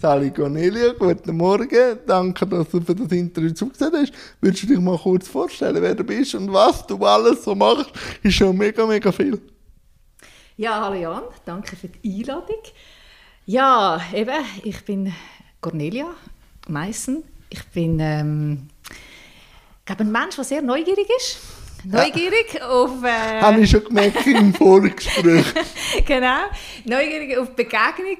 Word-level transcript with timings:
Sally 0.00 0.30
Cornelia, 0.30 0.92
guten 0.92 1.36
Morgen. 1.36 1.98
Danke, 2.06 2.46
dass 2.46 2.68
du 2.70 2.80
für 2.80 2.94
das 2.94 3.10
Interview 3.10 3.50
zugesehen 3.50 3.90
hast. 3.94 4.12
Würdest 4.40 4.62
du 4.62 4.66
dich 4.68 4.78
mal 4.78 4.96
kurz 4.96 5.26
vorstellen, 5.26 5.82
wer 5.82 5.92
du 5.92 6.04
bist 6.04 6.36
und 6.36 6.52
was 6.52 6.86
du 6.86 7.04
alles 7.04 7.42
so 7.42 7.52
machst? 7.56 7.90
Ist 8.22 8.34
schon 8.34 8.56
mega, 8.56 8.86
mega 8.86 9.10
viel. 9.10 9.40
Ja, 10.56 10.80
hallo 10.82 10.94
Jan, 10.94 11.24
danke 11.44 11.74
für 11.74 11.88
die 11.88 12.20
Einladung. 12.20 12.62
Ja, 13.44 14.00
eben, 14.14 14.44
ich 14.62 14.84
bin 14.84 15.12
Cornelia 15.60 16.14
Meissen. 16.68 17.24
Ich 17.50 17.64
bin 17.66 17.98
ähm, 17.98 18.68
ich 19.80 19.84
glaube, 19.84 20.04
ein 20.04 20.12
Mensch, 20.12 20.36
der 20.36 20.44
sehr 20.44 20.62
neugierig 20.62 21.08
ist 21.18 21.57
Neugierig 21.90 22.62
auf... 22.62 23.02
Äh, 23.02 23.40
Habe 23.40 23.60
ich 23.60 23.70
schon 23.70 23.84
gemerkt 23.84 24.26
im 24.26 24.52
Vorgespräch. 24.54 25.46
genau. 26.06 26.40
Neugierig 26.84 27.38
auf 27.38 27.54
Begegnungen 27.56 28.18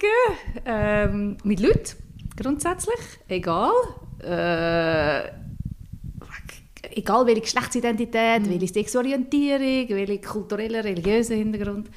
ähm, 0.64 1.36
mit 1.44 1.60
Leuten, 1.60 1.96
grundsätzlich. 2.36 2.98
Egal. 3.28 3.72
Äh, 4.22 5.28
egal 6.96 7.26
welche 7.26 7.42
Geschlechtsidentität, 7.42 8.42
mhm. 8.42 8.50
welche 8.50 8.72
Sexorientierung, 8.72 9.88
welche 9.90 10.18
kulturelle, 10.18 10.82
religiöse 10.82 11.34
Hintergrund. 11.34 11.88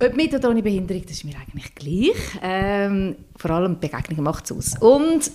Ob 0.00 0.16
mit 0.16 0.32
oder 0.32 0.50
ohne 0.50 0.62
Behinderung, 0.62 1.02
das 1.02 1.12
ist 1.12 1.24
mir 1.24 1.34
eigentlich 1.36 1.74
gleich. 1.74 2.38
Ähm, 2.40 3.16
vor 3.36 3.50
allem 3.50 3.80
Begegnungen 3.80 4.22
macht 4.22 4.44
es 4.44 4.52
aus. 4.52 4.80
Und 4.80 5.30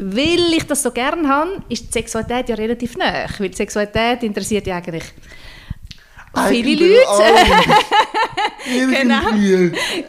weil 0.00 0.52
ich 0.54 0.66
das 0.66 0.82
so 0.82 0.90
gerne 0.90 1.28
habe, 1.28 1.62
ist 1.68 1.88
die 1.88 1.92
Sexualität 1.92 2.48
ja 2.48 2.54
relativ 2.54 2.96
nah. 2.96 3.26
Weil 3.38 3.50
die 3.50 3.56
Sexualität 3.56 4.22
interessiert 4.22 4.66
ja 4.66 4.76
eigentlich 4.76 5.04
viele 6.48 6.86
Leute. 6.86 7.02
genau. 8.90 9.20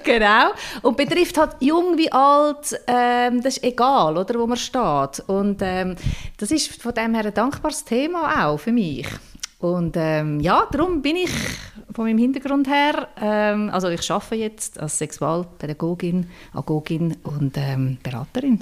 genau. 0.04 0.52
Und 0.82 0.98
betrifft 0.98 1.38
halt 1.38 1.56
jung 1.60 1.98
wie 1.98 2.12
alt, 2.12 2.80
ähm, 2.88 3.42
das 3.42 3.58
ist 3.58 3.64
egal, 3.64 4.18
oder, 4.18 4.40
wo 4.40 4.48
man 4.48 4.58
steht. 4.58 5.24
Und 5.28 5.62
ähm, 5.62 5.96
das 6.38 6.52
ist 6.52 6.82
von 6.82 6.94
dem 6.94 7.16
her 7.16 7.26
ein 7.26 7.34
dankbares 7.34 7.84
Thema 7.84 8.48
auch 8.48 8.58
für 8.58 8.72
mich. 8.72 9.08
Und 9.60 9.96
ähm, 9.96 10.40
ja, 10.40 10.68
darum 10.72 11.02
bin 11.02 11.18
ich 11.18 11.32
von 11.94 12.06
meinem 12.06 12.18
Hintergrund 12.18 12.68
her, 12.68 13.10
ähm, 13.22 13.70
also 13.72 13.90
ich 13.90 14.10
arbeite 14.10 14.36
jetzt 14.36 14.80
als 14.80 14.98
Sexualpädagogin, 14.98 16.28
Agogin 16.54 17.18
und 17.24 17.58
ähm, 17.58 17.98
Beraterin. 18.02 18.60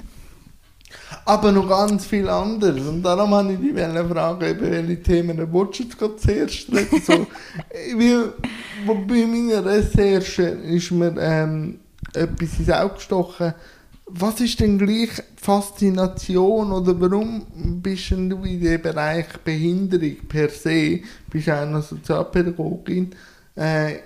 Aber 1.24 1.52
noch 1.52 1.68
ganz 1.68 2.06
viel 2.06 2.28
anderes. 2.28 2.86
Und 2.86 3.02
darum 3.02 3.34
habe 3.34 3.52
ich 3.52 3.60
dich 3.60 3.74
fragen, 3.74 4.60
welche 4.60 5.02
Themen 5.02 5.38
willst 5.52 5.80
du 5.80 6.06
jetzt 6.06 6.22
zuerst 6.22 6.72
reden? 6.72 7.02
So, 7.04 7.12
weil, 7.96 8.32
bei 9.06 9.26
meiner 9.26 9.64
Recherche 9.64 10.42
ist 10.42 10.90
mir 10.90 11.14
ähm, 11.18 11.80
etwas 12.14 12.58
ins 12.58 12.70
Auge 12.70 12.94
gestochen. 12.94 13.54
Was 14.12 14.40
ist 14.40 14.58
denn 14.58 14.78
gleich 14.78 15.10
Faszination 15.36 16.72
oder 16.72 17.00
warum 17.00 17.46
bist 17.80 18.10
du 18.10 18.16
in 18.16 18.60
dem 18.60 18.82
Bereich 18.82 19.26
Behinderung 19.44 20.16
per 20.28 20.48
se, 20.48 21.00
bist 21.30 21.46
du 21.46 21.52
auch 21.52 21.66
noch 21.66 21.82
Sozialpädagogin, 21.82 23.10
äh, 23.54 23.98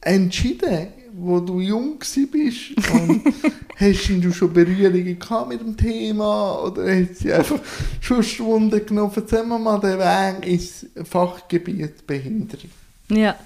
entschieden, 0.00 0.88
wo 1.20 1.40
du 1.40 1.60
jung 1.60 1.98
bist 1.98 2.92
und 2.92 3.22
hast 3.76 4.08
du 4.08 4.32
schon 4.32 4.52
Berührungen 4.52 5.18
mit 5.48 5.60
dem 5.60 5.76
Thema 5.76 6.62
oder 6.64 6.84
hast 6.84 7.24
du 7.24 7.34
einfach 7.34 7.58
schon 8.00 8.22
Stunden 8.22 8.86
genommen? 8.86 9.12
Erzähl 9.14 9.44
mir 9.44 9.58
mal 9.58 9.80
den 9.80 9.98
Weg 9.98 10.46
ins 10.46 10.86
Fachgebiet 11.04 12.06
Behinderung. 12.06 12.70
Ja. 13.10 13.36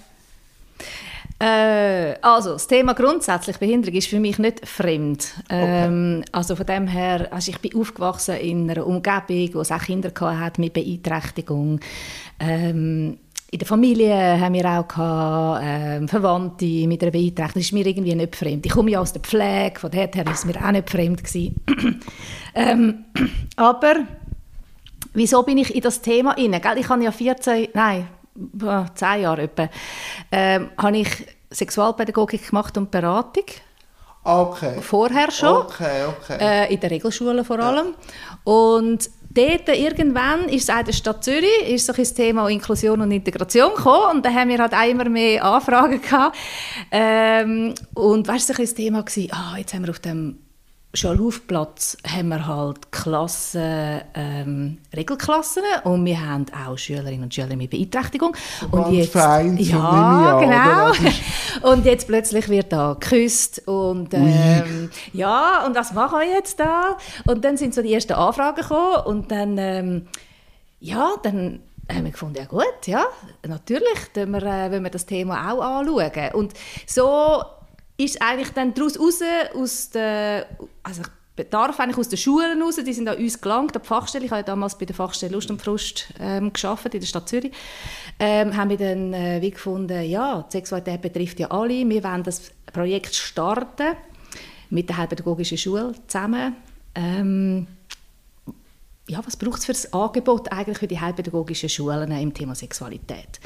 Äh, 1.43 2.15
also, 2.23 2.53
das 2.53 2.69
Thema 2.69 2.95
grundsätzlich 2.95 3.59
Behinderung 3.59 3.97
ist 3.97 4.07
für 4.07 4.21
mich 4.21 4.39
nicht 4.39 4.67
fremd. 4.67 5.35
Okay. 5.47 5.87
Ähm, 5.87 6.25
also 6.31 6.55
von 6.55 6.67
dem 6.67 6.87
her, 6.87 7.29
also 7.33 7.51
ich 7.51 7.59
bin 7.59 7.75
aufgewachsen 7.75 8.37
in 8.37 8.71
einer 8.71 8.87
Umgebung, 8.87 9.55
wo 9.55 9.61
es 9.61 9.73
auch 9.73 9.83
Kinder 9.83 10.13
hat 10.21 10.59
mit 10.59 10.73
Beeinträchtigung. 10.73 11.81
Ähm, 12.39 13.19
in 13.53 13.59
der 13.59 13.69
Familie 13.69 14.41
haben 14.41 14.55
wir 14.55 14.65
auch 14.65 14.89
gehabt, 14.89 15.63
äh, 15.63 16.09
Verwandte 16.09 16.65
mit 16.89 17.03
einer 17.03 17.13
Beeinträchtigung. 17.13 17.49
Das 17.53 17.65
ist 17.65 17.73
mir 17.73 17.87
irgendwie 17.87 18.15
nicht 18.15 18.35
fremd. 18.35 18.65
Ich 18.65 18.73
komme 18.73 18.91
ja 18.91 19.01
aus 19.01 19.13
der 19.13 19.21
Pflege, 19.21 19.79
von 19.79 19.91
daher 19.91 20.25
war 20.25 20.33
es 20.33 20.47
mir 20.47 20.57
auch 20.57 20.71
nicht 20.71 20.89
fremd. 20.89 21.23
ähm, 22.55 23.05
aber 23.57 23.97
wieso 25.13 25.43
bin 25.43 25.59
ich 25.59 25.75
in 25.75 25.83
das 25.83 26.01
Thema 26.01 26.31
rein? 26.31 26.59
Ich 26.79 26.89
habe 26.89 27.05
ja 27.05 27.13
14, 27.13 27.69
nein, 27.75 28.09
10 28.95 29.21
Jahre 29.21 29.43
etwa, 29.43 29.69
ähm, 30.31 30.71
habe 30.79 30.97
ich 30.97 31.27
Sexualpädagogik 31.51 32.49
gemacht 32.49 32.79
und 32.79 32.91
Beratung. 32.91 33.45
Okay. 34.25 34.81
Vorher 34.81 35.31
schon. 35.31 35.57
Okay, 35.57 36.07
okay. 36.07 36.39
Äh, 36.41 36.73
in 36.73 36.81
der 36.81 36.91
Regelschule 36.91 37.45
vor 37.45 37.59
allem. 37.59 37.89
Ja. 37.89 38.39
Und 38.51 39.11
dort 39.35 39.69
irgendwann 39.69 40.49
ist 40.49 40.69
es 40.69 40.71
auch 40.71 40.81
in 40.81 40.87
der 40.87 40.93
Stadt 40.93 41.25
Zürich 41.25 41.69
ist 41.69 41.87
so 41.87 41.93
das 41.93 42.15
Thema 42.15 42.49
Inklusion 42.49 43.01
und 43.01 43.11
Integration 43.11 43.75
gekommen 43.75 44.17
und 44.17 44.27
da 44.27 44.33
haben 44.33 44.49
wir 44.49 44.59
halt 44.59 44.73
immer 44.91 45.09
mehr 45.09 45.45
Anfragen 45.45 46.01
gehabt. 46.01 46.37
Ähm, 46.91 47.75
und 47.95 48.29
weißt 48.29 48.51
du, 48.51 48.55
so 48.55 48.63
das 48.63 48.75
Thema 48.75 49.03
gewesen, 49.03 49.33
ah, 49.33 49.57
jetzt 49.57 49.75
haben 49.75 49.85
wir 49.85 49.91
auf 49.91 50.01
dem 50.01 50.39
Schulhofplatz 50.95 51.97
haben 52.07 52.29
wir 52.29 52.47
halt 52.47 52.93
Klassen, 52.93 54.03
ähm, 54.15 54.79
Regelklassen 54.95 55.63
und 55.85 56.05
wir 56.05 56.21
haben 56.21 56.45
auch 56.67 56.77
Schülerinnen 56.77 57.25
und 57.25 57.35
Schüler 57.35 57.57
mit 57.57 57.71
Beeinträchtigung. 57.71 58.37
Und 58.71 58.83
Ganz 58.83 58.97
jetzt, 58.97 59.13
fein, 59.13 59.57
ja, 59.57 60.39
genau. 60.39 60.93
und 61.73 61.87
jetzt 61.87 62.07
plötzlich 62.07 62.47
wird 62.51 62.73
da 62.73 62.93
geküsst 62.93 63.67
und 63.67 64.13
ähm, 64.13 64.91
ja, 65.15 65.65
und 65.65 65.75
was 65.75 65.95
machen 65.95 66.21
wir 66.21 66.29
jetzt 66.29 66.61
da? 66.61 66.99
Und 67.27 67.43
dann 67.43 67.57
sind 67.57 67.75
so 67.75 67.81
die 67.81 67.95
ersten 67.95 68.13
Anfragen 68.13 68.61
gekommen 68.61 69.07
und 69.07 69.31
dann, 69.31 69.57
ähm, 69.57 70.09
ja, 70.79 71.13
dann 71.23 71.61
haben 71.91 72.05
wir 72.05 72.13
gefunden, 72.13 72.37
ja 72.37 72.45
gut, 72.45 72.87
ja, 72.87 73.05
natürlich, 73.47 73.99
wenn 74.15 74.31
wir, 74.31 74.43
äh, 74.43 74.71
wir 74.71 74.91
das 74.91 75.07
Thema 75.07 75.53
auch 75.53 75.63
anschauen. 75.63 76.33
Und 76.35 76.53
so 76.87 77.43
ist 77.97 78.21
eigentlich 78.21 78.51
dann 78.51 78.75
daraus 78.75 78.99
raus, 78.99 79.21
aus 79.55 79.91
der, 79.91 80.47
also 80.83 81.03
Bedarf 81.35 81.81
eigentlich 81.81 81.97
aus 81.97 82.11
den 82.11 82.19
Schulen 82.19 82.61
raus, 82.61 82.77
die 82.77 82.93
sind 82.93 83.09
an 83.09 83.17
uns 83.17 83.41
gelangt, 83.41 83.75
an 83.75 83.83
die 83.83 83.89
Fachstelle, 83.89 84.25
ich 84.27 84.31
habe 84.31 84.41
ja 84.41 84.45
damals 84.45 84.77
bei 84.77 84.85
der 84.85 84.95
Fachstelle 84.95 85.33
Lust 85.33 85.51
und 85.51 85.63
Frust 85.63 86.13
ähm, 86.21 86.53
gearbeitet, 86.53 86.95
in 86.95 87.01
der 87.01 87.07
Stadt 87.07 87.29
Zürich, 87.29 87.53
ähm, 88.19 88.55
haben 88.55 88.69
wir 88.69 88.77
dann 88.77 89.15
äh, 89.15 89.41
wie 89.41 89.51
gefunden, 89.51 90.03
ja, 90.05 90.43
die 90.43 90.53
Sexualität 90.53 91.01
betrifft 91.01 91.41
ja 91.41 91.51
alle, 91.51 91.89
wir 91.89 92.05
wollen 92.05 92.23
das 92.23 92.51
Projekt 92.71 93.15
starten, 93.15 93.97
mit 94.69 94.89
der 94.89 94.99
Heilpädagogischen 94.99 95.59
Schule 95.59 95.95
zusammen. 96.07 96.57
Ähm, 96.95 97.67
ja, 99.09 99.21
was 99.25 99.37
braucht 99.37 99.59
es 99.59 99.67
für 99.67 99.73
das 99.73 99.93
Angebot 99.93 100.51
eigentlich 100.51 100.79
für 100.79 100.87
die 100.87 101.01
heilpädagogischen 101.01 101.69
Schulen 101.69 102.11
im 102.11 102.33
Thema 102.33 102.55
Sexualität? 102.55 103.41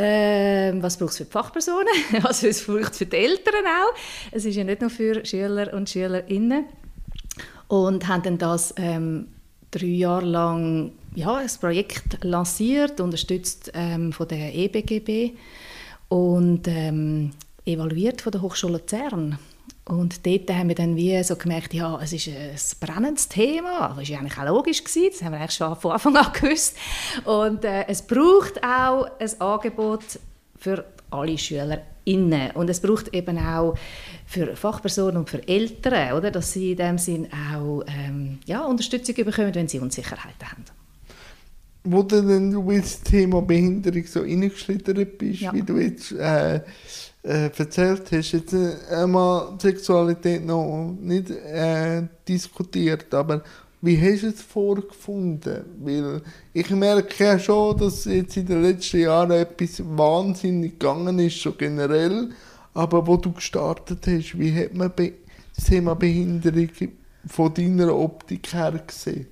Ähm, 0.00 0.80
was 0.80 0.96
braucht 0.96 1.10
es 1.10 1.16
für 1.16 1.24
die 1.24 1.30
Fachpersonen? 1.30 1.88
was 2.22 2.44
es 2.44 2.64
braucht 2.64 2.94
für 2.94 3.06
die 3.06 3.16
Eltern 3.16 3.64
auch? 3.66 3.98
Es 4.30 4.44
ist 4.44 4.54
ja 4.54 4.62
nicht 4.62 4.80
nur 4.80 4.90
für 4.90 5.24
Schüler 5.24 5.74
und 5.74 5.90
Schülerinnen. 5.90 6.66
Und 7.66 8.06
haben 8.06 8.22
dann 8.22 8.38
das 8.38 8.72
ähm, 8.76 9.26
drei 9.72 9.86
Jahre 9.86 10.24
lang 10.24 10.92
ja, 11.16 11.34
ein 11.34 11.50
Projekt 11.60 12.24
lanciert, 12.24 13.00
unterstützt 13.00 13.72
ähm, 13.74 14.12
von 14.12 14.28
der 14.28 14.54
EBGB 14.54 15.32
und 16.08 16.68
ähm, 16.68 17.32
evaluiert 17.66 18.20
von 18.20 18.30
der 18.30 18.40
Hochschule 18.40 18.74
Luzern. 18.74 19.36
Und 19.88 20.26
dort 20.26 20.50
haben 20.50 20.68
wir 20.68 20.74
dann 20.74 20.96
wie 20.96 21.22
so 21.24 21.34
gemerkt, 21.34 21.72
ja, 21.72 21.98
es 22.02 22.12
ist 22.12 22.28
ein 22.28 22.54
brennendes 22.78 23.26
Thema, 23.26 23.96
das 23.98 24.10
war 24.10 24.18
eigentlich 24.18 24.38
auch 24.38 24.44
logisch, 24.44 24.84
gewesen, 24.84 25.08
das 25.10 25.22
haben 25.22 25.32
wir 25.32 25.38
eigentlich 25.38 25.52
schon 25.52 25.74
von 25.76 25.92
Anfang 25.92 26.14
an 26.14 26.32
gewusst. 26.40 26.76
Und 27.24 27.64
äh, 27.64 27.86
es 27.88 28.02
braucht 28.02 28.62
auch 28.62 29.08
ein 29.18 29.40
Angebot 29.40 30.20
für 30.58 30.84
alle 31.10 31.38
SchülerInnen. 31.38 32.50
Und 32.50 32.68
es 32.68 32.80
braucht 32.80 33.14
eben 33.14 33.38
auch 33.38 33.76
für 34.26 34.54
Fachpersonen 34.56 35.16
und 35.16 35.30
für 35.30 35.46
Eltern, 35.48 36.12
oder, 36.12 36.30
dass 36.30 36.52
sie 36.52 36.72
in 36.72 36.76
dem 36.76 36.98
Sinn 36.98 37.26
auch 37.32 37.82
ähm, 37.86 38.40
ja, 38.44 38.66
Unterstützung 38.66 39.14
bekommen, 39.14 39.54
wenn 39.54 39.68
sie 39.68 39.78
Unsicherheiten 39.78 40.50
haben. 40.50 40.64
Wo 41.90 42.02
du 42.02 42.22
denn 42.22 42.50
du 42.50 42.70
ins 42.70 43.00
Thema 43.00 43.42
Behinderung 43.42 44.04
so 44.06 44.20
reingeschlittert 44.20 45.18
bist, 45.18 45.40
ja. 45.40 45.52
wie 45.52 45.62
du 45.62 45.78
jetzt... 45.78 46.12
Äh, 46.12 46.60
äh, 47.24 47.50
erzählt 47.56 48.10
hast, 48.12 48.32
jetzt 48.32 48.52
äh, 48.52 48.76
einmal 48.90 49.58
Sexualität 49.58 50.46
noch 50.46 50.96
nicht 51.00 51.30
äh, 51.30 52.04
diskutiert, 52.26 53.12
aber 53.12 53.42
wie 53.80 54.00
hast 54.00 54.22
du 54.22 54.28
es 54.28 54.42
vorgefunden? 54.42 55.64
Weil 55.80 56.22
ich 56.52 56.70
merke 56.70 57.24
ja 57.24 57.38
schon, 57.38 57.76
dass 57.76 58.04
jetzt 58.06 58.36
in 58.36 58.46
den 58.46 58.62
letzten 58.62 59.00
Jahren 59.00 59.30
etwas 59.30 59.82
wahnsinnig 59.84 60.78
gegangen 60.78 61.18
ist, 61.20 61.40
so 61.40 61.52
generell. 61.52 62.30
Aber 62.74 63.06
wo 63.06 63.16
du 63.16 63.32
gestartet 63.32 64.06
hast, 64.06 64.38
wie 64.38 64.54
hat 64.54 64.74
man 64.74 64.92
das 64.96 65.64
Thema 65.64 65.94
Behinderung 65.94 66.70
von 67.26 67.54
deiner 67.54 67.94
Optik 67.94 68.52
her 68.52 68.82
gesehen? 68.84 69.26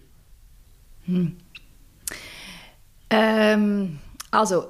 Hm. 1.06 1.36
Ähm, 3.10 3.98
also 4.30 4.66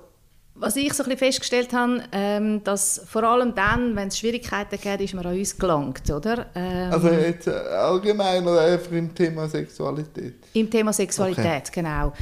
was 0.58 0.76
ich 0.76 0.92
so 0.92 1.02
ein 1.02 1.10
bisschen 1.10 1.18
festgestellt 1.18 1.72
habe, 1.72 2.02
ähm, 2.12 2.64
dass 2.64 3.02
vor 3.06 3.22
allem 3.24 3.54
dann, 3.54 3.94
wenn 3.94 4.08
es 4.08 4.18
Schwierigkeiten 4.18 4.78
gibt, 4.80 5.00
ist 5.00 5.14
man 5.14 5.26
an 5.26 5.38
uns 5.38 5.58
gelangt, 5.58 6.10
oder? 6.10 6.46
Ähm, 6.54 6.92
also 6.92 7.08
jetzt 7.08 7.46
äh, 7.46 7.50
allgemein 7.50 8.46
oder 8.46 8.62
einfach 8.62 8.92
im 8.92 9.14
Thema 9.14 9.48
Sexualität? 9.48 10.34
Im 10.54 10.70
Thema 10.70 10.92
Sexualität, 10.92 11.68
okay. 11.68 11.70
genau. 11.82 12.12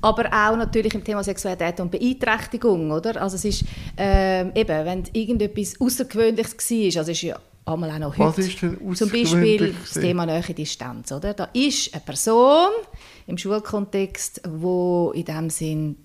Aber 0.00 0.26
auch 0.26 0.56
natürlich 0.56 0.94
im 0.94 1.04
Thema 1.04 1.22
Sexualität 1.22 1.80
und 1.80 1.90
Beeinträchtigung, 1.90 2.90
oder? 2.90 3.20
Also 3.20 3.36
es 3.36 3.44
ist 3.44 3.64
ähm, 3.96 4.52
eben, 4.54 4.86
wenn 4.86 5.04
irgendetwas 5.12 5.78
Außergewöhnliches 5.78 6.56
war, 6.70 7.00
also 7.00 7.12
ist 7.12 7.22
ja 7.22 7.38
einmal 7.66 7.90
auch 7.90 7.98
noch 7.98 8.18
heute, 8.18 8.38
Was 8.38 8.38
ist 8.38 8.62
denn 8.62 8.94
zum 8.94 9.10
Beispiel 9.10 9.74
das 9.80 9.92
Thema 10.02 10.26
Nähe 10.26 10.42
Distanz, 10.42 11.12
oder? 11.12 11.34
Da 11.34 11.48
ist 11.52 11.92
eine 11.92 12.02
Person 12.02 12.70
im 13.26 13.38
Schulkontext, 13.38 14.42
wo 14.48 15.12
in 15.14 15.24
dem 15.24 15.50
Sinn 15.50 15.96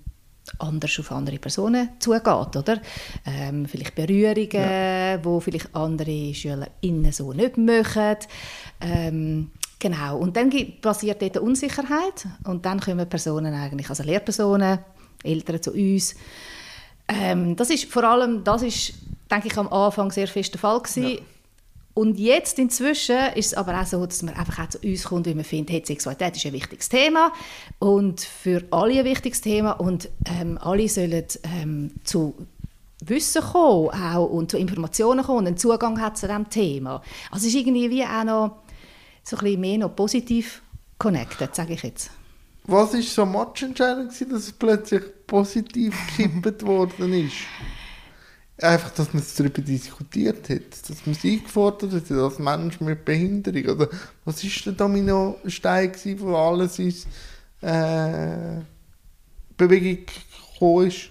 anders 0.59 0.99
auf 0.99 1.11
andere 1.11 1.37
Personen 1.37 1.89
zugeht, 1.99 2.55
oder? 2.55 2.81
Ähm, 3.25 3.65
vielleicht 3.65 3.95
Berührungen, 3.95 4.49
ja. 4.51 5.23
wo 5.23 5.39
vielleicht 5.39 5.75
andere 5.75 6.33
SchülerInnen 6.33 7.11
so 7.11 7.33
nicht 7.33 7.57
machen. 7.57 8.17
Ähm, 8.79 9.51
genau. 9.79 10.17
Und 10.17 10.37
dann 10.37 10.51
passiert 10.81 11.21
dort 11.21 11.37
Unsicherheit 11.37 12.27
und 12.45 12.65
dann 12.65 12.79
kommen 12.79 13.07
Personen 13.09 13.53
eigentlich, 13.53 13.89
also 13.89 14.03
Lehrpersonen, 14.03 14.79
Eltern 15.23 15.61
zu 15.61 15.73
uns. 15.73 16.15
Ähm, 17.07 17.55
das 17.55 17.69
ist 17.69 17.85
vor 17.85 18.03
allem, 18.03 18.43
das 18.43 18.61
ist, 18.61 18.93
denke 19.29 19.47
ich, 19.47 19.57
am 19.57 19.67
Anfang 19.67 20.11
sehr 20.11 20.27
fest 20.27 20.53
der 20.53 20.59
Fall 20.59 20.79
gewesen. 20.79 21.09
Ja 21.09 21.17
und 21.97 22.19
jetzt 22.19 22.59
inzwischen 22.59 23.17
ist 23.33 23.47
es 23.47 23.53
aber 23.55 23.81
auch 23.81 23.85
so, 23.87 24.05
dass 24.05 24.21
man 24.21 24.35
einfach 24.35 24.65
auch 24.65 24.69
zu 24.69 24.77
uns 24.83 25.03
kommt, 25.05 25.25
weil 25.25 25.33
man 25.33 25.43
findet, 25.43 25.71
hey, 25.71 25.83
Sexualität 25.83 26.35
ist 26.35 26.45
ein 26.45 26.53
wichtiges 26.53 26.89
Thema 26.89 27.33
und 27.79 28.21
für 28.21 28.63
alle 28.69 28.99
ein 28.99 29.05
wichtiges 29.05 29.41
Thema 29.41 29.71
und 29.71 30.07
ähm, 30.25 30.59
alle 30.61 30.87
sollen 30.89 31.23
ähm, 31.59 31.89
zu 32.03 32.35
Wissen 33.03 33.41
kommen 33.41 33.89
auch 33.89 34.27
und 34.27 34.51
zu 34.51 34.59
Informationen 34.59 35.25
kommen 35.25 35.39
und 35.39 35.47
einen 35.47 35.57
Zugang 35.57 35.99
hat 35.99 36.19
zu 36.19 36.27
diesem 36.27 36.47
Thema. 36.51 37.01
Also 37.31 37.47
es 37.47 37.55
ist 37.55 37.61
irgendwie 37.61 37.89
wie 37.89 38.03
auch 38.03 38.23
noch 38.23 38.57
so 39.23 39.35
ein 39.37 39.43
bisschen 39.43 39.61
mehr 39.61 39.77
noch 39.79 39.95
positiv 39.95 40.61
connected, 40.99 41.55
sage 41.55 41.73
ich 41.73 41.81
jetzt. 41.81 42.11
Was 42.65 42.93
war 42.93 43.01
so 43.01 43.25
matchentscheidend, 43.25 44.11
dass 44.11 44.43
es 44.43 44.51
plötzlich 44.51 45.01
positiv 45.25 45.95
gekippt 46.15 46.63
worden 46.63 47.11
ist? 47.25 47.37
Einfach, 48.59 48.89
dass 48.91 49.13
man 49.13 49.23
darüber 49.37 49.61
diskutiert 49.61 50.49
hat, 50.49 50.89
dass 50.89 51.05
man 51.05 51.15
es 51.15 51.23
eingefordert 51.23 51.93
hat, 51.93 52.11
als 52.11 52.39
Mensch 52.39 52.79
mit 52.79 53.05
Behinderung. 53.05 53.75
Oder 53.75 53.89
was 54.25 54.43
war 54.43 54.51
der 54.65 54.73
Dominostein, 54.73 55.91
wo 56.17 56.35
alles 56.35 56.79
in 56.79 56.93
äh, 57.61 58.61
Bewegung 59.55 60.05
gekommen 60.53 60.87
ist? 60.87 61.09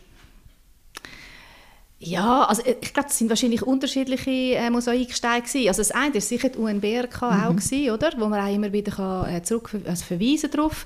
Ja, 1.98 2.44
also 2.44 2.62
äh, 2.62 2.76
ich 2.81 2.93
glaube, 2.93 3.08
es 3.08 3.19
sind 3.19 3.31
wahrscheinlich 3.31 3.62
unterschiedliche 3.62 4.31
äh, 4.31 4.70
Mosaiksteine 4.70 5.43
gewesen. 5.43 5.69
Also 5.69 5.81
das 5.81 5.93
eine 5.93 6.14
war 6.14 6.20
sicher 6.20 6.48
die 6.48 6.58
UNBRK 6.58 7.22
mhm. 7.22 7.44
auch 7.44 7.56
gewesen, 7.56 7.90
oder? 7.90 8.12
Wo 8.19 8.26
man 8.26 8.44
auch 8.44 8.52
immer 8.52 8.72
wieder 8.72 8.93
kann, 8.93 9.34
äh, 9.34 9.43
zurück 9.43 9.70
also 9.87 10.04
verweisen 10.04 10.50
darauf. 10.50 10.84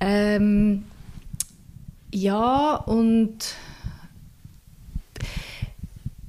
Ähm, 0.00 0.84
ja, 2.12 2.76
und 2.76 3.38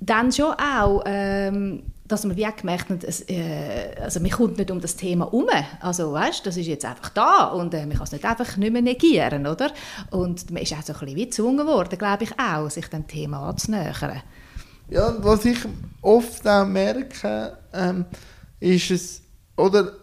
dann 0.06 0.32
schon 0.32 0.54
auch, 0.54 1.04
ähm, 1.06 1.84
dass 2.08 2.24
man 2.24 2.38
wie 2.38 2.48
gemerkt 2.58 2.90
hat, 2.90 3.04
es, 3.04 3.22
äh, 3.30 3.96
also 4.00 4.20
man 4.20 4.30
kommt 4.30 4.58
nicht 4.58 4.70
um 4.70 4.80
das 4.80 4.96
Thema 4.96 5.26
herum. 5.26 5.48
Also 5.80 6.14
weißt, 6.14 6.46
das 6.46 6.58
ist 6.58 6.68
jetzt 6.68 6.86
einfach 6.86 7.10
da 7.10 7.46
und 7.46 7.74
äh, 7.74 7.86
man 7.86 7.98
kann 7.98 8.04
es 8.04 8.12
nicht 8.12 8.26
einfach 8.26 8.58
nicht 8.58 8.72
mehr 8.72 8.82
negieren, 8.82 9.48
oder? 9.48 9.72
Und 10.12 10.52
man 10.52 10.62
ist 10.62 10.74
auch 10.74 10.84
so 10.84 10.94
ein 10.94 11.00
bisschen 11.00 11.16
gezwungen 11.16 11.66
worden, 11.66 11.98
glaube 11.98 12.26
ich 12.26 12.40
auch, 12.40 12.70
sich 12.70 12.88
dem 12.88 13.08
Thema 13.08 13.50
anzunähern. 13.50 14.22
Ja, 14.90 15.16
was 15.20 15.46
ich 15.46 15.58
oft 16.02 16.48
auch 16.48 16.66
merke, 16.66 17.58
ähm, 17.74 18.06
ist 18.60 18.92
es, 18.92 19.22
oder 19.58 19.94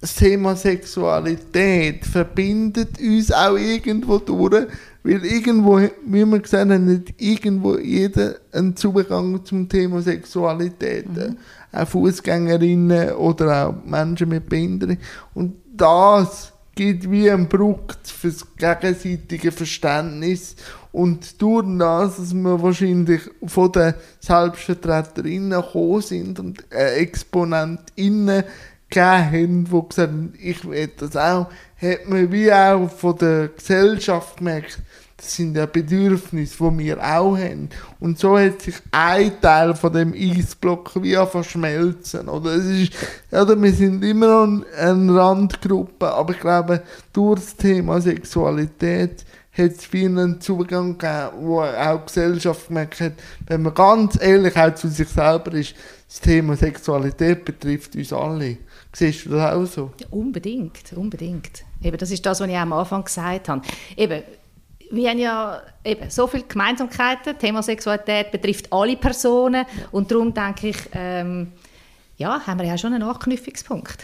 das 0.00 0.14
Thema 0.14 0.56
Sexualität 0.56 2.06
verbindet 2.06 2.98
uns 2.98 3.32
auch 3.32 3.56
irgendwo 3.56 4.18
durch, 4.18 4.68
weil 5.06 5.24
irgendwo, 5.24 5.78
wie 5.78 6.24
wir 6.24 6.38
gesehen 6.40 6.72
haben, 6.72 6.86
nicht 6.86 7.14
irgendwo 7.18 7.78
jeder 7.78 8.36
einen 8.52 8.76
Zugang 8.76 9.44
zum 9.44 9.68
Thema 9.68 10.02
Sexualität. 10.02 11.08
Mhm. 11.08 11.36
Auch 11.72 11.88
Fußgängerinnen 11.88 13.12
oder 13.12 13.68
auch 13.68 13.84
Menschen 13.84 14.28
mit 14.28 14.48
Behinderung. 14.48 14.98
Und 15.34 15.54
das 15.76 16.52
gibt 16.74 17.10
wie 17.10 17.30
ein 17.30 17.48
Bruch 17.48 17.78
für 18.04 18.30
das 18.30 18.46
gegenseitige 18.56 19.52
Verständnis. 19.52 20.56
Und 20.92 21.40
durch 21.42 21.66
das, 21.78 22.16
dass 22.16 22.34
wir 22.34 22.62
wahrscheinlich 22.62 23.22
von 23.46 23.72
den 23.72 23.94
Selbstvertreterinnen 24.20 25.60
gekommen 25.60 26.00
sind 26.02 26.40
und 26.40 26.64
ExponentInnen 26.70 28.44
gegeben 28.88 29.64
die 29.64 29.88
gesagt 29.88 30.12
haben, 30.12 30.34
ich 30.40 30.68
will 30.68 30.90
das 30.96 31.16
auch, 31.16 31.48
hat 31.80 32.08
man 32.08 32.32
wie 32.32 32.52
auch 32.52 32.88
von 32.90 33.16
der 33.18 33.48
Gesellschaft 33.48 34.38
gemerkt, 34.38 34.78
das 35.16 35.34
sind 35.34 35.56
ja 35.56 35.64
Bedürfnisse, 35.64 36.56
die 36.58 36.78
wir 36.78 36.98
auch 36.98 37.38
haben. 37.38 37.70
Und 38.00 38.18
so 38.18 38.38
hat 38.38 38.60
sich 38.60 38.74
ein 38.92 39.40
Teil 39.40 39.74
von 39.74 39.92
dem 39.92 40.12
Eisblock 40.12 41.02
wie 41.02 41.14
verschmelzen. 41.14 42.28
Oder? 42.28 42.56
Es 42.56 42.66
ist, 42.66 42.92
oder 43.32 43.60
wir 43.60 43.72
sind 43.72 44.04
immer 44.04 44.46
noch 44.46 44.64
eine 44.78 45.14
Randgruppe, 45.14 46.12
aber 46.12 46.34
ich 46.34 46.40
glaube, 46.40 46.82
durch 47.14 47.40
das 47.40 47.56
Thema 47.56 48.00
Sexualität 48.00 49.24
hat 49.56 49.70
es 49.70 49.86
vielen 49.86 50.38
Zugang 50.40 50.98
gegeben, 50.98 51.30
wo 51.40 51.62
auch 51.62 52.00
die 52.00 52.06
Gesellschaft 52.06 52.68
gemerkt 52.68 53.00
hat, 53.00 53.12
wenn 53.46 53.62
man 53.62 53.72
ganz 53.72 54.20
ehrlich 54.20 54.54
auch 54.54 54.74
zu 54.74 54.88
sich 54.88 55.08
selber 55.08 55.52
ist, 55.54 55.74
das 56.08 56.20
Thema 56.20 56.56
Sexualität 56.56 57.44
betrifft 57.44 57.96
uns 57.96 58.12
alle. 58.12 58.58
Siehst 58.98 59.26
du 59.26 59.28
das 59.28 59.52
auch 59.52 59.66
so? 59.66 59.90
Ja, 60.00 60.06
unbedingt, 60.10 60.94
unbedingt. 60.94 61.66
Eben, 61.82 61.98
das 61.98 62.10
ist 62.10 62.24
das, 62.24 62.40
was 62.40 62.48
ich 62.48 62.56
am 62.56 62.72
Anfang 62.72 63.04
gesagt 63.04 63.46
habe. 63.50 63.60
Eben, 63.94 64.22
wir 64.90 65.10
haben 65.10 65.18
ja 65.18 65.60
eben 65.84 66.08
so 66.08 66.26
viele 66.26 66.44
Gemeinsamkeiten. 66.44 67.38
Thema 67.38 67.62
Sexualität 67.62 68.32
betrifft 68.32 68.72
alle 68.72 68.96
Personen. 68.96 69.66
Und 69.92 70.10
darum 70.10 70.32
denke 70.32 70.68
ich, 70.68 70.78
ähm, 70.92 71.52
ja, 72.16 72.40
haben 72.46 72.58
wir 72.58 72.66
ja 72.66 72.78
schon 72.78 72.94
einen 72.94 73.02
Anknüpfungspunkt. 73.02 74.02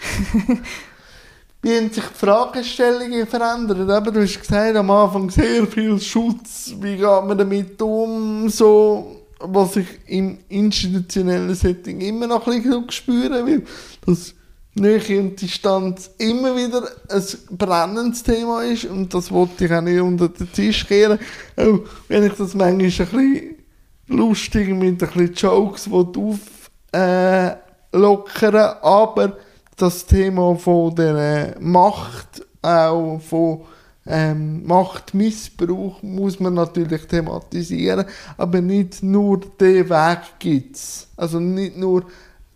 Wie 1.62 1.74
haben 1.74 1.90
sich 1.90 2.04
die 2.04 2.14
Fragestellungen 2.14 3.26
verändert? 3.26 3.78
Eben, 3.78 4.14
du 4.14 4.20
hast 4.20 4.40
gesagt, 4.40 4.76
am 4.76 4.90
Anfang 4.90 5.30
sehr 5.30 5.66
viel 5.68 5.98
Schutz. 5.98 6.74
Wie 6.78 6.96
geht 6.96 7.00
man 7.00 7.38
damit 7.38 7.80
um? 7.80 8.46
So, 8.50 9.22
was 9.38 9.74
ich 9.76 9.86
im 10.08 10.36
institutionellen 10.50 11.54
Setting 11.54 11.98
immer 12.02 12.26
noch 12.26 12.46
ein 12.46 12.62
bisschen 12.62 12.90
spüren 12.90 13.46
will. 13.46 13.64
Dass 14.04 14.34
Nähe 14.74 15.20
und 15.20 15.40
Distanz 15.40 16.10
immer 16.18 16.56
wieder 16.56 16.88
ein 17.10 17.22
brennendes 17.50 18.22
Thema 18.22 18.62
ist 18.62 18.86
und 18.86 19.12
das 19.12 19.30
wollte 19.30 19.66
ich 19.66 19.72
auch 19.72 19.82
nicht 19.82 20.00
unter 20.00 20.28
den 20.28 20.50
Tisch 20.50 20.86
kehren. 20.86 21.18
Auch 21.56 21.80
wenn 22.08 22.24
ich 22.24 22.32
das 22.32 22.54
manchmal 22.54 22.70
ein 22.70 22.78
bisschen 22.78 23.56
lustig 24.08 24.68
mit 24.70 25.02
ein 25.02 25.08
bisschen 25.08 25.34
Jokes 25.34 25.88
auflockern 25.88 26.40
äh, 28.54 28.74
aber 28.82 29.36
das 29.76 30.06
Thema 30.06 30.56
von 30.56 30.94
der 30.94 31.56
Macht, 31.60 32.46
auch 32.62 33.20
von 33.20 33.62
ähm, 34.06 34.66
Machtmissbrauch 34.66 36.02
muss 36.02 36.40
man 36.40 36.54
natürlich 36.54 37.06
thematisieren, 37.06 38.06
aber 38.36 38.60
nicht 38.60 39.02
nur 39.02 39.40
den 39.60 39.88
Weg 39.88 40.18
gibt 40.38 40.76
es. 40.76 41.08
Also 41.16 41.38
nicht 41.38 41.76
nur 41.76 42.04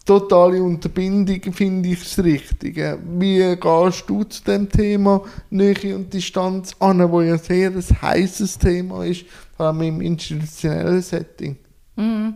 totale 0.07 0.63
Unterbindung 0.63 1.53
finde 1.53 1.89
ich 1.91 1.99
das 1.99 2.25
Richtige. 2.25 2.99
Wie 3.19 3.57
gehst 3.57 4.05
du 4.07 4.25
zu 4.25 4.45
dem 4.45 4.71
Thema 4.71 5.23
Nähe 5.51 5.95
und 5.95 6.13
Distanz 6.13 6.75
an, 6.79 7.11
wo 7.11 7.21
ja 7.21 7.37
sehr 7.37 7.71
ein 7.71 8.03
heißes 8.03 8.59
Thema 8.59 9.05
ist, 9.05 9.27
vor 9.57 9.67
allem 9.67 9.83
im 9.83 10.01
institutionellen 10.01 11.03
Setting? 11.03 11.57
Mhm. 11.97 12.35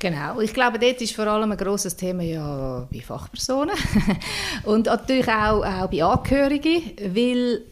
Genau, 0.00 0.40
ich 0.40 0.54
glaube, 0.54 0.78
dort 0.78 1.00
ist 1.00 1.14
vor 1.14 1.26
allem 1.26 1.50
ein 1.50 1.58
grosses 1.58 1.96
Thema 1.96 2.22
ja 2.22 2.86
bei 2.90 3.00
Fachpersonen 3.00 3.74
und 4.64 4.86
natürlich 4.86 5.28
auch, 5.28 5.64
auch 5.64 5.90
bei 5.90 6.04
Angehörigen, 6.04 6.82
weil 7.14 7.62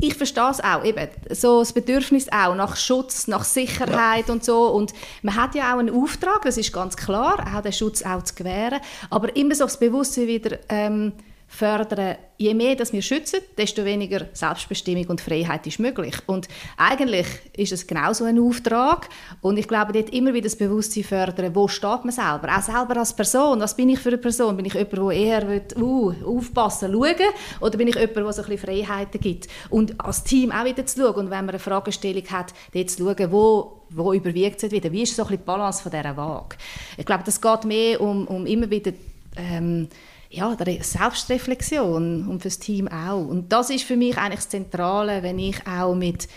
ich 0.00 0.14
verstehe 0.14 0.50
es 0.50 0.60
auch, 0.60 0.84
eben, 0.84 1.08
so 1.30 1.58
das 1.58 1.72
Bedürfnis 1.72 2.28
auch 2.30 2.54
nach 2.54 2.76
Schutz, 2.76 3.26
nach 3.26 3.42
Sicherheit 3.42 4.28
ja. 4.28 4.32
und 4.32 4.44
so. 4.44 4.68
Und 4.68 4.92
man 5.22 5.34
hat 5.34 5.56
ja 5.56 5.74
auch 5.74 5.78
einen 5.78 5.90
Auftrag, 5.90 6.42
das 6.42 6.56
ist 6.56 6.72
ganz 6.72 6.96
klar, 6.96 7.44
auch 7.52 7.62
den 7.62 7.72
Schutz 7.72 8.02
auch 8.02 8.22
zu 8.22 8.34
gewähren. 8.34 8.80
Aber 9.10 9.34
immer 9.34 9.56
so 9.56 9.64
das 9.64 9.78
Bewusstsein 9.78 10.28
wieder, 10.28 10.58
ähm, 10.68 11.14
fördern, 11.48 12.16
je 12.36 12.54
mehr 12.54 12.76
dass 12.76 12.92
wir 12.92 13.02
schützen, 13.02 13.40
desto 13.56 13.84
weniger 13.84 14.26
Selbstbestimmung 14.34 15.06
und 15.06 15.20
Freiheit 15.20 15.66
ist 15.66 15.80
möglich. 15.80 16.14
Und 16.26 16.46
eigentlich 16.76 17.26
ist 17.56 17.72
es 17.72 17.86
genauso 17.86 18.24
ein 18.24 18.38
Auftrag. 18.38 19.08
Und 19.40 19.56
ich 19.56 19.66
glaube, 19.66 19.92
dort 19.92 20.10
immer 20.10 20.34
wieder 20.34 20.44
das 20.44 20.56
Bewusstsein 20.56 21.04
fördern, 21.04 21.54
wo 21.54 21.66
steht 21.66 22.04
man 22.04 22.10
selber? 22.10 22.54
Auch 22.56 22.62
selber 22.62 22.98
als 22.98 23.16
Person. 23.16 23.60
Was 23.60 23.74
bin 23.74 23.88
ich 23.88 23.98
für 23.98 24.10
eine 24.10 24.18
Person? 24.18 24.56
Bin 24.56 24.66
ich 24.66 24.74
jemand, 24.74 24.92
der 24.92 25.10
eher 25.10 25.48
will, 25.48 25.62
uh, 25.82 26.12
aufpassen, 26.24 26.92
schauen 26.92 27.16
Oder 27.60 27.78
bin 27.78 27.88
ich 27.88 27.94
jemand, 27.94 28.16
der 28.16 28.32
so 28.32 28.42
ein 28.42 28.48
bisschen 28.48 28.58
Freiheiten 28.58 29.20
gibt? 29.20 29.48
Und 29.70 29.98
als 29.98 30.22
Team 30.22 30.52
auch 30.52 30.66
wieder 30.66 30.84
zu 30.84 31.00
schauen. 31.00 31.14
Und 31.14 31.30
wenn 31.30 31.46
man 31.46 31.50
eine 31.50 31.58
Fragestellung 31.58 32.24
hat, 32.30 32.52
dort 32.72 32.90
zu 32.90 33.04
schauen, 33.04 33.32
wo 33.32 33.74
wo 33.90 34.12
überwiegt 34.12 34.62
es 34.62 34.70
wieder? 34.70 34.92
Wie 34.92 35.02
ist 35.02 35.16
so 35.16 35.22
ein 35.22 35.28
bisschen 35.28 35.42
die 35.42 35.46
Balance 35.46 35.82
von 35.82 35.90
dieser 35.90 36.14
Waage? 36.14 36.58
Ich 36.98 37.06
glaube, 37.06 37.22
das 37.24 37.40
geht 37.40 37.64
mehr 37.64 37.98
um, 38.02 38.26
um 38.26 38.44
immer 38.44 38.68
wieder 38.68 38.92
ähm, 39.34 39.88
ja, 40.30 40.56
Selbstreflexion 40.80 42.28
und 42.28 42.42
fürs 42.42 42.58
Team 42.58 42.88
auch. 42.88 43.26
Und 43.26 43.52
das 43.52 43.70
ist 43.70 43.84
für 43.84 43.96
mich 43.96 44.16
eigentlich 44.18 44.40
das 44.40 44.48
Zentrale, 44.48 45.22
wenn 45.22 45.38
ich 45.38 45.66
auch 45.66 45.94
mit, 45.94 46.28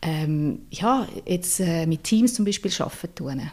ähm, 0.00 0.66
ja, 0.70 1.06
jetzt, 1.26 1.60
äh, 1.60 1.86
mit 1.86 2.04
Teams 2.04 2.34
zum 2.34 2.44
Beispiel 2.44 2.72
arbeiten 2.78 3.14
tue. 3.14 3.52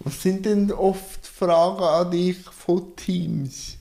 Was 0.00 0.22
sind 0.22 0.44
denn 0.44 0.70
oft 0.72 1.26
Fragen 1.26 1.82
an 1.82 2.10
dich 2.10 2.38
von 2.38 2.94
Teams? 2.96 3.78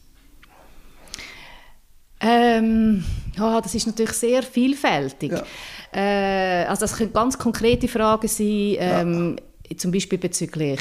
Ähm, 2.22 3.04
ja, 3.38 3.60
das 3.60 3.76
ist 3.76 3.86
natürlich 3.86 4.14
sehr 4.14 4.44
vielfältig. 4.44 5.34
Ja. 5.34 5.44
Äh, 5.92 6.66
also 6.66 6.82
das 6.82 6.96
können 6.96 7.12
ganz 7.12 7.38
konkrete 7.38 7.90
Fragen 7.90 8.30
sein, 8.30 8.76
ähm, 8.80 9.36
ja. 9.70 9.78
zum 9.78 9.92
Beispiel 9.92 10.18
bezüglich 10.18 10.80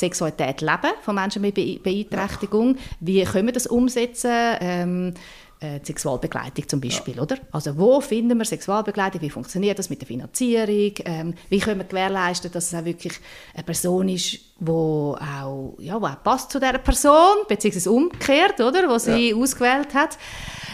Sexualität 0.00 0.60
leben 0.60 0.92
von 1.02 1.14
Menschen 1.14 1.42
mit 1.42 1.54
Be 1.54 1.78
Beeinträchtigung. 1.82 2.76
Wie 3.00 3.22
können 3.24 3.46
wir 3.46 3.52
das 3.52 3.66
umsetzen? 3.66 4.56
Ähm, 4.60 5.14
äh, 5.60 5.78
Sexualbegleitung 5.82 6.66
zum 6.66 6.80
Beispiel, 6.80 7.16
ja. 7.16 7.22
oder? 7.22 7.36
Also 7.52 7.76
wo 7.76 8.00
finden 8.00 8.38
wir 8.38 8.46
Sexualbegleitung? 8.46 9.20
Wie 9.20 9.28
funktioniert 9.28 9.78
das 9.78 9.90
mit 9.90 10.00
der 10.00 10.08
Finanzierung? 10.08 10.94
Ähm, 11.04 11.34
wie 11.50 11.58
können 11.58 11.80
wir 11.80 11.84
gewährleisten, 11.84 12.50
dass 12.50 12.72
es 12.72 12.74
auch 12.74 12.84
wirklich 12.84 13.12
eine 13.54 13.64
Person 13.64 14.08
ist, 14.08 14.38
wo 14.58 15.18
auch, 15.20 15.74
ja, 15.78 16.00
wo 16.00 16.06
auch 16.06 16.22
passt 16.22 16.50
zu 16.50 16.58
dieser 16.58 16.78
Person, 16.78 17.44
beziehungsweise 17.46 17.90
umgekehrt, 17.90 18.58
oder? 18.60 18.88
Wo 18.88 18.98
sie 18.98 19.30
ja. 19.30 19.36
ausgewählt 19.36 19.92
hat. 19.92 20.16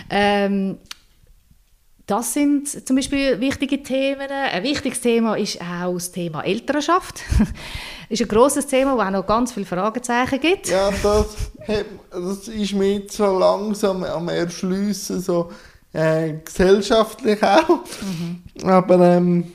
Ähm, 0.09 0.79
das 2.07 2.35
sind 2.35 2.87
zum 2.87 2.95
Beispiel 2.95 3.41
wichtige 3.41 3.83
Themen. 3.83 4.29
Ein 4.31 4.63
wichtiges 4.63 5.01
Thema 5.01 5.37
ist 5.37 5.61
auch 5.61 5.95
das 5.95 6.13
Thema 6.13 6.43
Elternschaft. 6.43 7.21
das 7.39 7.49
ist 8.11 8.23
ein 8.23 8.29
grosses 8.29 8.67
Thema, 8.69 8.97
wo 8.97 9.01
auch 9.01 9.11
noch 9.11 9.27
ganz 9.27 9.53
viele 9.53 9.67
Fragezeichen 9.67 10.39
gibt. 10.39 10.69
Ja, 10.69 10.91
das, 11.03 11.27
das 12.11 12.49
ist 12.49 12.75
mir 12.75 13.03
so 13.11 13.37
langsam 13.37 14.05
am 14.05 14.29
Erschliessen, 14.29 15.21
so 15.21 15.51
äh, 15.93 16.35
gesellschaftlich 16.45 17.43
auch. 17.43 17.69
Mhm. 17.69 18.69
Aber 18.69 19.01
ähm, 19.01 19.53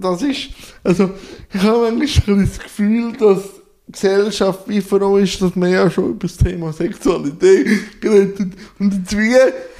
das 0.00 0.22
ist, 0.22 0.48
also 0.82 1.10
ich 1.54 1.62
habe 1.62 1.92
manchmal 1.92 2.44
das 2.44 2.58
Gefühl, 2.58 3.12
dass 3.12 3.42
die 3.86 3.92
Gesellschaft 3.92 4.68
wie 4.68 4.80
froh 4.80 5.18
ist, 5.18 5.40
dass 5.40 5.54
man 5.54 5.70
ja 5.70 5.88
schon 5.88 6.10
über 6.10 6.26
das 6.26 6.36
Thema 6.36 6.72
Sexualität 6.72 8.00
geredet 8.00 8.54
und 8.80 8.92
jetzt 8.92 9.16
wie 9.16 9.36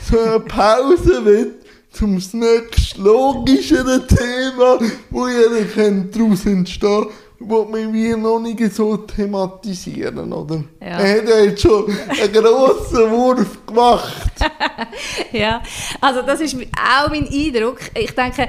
so 0.08 0.20
eine 0.20 0.40
Pause 0.40 1.24
will 1.24 1.61
zum 1.92 2.14
nächsten 2.14 3.02
logischeren 3.02 4.06
Thema, 4.08 4.78
wo 5.10 5.28
jeder 5.28 6.00
daraus 6.10 6.46
entstehen 6.46 7.06
wo 7.44 7.72
wir 7.72 8.16
noch 8.16 8.38
nicht 8.38 8.72
so 8.72 8.96
thematisieren, 8.96 10.32
oder? 10.32 10.64
Ja. 10.80 10.98
Er 10.98 11.18
hat 11.18 11.28
ja 11.28 11.40
jetzt 11.40 11.62
schon 11.62 11.86
einen 12.08 12.32
grossen 12.32 13.10
Wurf 13.10 13.66
gemacht. 13.66 14.32
ja, 15.32 15.62
also 16.00 16.22
das 16.22 16.40
ist 16.40 16.54
auch 16.54 17.08
mein 17.10 17.28
Eindruck. 17.28 17.78
Ich 17.94 18.12
denke, 18.12 18.48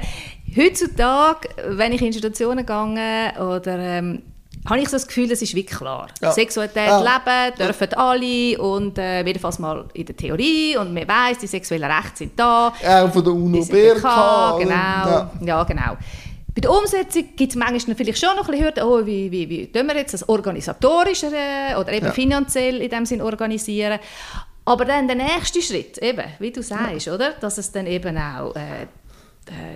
heutzutage, 0.56 1.48
wenn 1.68 1.92
ich 1.92 2.00
in 2.00 2.08
Institutionen 2.08 2.64
gehe 2.64 3.32
oder 3.42 3.78
ähm, 3.78 4.22
habe 4.68 4.80
ich 4.80 4.88
so 4.88 4.96
das 4.96 5.06
Gefühl, 5.06 5.28
das 5.28 5.42
ist 5.42 5.54
wirklich 5.54 5.78
klar. 5.78 6.08
Ja. 6.22 6.32
Sexualität 6.32 6.86
ja. 6.86 6.98
leben 6.98 7.56
dürfen 7.58 7.88
ja. 7.90 7.98
alle 7.98 8.58
und 8.58 8.98
äh, 8.98 9.24
jedenfalls 9.24 9.58
mal 9.58 9.84
in 9.92 10.06
der 10.06 10.16
Theorie 10.16 10.76
und 10.76 10.94
man 10.94 11.06
weiß, 11.06 11.38
die 11.38 11.46
sexuellen 11.46 11.90
Rechte 11.90 12.18
sind 12.18 12.32
da. 12.38 12.68
Auch 12.68 13.12
von 13.12 13.24
der 13.24 13.32
UNO-BRK. 13.32 14.58
Genau, 14.58 14.70
ja. 14.70 15.30
ja. 15.42 15.64
genau. 15.64 15.96
Bei 16.54 16.60
der 16.60 16.70
Umsetzung 16.70 17.24
gibt 17.36 17.52
es 17.52 17.56
manchmal 17.56 17.96
vielleicht 17.96 18.18
schon 18.18 18.36
noch 18.36 18.48
ein 18.48 18.52
bisschen 18.52 18.64
Hürden, 18.64 18.84
oh, 18.84 19.04
wie, 19.04 19.30
wie, 19.30 19.48
wie 19.48 19.66
tun 19.72 19.86
wir 19.88 19.96
jetzt 19.96 20.14
das 20.14 20.28
organisatorische 20.28 21.26
oder 21.26 21.92
eben 21.92 22.12
finanziell 22.12 22.80
in 22.80 22.90
dem 22.90 23.06
Sinn 23.06 23.20
organisieren. 23.20 23.98
Aber 24.64 24.84
dann 24.84 25.08
der 25.08 25.16
nächste 25.16 25.60
Schritt, 25.60 25.98
eben, 25.98 26.24
wie 26.38 26.52
du 26.52 26.62
sagst, 26.62 27.08
oder? 27.08 27.32
dass 27.32 27.58
es 27.58 27.72
dann 27.72 27.86
eben 27.86 28.16
auch 28.16 28.54
äh, 28.54 28.86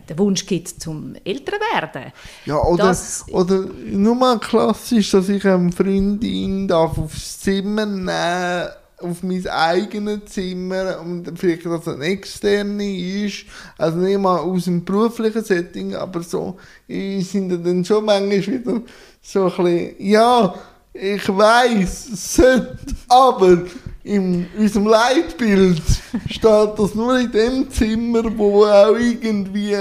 den 0.08 0.18
Wunsch 0.18 0.46
gibt 0.46 0.80
zum 0.80 1.14
älter 1.24 1.52
werden. 1.74 2.12
Ja, 2.46 2.62
oder, 2.62 2.84
das, 2.84 3.24
oder 3.30 3.66
nur 3.86 4.14
mal 4.14 4.38
klassisch, 4.38 5.10
dass 5.10 5.28
ich 5.28 5.46
eine 5.46 5.72
Freundin 5.72 6.66
darf 6.68 6.96
aufs 6.98 7.40
Zimmer 7.40 7.86
nehmen 7.86 8.68
auf 9.00 9.22
mein 9.22 9.46
eigenes 9.46 10.24
Zimmer 10.26 11.00
und 11.00 11.38
vielleicht, 11.38 11.66
dass 11.66 11.86
es 11.86 11.94
ein 11.94 12.02
externe 12.02 12.96
ist, 13.24 13.44
also 13.76 13.98
nicht 13.98 14.18
mal 14.18 14.40
aus 14.40 14.64
dem 14.64 14.84
beruflichen 14.84 15.44
Setting, 15.44 15.94
aber 15.94 16.22
so, 16.22 16.56
sind 16.88 17.50
dann 17.64 17.84
schon 17.84 18.04
manchmal 18.04 18.46
wieder 18.46 18.82
so 19.22 19.44
ein 19.44 19.56
bisschen, 19.56 19.94
ja, 19.98 20.54
ich 20.92 21.28
weiß, 21.28 22.08
es 22.12 22.34
sollte, 22.34 22.78
aber 23.08 23.62
in 24.08 24.46
unserem 24.56 24.86
Leitbild 24.86 25.82
steht 26.30 26.78
das 26.78 26.94
nur 26.94 27.18
in 27.18 27.30
dem 27.30 27.70
Zimmer, 27.70 28.24
wo 28.38 28.64
auch 28.64 28.96
irgendwie 28.96 29.76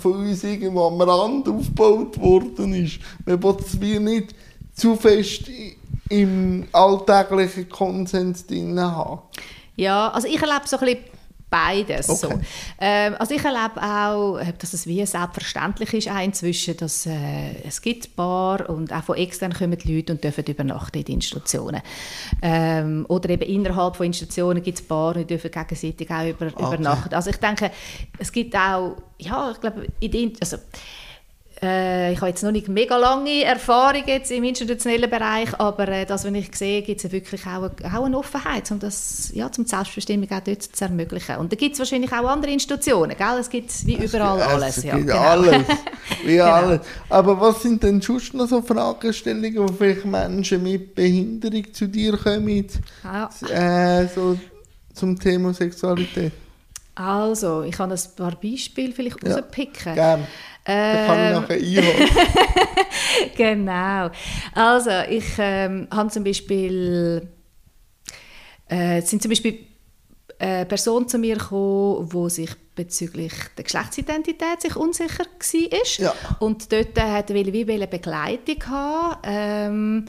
von 0.00 0.12
uns 0.12 0.42
irgendwo 0.44 0.86
am 0.86 1.00
Rand 1.00 1.46
aufgebaut 1.46 2.18
worden 2.18 2.72
ist. 2.72 2.98
Man 3.26 3.42
will 3.42 3.56
es 3.60 3.78
wie 3.78 3.98
nicht 3.98 4.34
zu 4.74 4.96
fest 4.96 5.50
im 6.08 6.66
alltäglichen 6.72 7.68
Konsens 7.68 8.46
drin 8.46 8.80
haben. 8.80 9.20
Ja, 9.76 10.08
also 10.08 10.26
ich 10.26 10.40
erlebe 10.40 10.66
so 10.66 10.78
ein 10.78 10.86
bisschen 10.86 11.04
beides. 11.48 12.08
Okay. 12.08 12.34
So. 12.34 12.40
Ähm, 12.80 13.14
also 13.18 13.34
ich 13.34 13.44
erlebe 13.44 13.82
auch, 13.82 14.40
dass 14.58 14.72
es 14.72 14.86
wie 14.86 15.04
selbstverständlich 15.06 15.94
ist 15.94 16.10
auch 16.10 16.22
inzwischen, 16.22 16.76
dass 16.76 17.06
äh, 17.06 17.62
es 17.66 17.80
gibt 17.80 18.16
Bar 18.16 18.68
und 18.68 18.92
auch 18.92 19.04
von 19.04 19.16
extern 19.16 19.52
kommen 19.52 19.78
die 19.78 19.96
Leute 19.96 20.12
und 20.12 20.24
dürfen 20.24 20.44
übernachten 20.44 20.98
in 20.98 21.04
den 21.04 21.14
Institutionen. 21.16 21.82
Ähm, 22.42 23.06
oder 23.08 23.30
eben 23.30 23.42
innerhalb 23.42 23.96
von 23.96 24.06
Institutionen 24.06 24.62
gibt 24.62 24.78
es 24.78 24.84
Bar 24.84 25.16
und 25.16 25.30
dürfen 25.30 25.50
gegenseitig 25.50 26.10
auch 26.10 26.26
über, 26.26 26.46
okay. 26.46 26.62
übernachten. 26.62 27.14
Also 27.14 27.30
ich 27.30 27.36
denke, 27.36 27.70
es 28.18 28.32
gibt 28.32 28.54
auch, 28.56 28.96
ja, 29.18 29.50
ich 29.50 29.60
glaube, 29.60 29.86
in 30.00 30.10
den, 30.10 30.32
also 30.40 30.58
äh, 31.62 32.12
ich 32.12 32.18
habe 32.18 32.28
jetzt 32.28 32.42
noch 32.42 32.52
nicht 32.52 32.68
mega 32.68 32.98
lange 32.98 33.42
Erfahrung 33.42 34.02
jetzt 34.06 34.30
im 34.30 34.44
institutionellen 34.44 35.08
Bereich, 35.08 35.58
aber 35.58 35.88
äh, 35.88 36.04
das, 36.04 36.26
was 36.26 36.32
ich 36.32 36.54
sehe, 36.54 36.82
gibt 36.82 37.02
es 37.02 37.10
wirklich 37.10 37.46
auch 37.46 37.70
eine, 37.80 37.96
auch 37.96 38.04
eine 38.04 38.18
Offenheit, 38.18 38.70
um 38.70 38.78
das 38.78 39.30
ja, 39.32 39.50
zum 39.50 39.64
Selbstbestimmung 39.64 40.30
auch 40.30 40.40
dort 40.40 40.62
zu 40.62 40.84
ermöglichen. 40.84 41.36
Und 41.36 41.50
da 41.50 41.56
gibt 41.56 41.72
es 41.72 41.78
wahrscheinlich 41.78 42.12
auch 42.12 42.28
andere 42.28 42.52
Institutionen, 42.52 43.16
gell? 43.16 43.38
es 43.40 43.48
gibt 43.48 43.86
wie 43.86 43.94
überall 43.94 44.38
es, 44.38 44.46
alles. 44.46 44.76
Es 44.78 44.84
ja, 44.84 44.98
genau. 44.98 45.16
alles, 45.16 45.66
wie 46.24 46.32
genau. 46.32 46.44
alles. 46.44 46.80
Aber 47.08 47.40
was 47.40 47.62
sind 47.62 47.82
denn 47.82 48.02
sonst 48.02 48.34
noch 48.34 48.48
so 48.48 48.60
Fragestellungen, 48.60 49.56
wo 49.56 49.68
vielleicht 49.68 50.04
Menschen 50.04 50.62
mit 50.62 50.94
Behinderung 50.94 51.72
zu 51.72 51.86
dir 51.86 52.18
kommen, 52.18 52.66
ah. 53.02 53.30
äh, 53.48 54.06
so 54.08 54.38
zum 54.92 55.18
Thema 55.18 55.54
Sexualität? 55.54 56.32
Also, 56.96 57.62
ich 57.62 57.72
kann 57.72 57.92
ein 57.92 58.00
paar 58.16 58.36
Beispiele 58.42 58.92
vielleicht 58.92 59.22
ja, 59.26 59.36
rauspicken. 59.36 59.94
Gerne. 59.94 60.26
Ähm, 60.66 61.06
kann 61.06 61.58
ich 61.58 61.76
nachher 61.76 61.88
einholen. 61.88 62.10
genau. 63.36 64.10
Also, 64.54 64.90
ich 65.08 65.26
ähm, 65.38 65.88
habe 65.90 66.10
zum 66.10 66.24
Beispiel, 66.24 67.28
äh, 68.68 69.00
sind 69.02 69.22
zum 69.22 69.30
Beispiel 69.30 69.60
äh, 70.38 70.64
Personen 70.66 71.08
zu 71.08 71.18
mir 71.18 71.36
gekommen, 71.36 72.08
die 72.12 72.30
sich 72.30 72.50
bezüglich 72.74 73.32
der 73.56 73.64
Geschlechtsidentität 73.64 74.60
sich 74.60 74.76
unsicher 74.76 75.24
war. 75.24 75.86
Ja. 75.96 76.14
Und 76.40 76.70
dort 76.70 77.00
hat 77.00 77.30
er 77.30 77.36
wie 77.36 77.72
eine 77.72 77.86
Begleitung 77.86 78.62
haben. 78.66 79.18
Ähm, 79.24 80.04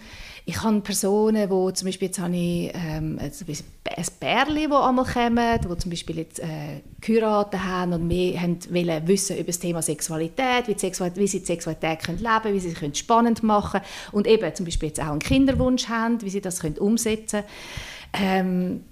ich 0.50 0.64
habe 0.64 0.80
Personen, 0.80 1.50
wo 1.50 1.70
zum 1.72 1.88
Beispiel 1.88 2.08
jetzt 2.08 2.20
habe 2.20 2.34
ich 2.34 2.72
ähm, 2.74 3.20
ein 3.20 3.32
Pärchen, 4.18 4.70
das 4.70 4.82
einmal 4.82 5.04
kommen, 5.04 5.60
die 5.62 5.78
zum 5.78 5.92
Beispiel 5.92 6.20
jetzt 6.20 6.40
äh, 6.40 6.82
geheiratet 7.02 7.66
haben 7.66 7.92
und 7.92 8.10
wir 8.10 8.36
wollen 8.70 9.08
wissen 9.10 9.36
über 9.36 9.48
das 9.48 9.60
Thema 9.60 9.82
Sexualität, 9.82 10.70
wie, 10.70 10.80
Sexualität, 10.80 11.22
wie 11.22 11.28
sie 11.28 11.40
die 11.42 11.46
Sexualität 11.46 12.00
können 12.00 12.20
leben 12.20 12.42
können, 12.42 12.56
wie 12.56 12.60
sie 12.62 12.70
sich 12.70 12.98
spannend 12.98 13.44
machen 13.44 13.82
können 13.82 14.14
und 14.14 14.26
eben 14.26 14.56
zum 14.56 14.66
Beispiel 14.66 14.88
jetzt 14.88 15.02
auch 15.02 15.08
einen 15.08 15.20
Kinderwunsch 15.20 15.90
haben, 15.90 16.22
wie 16.22 16.30
sie 16.30 16.40
das 16.40 16.62
können 16.62 16.78
umsetzen 16.78 17.44
können. 18.14 18.26
Ähm, 18.26 18.84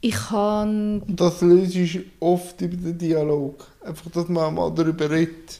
ich 0.00 0.14
kann... 0.14 1.02
Das 1.08 1.40
löst 1.40 1.98
oft 2.20 2.60
über 2.60 2.76
den 2.76 2.98
Dialog, 2.98 3.66
einfach, 3.84 4.12
dass 4.12 4.28
man 4.28 4.54
mal 4.54 4.70
darüber 4.70 5.10
redet. 5.10 5.58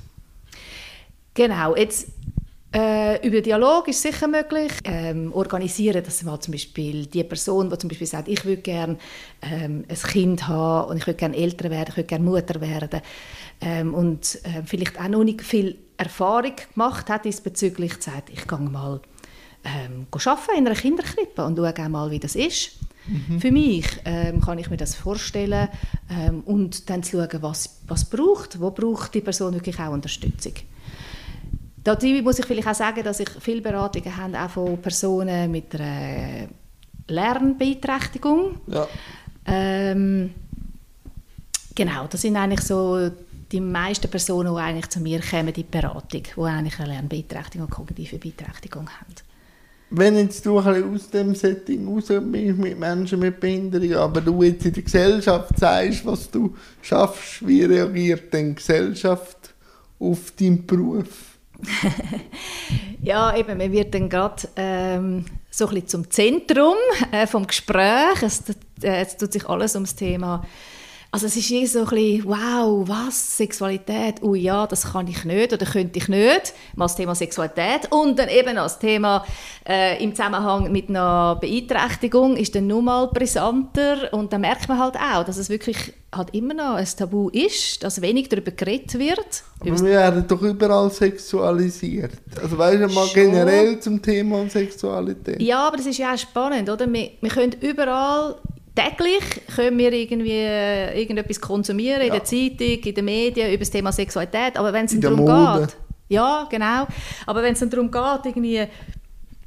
Genau, 1.35 1.75
jetzt 1.75 2.14
Äh, 2.75 3.25
über 3.25 3.41
Dialog 3.41 3.87
ist 3.87 4.03
sicher 4.03 4.27
möglich. 4.27 4.73
Ähm, 4.83 5.33
organisieren, 5.33 6.03
dass 6.03 6.25
mal 6.25 6.41
zum 6.41 6.53
Beispiel 6.53 7.07
die 7.07 7.23
Person, 7.23 7.71
die 7.71 7.79
zum 7.79 7.89
Beispiel 7.89 8.07
sagt, 8.09 8.27
ich 8.27 8.45
würde 8.45 8.63
gerne 8.63 8.99
ähm, 9.43 9.85
ein 9.89 9.97
Kind 9.97 10.49
haben 10.49 10.91
und 10.91 10.97
ich 10.97 11.07
würde 11.07 11.19
gerne 11.19 11.37
älter 11.37 11.71
werden, 11.71 11.91
ich 11.91 11.97
würde 11.97 12.09
gerne 12.09 12.25
Mutter 12.25 12.61
werden 12.61 13.01
ähm, 13.61 13.95
und 13.95 14.41
äh, 14.43 14.63
vielleicht 14.65 14.99
auch 15.01 15.07
noch 15.07 15.23
nicht 15.23 15.43
viel 15.43 15.77
Erfahrung 15.97 16.55
gemacht 16.73 17.09
hat 17.09 17.25
diesbezüglich, 17.25 17.95
sagt, 18.03 18.31
ich 18.31 18.45
gehe 18.49 18.59
mal 18.59 19.01
ähm, 19.65 20.07
arbeiten 20.13 20.59
in 20.59 20.67
einer 20.67 20.75
Kinderkrippe 20.75 21.45
und 21.45 21.57
schaue 21.57 21.89
mal, 21.89 22.11
wie 22.11 22.19
das 22.19 22.35
ist. 22.35 22.73
Mhm. 23.07 23.41
Für 23.41 23.53
mich 23.53 23.87
ähm, 24.05 24.41
kann 24.41 24.59
ich 24.59 24.69
mir 24.69 24.79
das 24.79 24.97
vorstellen 24.97 25.69
ähm, 26.11 26.41
und 26.41 26.91
dann 26.91 27.05
zu 27.05 27.19
schauen, 27.19 27.43
was, 27.43 27.79
was 27.87 28.05
braucht, 28.07 28.61
wo 28.61 28.73
braucht 28.73 29.15
die 29.15 29.21
Person 29.21 29.55
wirklich 29.55 29.79
auch 29.79 29.93
Unterstützung. 29.93 30.55
Dazu 31.85 32.07
muss 32.07 32.39
ich 32.39 32.47
vielleicht 32.47 32.67
auch 32.67 32.75
sagen, 32.75 33.05
dass 33.05 33.21
ich 33.21 33.29
viele 33.41 33.61
Beratungen 33.61 34.17
habe, 34.17 34.41
auch 34.41 34.51
von 34.51 34.79
Personen 34.81 35.51
mit 35.51 35.75
einer 35.75 36.49
Lernbeeinträchtigung. 37.07 38.57
Ja. 38.67 38.89
Ähm, 39.45 40.31
genau, 41.75 42.07
das 42.07 42.23
sind 42.23 42.37
eigentlich 42.37 42.63
so 42.63 43.11
die 43.53 43.61
meisten 43.61 44.11
Personen, 44.11 44.55
die 44.55 44.61
eigentlich 44.61 44.89
zu 44.89 45.01
mir 45.01 45.21
kommen, 45.21 45.53
die 45.53 45.63
Beratung, 45.63 46.23
die 46.23 46.41
eigentlich 46.43 46.81
eine 46.81 46.89
Lernbeeinträchtigung 46.89 47.67
und 47.67 47.75
kognitive 47.75 48.17
Beeinträchtigung 48.17 48.89
haben. 48.89 49.15
Wenn 49.91 50.17
jetzt 50.17 50.45
du 50.47 50.59
ein 50.59 50.95
aus 50.95 51.11
dem 51.11 51.35
Setting 51.35 51.87
raus 51.87 52.07
bist 52.09 52.57
mit 52.57 52.79
Menschen 52.79 53.21
mit 53.21 53.39
Behinderung, 53.39 53.95
aber 53.95 54.23
du 54.23 54.43
jetzt 54.43 54.65
in 54.65 54.73
der 54.73 54.83
Gesellschaft 54.83 55.59
sagst, 55.59 56.05
was 56.07 56.31
du 56.31 56.57
schaffst, 56.81 57.47
wie 57.47 57.63
reagiert 57.63 58.33
denn 58.33 58.49
die 58.49 58.55
Gesellschaft 58.55 59.55
auf 60.01 60.33
deinen 60.33 60.67
Beruf? 60.67 61.34
ja, 63.03 63.37
eben, 63.37 63.59
man 63.59 63.73
wird 63.73 63.95
dann 63.95 64.09
gerade 64.09 64.49
ähm, 64.57 65.25
so 65.51 65.67
ein 65.67 65.75
bisschen 65.75 65.89
zum 65.89 66.11
Zentrum 66.11 66.77
äh, 67.13 67.27
vom 67.27 67.47
Gespräch. 67.47 68.23
Es, 68.23 68.43
äh, 68.83 69.03
es 69.03 69.17
tut 69.17 69.33
sich 69.33 69.49
alles 69.49 69.75
ums 69.75 69.95
Thema 69.95 70.45
also 71.15 71.27
es 71.27 71.37
ist 71.37 71.49
eh 71.53 71.65
so 71.65 71.79
ein 71.79 71.85
bisschen, 71.85 72.25
wow, 72.25 72.89
was, 72.89 73.37
Sexualität, 73.37 74.17
oh 74.23 74.35
ja, 74.35 74.67
das 74.67 74.91
kann 74.91 75.07
ich 75.07 75.25
nicht 75.25 75.53
oder 75.53 75.65
könnte 75.65 75.97
ich 75.97 76.09
nicht, 76.09 76.55
mal 76.75 76.87
das 76.87 76.97
Thema 76.97 77.15
Sexualität 77.15 77.87
und 77.91 78.19
dann 78.19 78.29
eben 78.29 78.57
das 78.57 78.81
Thema 78.81 79.25
äh, 79.65 80.03
im 80.03 80.13
Zusammenhang 80.13 80.73
mit 80.73 80.89
einer 80.89 81.39
Beeinträchtigung 81.41 82.37
ist 82.37 82.57
dann 82.57 82.67
nur 82.67 82.83
mal 82.83 83.07
brisanter 83.07 84.13
und 84.13 84.33
dann 84.33 84.41
merkt 84.41 84.69
man 84.69 84.81
halt 84.81 84.97
auch, 84.97 85.23
dass 85.23 85.37
es 85.37 85.49
wirklich 85.51 85.93
halt 86.13 86.35
immer 86.35 86.55
noch 86.55 86.75
ein 86.75 86.89
Tabu 86.97 87.29
ist, 87.29 87.85
dass 87.85 88.03
wenig 88.03 88.29
darüber 88.29 88.51
geredet 88.51 88.99
wird. 88.99 89.45
Aber 89.61 89.71
wir 89.71 89.85
werden 89.85 90.25
doch 90.27 90.43
überall 90.43 90.91
sexualisiert. 90.91 92.15
Also 92.43 92.59
weißt 92.59 92.83
du 92.83 92.89
mal 92.89 93.07
Schon. 93.07 93.15
generell 93.15 93.79
zum 93.79 94.03
Thema 94.03 94.49
Sexualität. 94.49 95.41
Ja, 95.41 95.69
aber 95.69 95.77
das 95.77 95.87
ist 95.87 95.99
ja 95.99 96.13
auch 96.13 96.19
spannend, 96.19 96.69
oder? 96.69 96.93
Wir, 96.93 97.11
wir 97.21 97.31
können 97.31 97.55
überall 97.61 98.37
täglich 98.75 99.47
können 99.55 99.79
wir 99.79 99.93
irgendwie 99.93 100.31
äh, 100.31 101.01
irgendetwas 101.01 101.41
konsumieren 101.41 102.01
in 102.01 102.09
ja. 102.09 102.15
der 102.15 102.25
Zeitung, 102.25 102.83
in 102.83 102.95
den 102.95 103.05
Medien 103.05 103.49
über 103.49 103.59
das 103.59 103.71
Thema 103.71 103.93
Sexualität, 103.93 104.57
aber 104.57 104.73
wenn 104.73 104.87
es 104.87 104.99
darum 104.99 105.21
Mode. 105.21 105.67
geht, 105.67 105.77
ja 106.09 106.47
genau, 106.51 106.87
aber 107.27 107.43
wenn 107.43 107.53
es 107.53 107.61
darum 107.61 107.91
geht, 107.91 108.27
irgendwie 108.27 108.67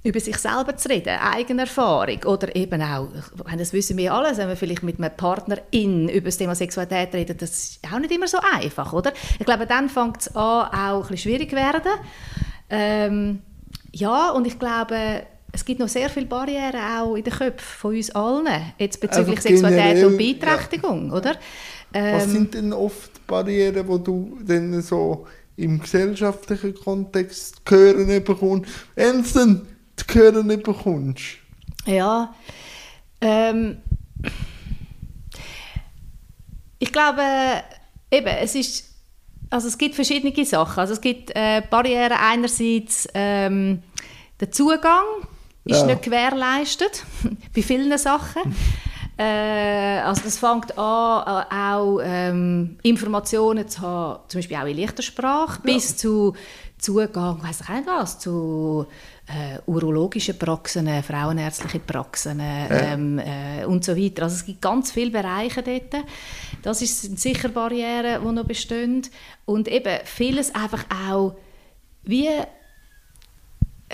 über 0.03 0.19
sich 0.19 0.37
selber 0.37 0.75
zu 0.77 0.89
reden, 0.89 1.19
eigene 1.19 1.63
Erfahrung 1.63 2.23
oder 2.25 2.55
eben 2.55 2.81
auch, 2.81 3.09
das 3.57 3.73
wissen 3.73 3.97
wir 3.97 4.13
alle, 4.13 4.35
wenn 4.37 4.47
wir 4.47 4.55
vielleicht 4.55 4.83
mit 4.83 4.99
einem 4.99 5.15
Partner 5.15 5.57
in 5.71 6.07
über 6.07 6.25
das 6.25 6.37
Thema 6.37 6.55
Sexualität 6.55 7.13
reden, 7.13 7.37
das 7.37 7.51
ist 7.51 7.79
auch 7.91 7.99
nicht 7.99 8.11
immer 8.11 8.27
so 8.27 8.37
einfach, 8.53 8.93
oder? 8.93 9.11
Ich 9.37 9.45
glaube, 9.45 9.65
dann 9.65 9.89
fängt 9.89 10.21
es 10.21 10.35
an, 10.35 10.67
auch 10.67 10.71
ein 10.71 11.01
bisschen 11.01 11.17
schwierig 11.17 11.51
werden. 11.51 11.91
Ähm, 12.69 13.41
ja, 13.91 14.31
und 14.31 14.47
ich 14.47 14.59
glaube, 14.59 15.23
es 15.57 15.65
gibt 15.65 15.79
noch 15.79 15.87
sehr 15.87 16.07
viele 16.07 16.27
Barrieren 16.27 16.75
auch 16.75 17.15
in 17.15 17.23
den 17.23 17.33
Köpfen 17.33 17.79
von 17.79 17.95
uns 17.95 18.11
allen, 18.11 18.47
jetzt 18.77 19.01
bezüglich 19.01 19.41
Sexualität 19.41 20.05
und 20.05 20.17
Beeinträchtigung, 20.17 21.07
ja. 21.07 21.13
oder? 21.13 21.35
Ähm, 21.91 22.15
Was 22.15 22.31
sind 22.31 22.53
denn 22.53 22.73
oft 22.73 23.25
Barrieren, 23.25 23.87
wo 23.87 23.97
du 23.97 24.37
dann 24.45 24.79
so 24.83 25.25
im 25.55 25.81
gesellschaftlichen 25.81 26.75
Kontext 26.75 27.63
hören 27.67 28.23
bekommst, 28.23 28.71
du 28.95 29.33
dann 29.33 29.67
hören 30.13 30.61
bekommst? 30.61 31.23
Ja, 31.87 32.35
ähm, 33.19 33.77
ich 36.77 36.93
glaube, 36.93 37.23
eben, 38.11 38.27
es 38.27 38.53
ist 38.53 38.83
also 39.49 39.69
es 39.69 39.77
gibt 39.77 39.95
verschiedene 39.95 40.45
Sachen. 40.45 40.81
Also 40.81 40.93
es 40.93 41.01
gibt 41.01 41.31
äh, 41.33 41.63
Barrieren 41.67 42.11
einerseits 42.11 43.07
ähm, 43.13 43.81
der 44.41 44.51
Zugang 44.51 45.05
ist 45.67 45.81
ja. 45.81 45.85
nicht 45.85 46.03
gewährleistet 46.03 47.03
bei 47.55 47.61
vielen 47.61 47.97
Sachen. 47.97 48.41
Äh, 49.19 49.99
also 50.01 50.21
das 50.25 50.37
fängt 50.37 50.77
an, 50.77 51.43
äh, 51.49 51.55
auch 51.55 51.99
ähm, 52.03 52.77
Informationen 52.83 53.67
zu 53.67 53.81
haben, 53.81 54.19
zum 54.27 54.37
Beispiel 54.37 54.57
auch 54.57 54.65
in 54.67 54.77
leichter 54.77 55.01
Sprache, 55.01 55.59
ja. 55.65 55.73
bis 55.73 55.97
zu 55.97 56.35
Zugang, 56.77 57.41
weiß 57.41 57.61
ich 57.61 57.69
nicht 57.69 57.87
was, 57.87 58.19
zu 58.19 58.85
äh, 59.27 59.59
urologischen 59.65 60.37
Praxen, 60.37 60.87
frauenärztliche 61.01 61.79
Praxen 61.79 62.39
ähm, 62.39 63.17
äh, 63.17 63.65
und 63.65 63.83
so 63.83 63.97
weiter. 63.97 64.23
Also 64.23 64.35
es 64.35 64.45
gibt 64.45 64.61
ganz 64.61 64.91
viele 64.91 65.09
Bereiche 65.09 65.63
dort. 65.63 66.05
Das 66.61 66.79
sind 66.79 67.19
sicher 67.19 67.49
Barrieren, 67.49 68.21
die 68.23 68.31
noch 68.31 68.45
bestehen. 68.45 69.01
Und 69.45 69.67
eben 69.67 69.99
vieles 70.05 70.53
einfach 70.53 70.85
auch 71.09 71.35
wie 72.03 72.29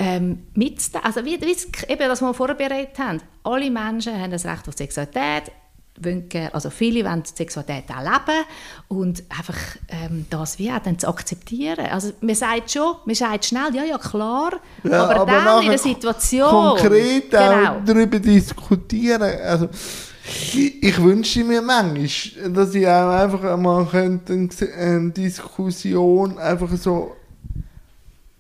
ähm, 0.04 0.48
mitzuteilen. 0.54 1.06
Also 1.06 1.26
wie, 1.26 1.40
wie 1.42 1.92
eben, 1.92 2.08
das 2.08 2.22
wir 2.22 2.34
vorher 2.34 2.56
beredet 2.56 2.98
haben. 3.00 3.22
Alle 3.44 3.70
Menschen 3.70 4.20
haben 4.20 4.32
das 4.32 4.46
Recht 4.46 4.68
auf 4.68 4.76
Sexualität. 4.76 5.52
also 6.52 6.70
viele 6.70 7.06
wollen 7.06 7.24
Sexualität 7.24 7.86
auch 7.90 8.02
leben 8.02 8.46
und 8.88 9.24
einfach 9.30 9.58
ähm, 9.90 10.26
das 10.30 10.60
wie 10.60 10.72
auch 10.72 10.80
dann 10.80 11.00
zu 11.00 11.08
akzeptieren. 11.08 11.86
Also 11.86 12.12
man 12.22 12.36
sagt 12.36 12.72
schon, 12.72 12.96
man 13.06 13.16
sagt 13.16 13.46
schnell, 13.46 13.74
ja, 13.74 13.84
ja, 13.84 13.98
klar, 13.98 14.54
ja, 14.84 15.04
aber, 15.04 15.22
aber 15.22 15.32
dann 15.32 15.64
in 15.64 15.70
der 15.70 15.78
Situation... 15.78 16.78
Konkret 16.78 17.32
genau. 17.32 17.82
darüber 17.86 18.20
diskutieren. 18.20 19.22
Also, 19.22 19.70
ich, 20.26 20.82
ich 20.82 21.04
wünsche 21.04 21.44
mir 21.44 21.62
manchmal, 21.62 22.50
dass 22.52 22.74
ich 22.74 22.88
auch 22.88 23.10
einfach 23.10 23.58
mal 23.58 23.86
eine 23.94 25.12
Diskussion 25.12 26.38
einfach 26.38 26.72
so 26.78 27.16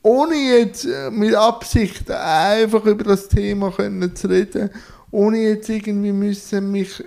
ohne 0.04 0.36
jetzt 0.36 0.86
äh, 0.86 1.10
mit 1.10 1.34
Absicht 1.34 2.12
einfach 2.12 2.86
über 2.86 3.04
das 3.04 3.28
Thema 3.30 3.72
können 3.72 4.16
zu 4.16 4.28
reden, 4.28 4.70
ohne 5.10 5.38
jetzt 5.38 5.70
irgendwie 5.70 6.12
müssen 6.12 6.72
mich 6.72 7.04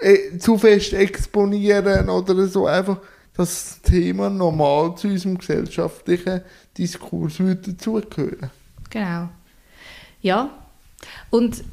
äh, 0.00 0.36
zu 0.38 0.58
fest 0.58 0.92
exponieren 0.92 2.10
oder 2.10 2.46
so, 2.46 2.66
einfach 2.66 2.98
das 3.34 3.80
Thema 3.82 4.28
normal 4.28 4.94
zu 4.96 5.08
unserem 5.08 5.38
gesellschaftlichen 5.38 6.42
Diskurs 6.76 7.38
würde 7.38 7.72
dazugehören. 7.72 8.50
Genau. 8.90 9.28
Ja. 10.20 10.50
Und 11.30 11.64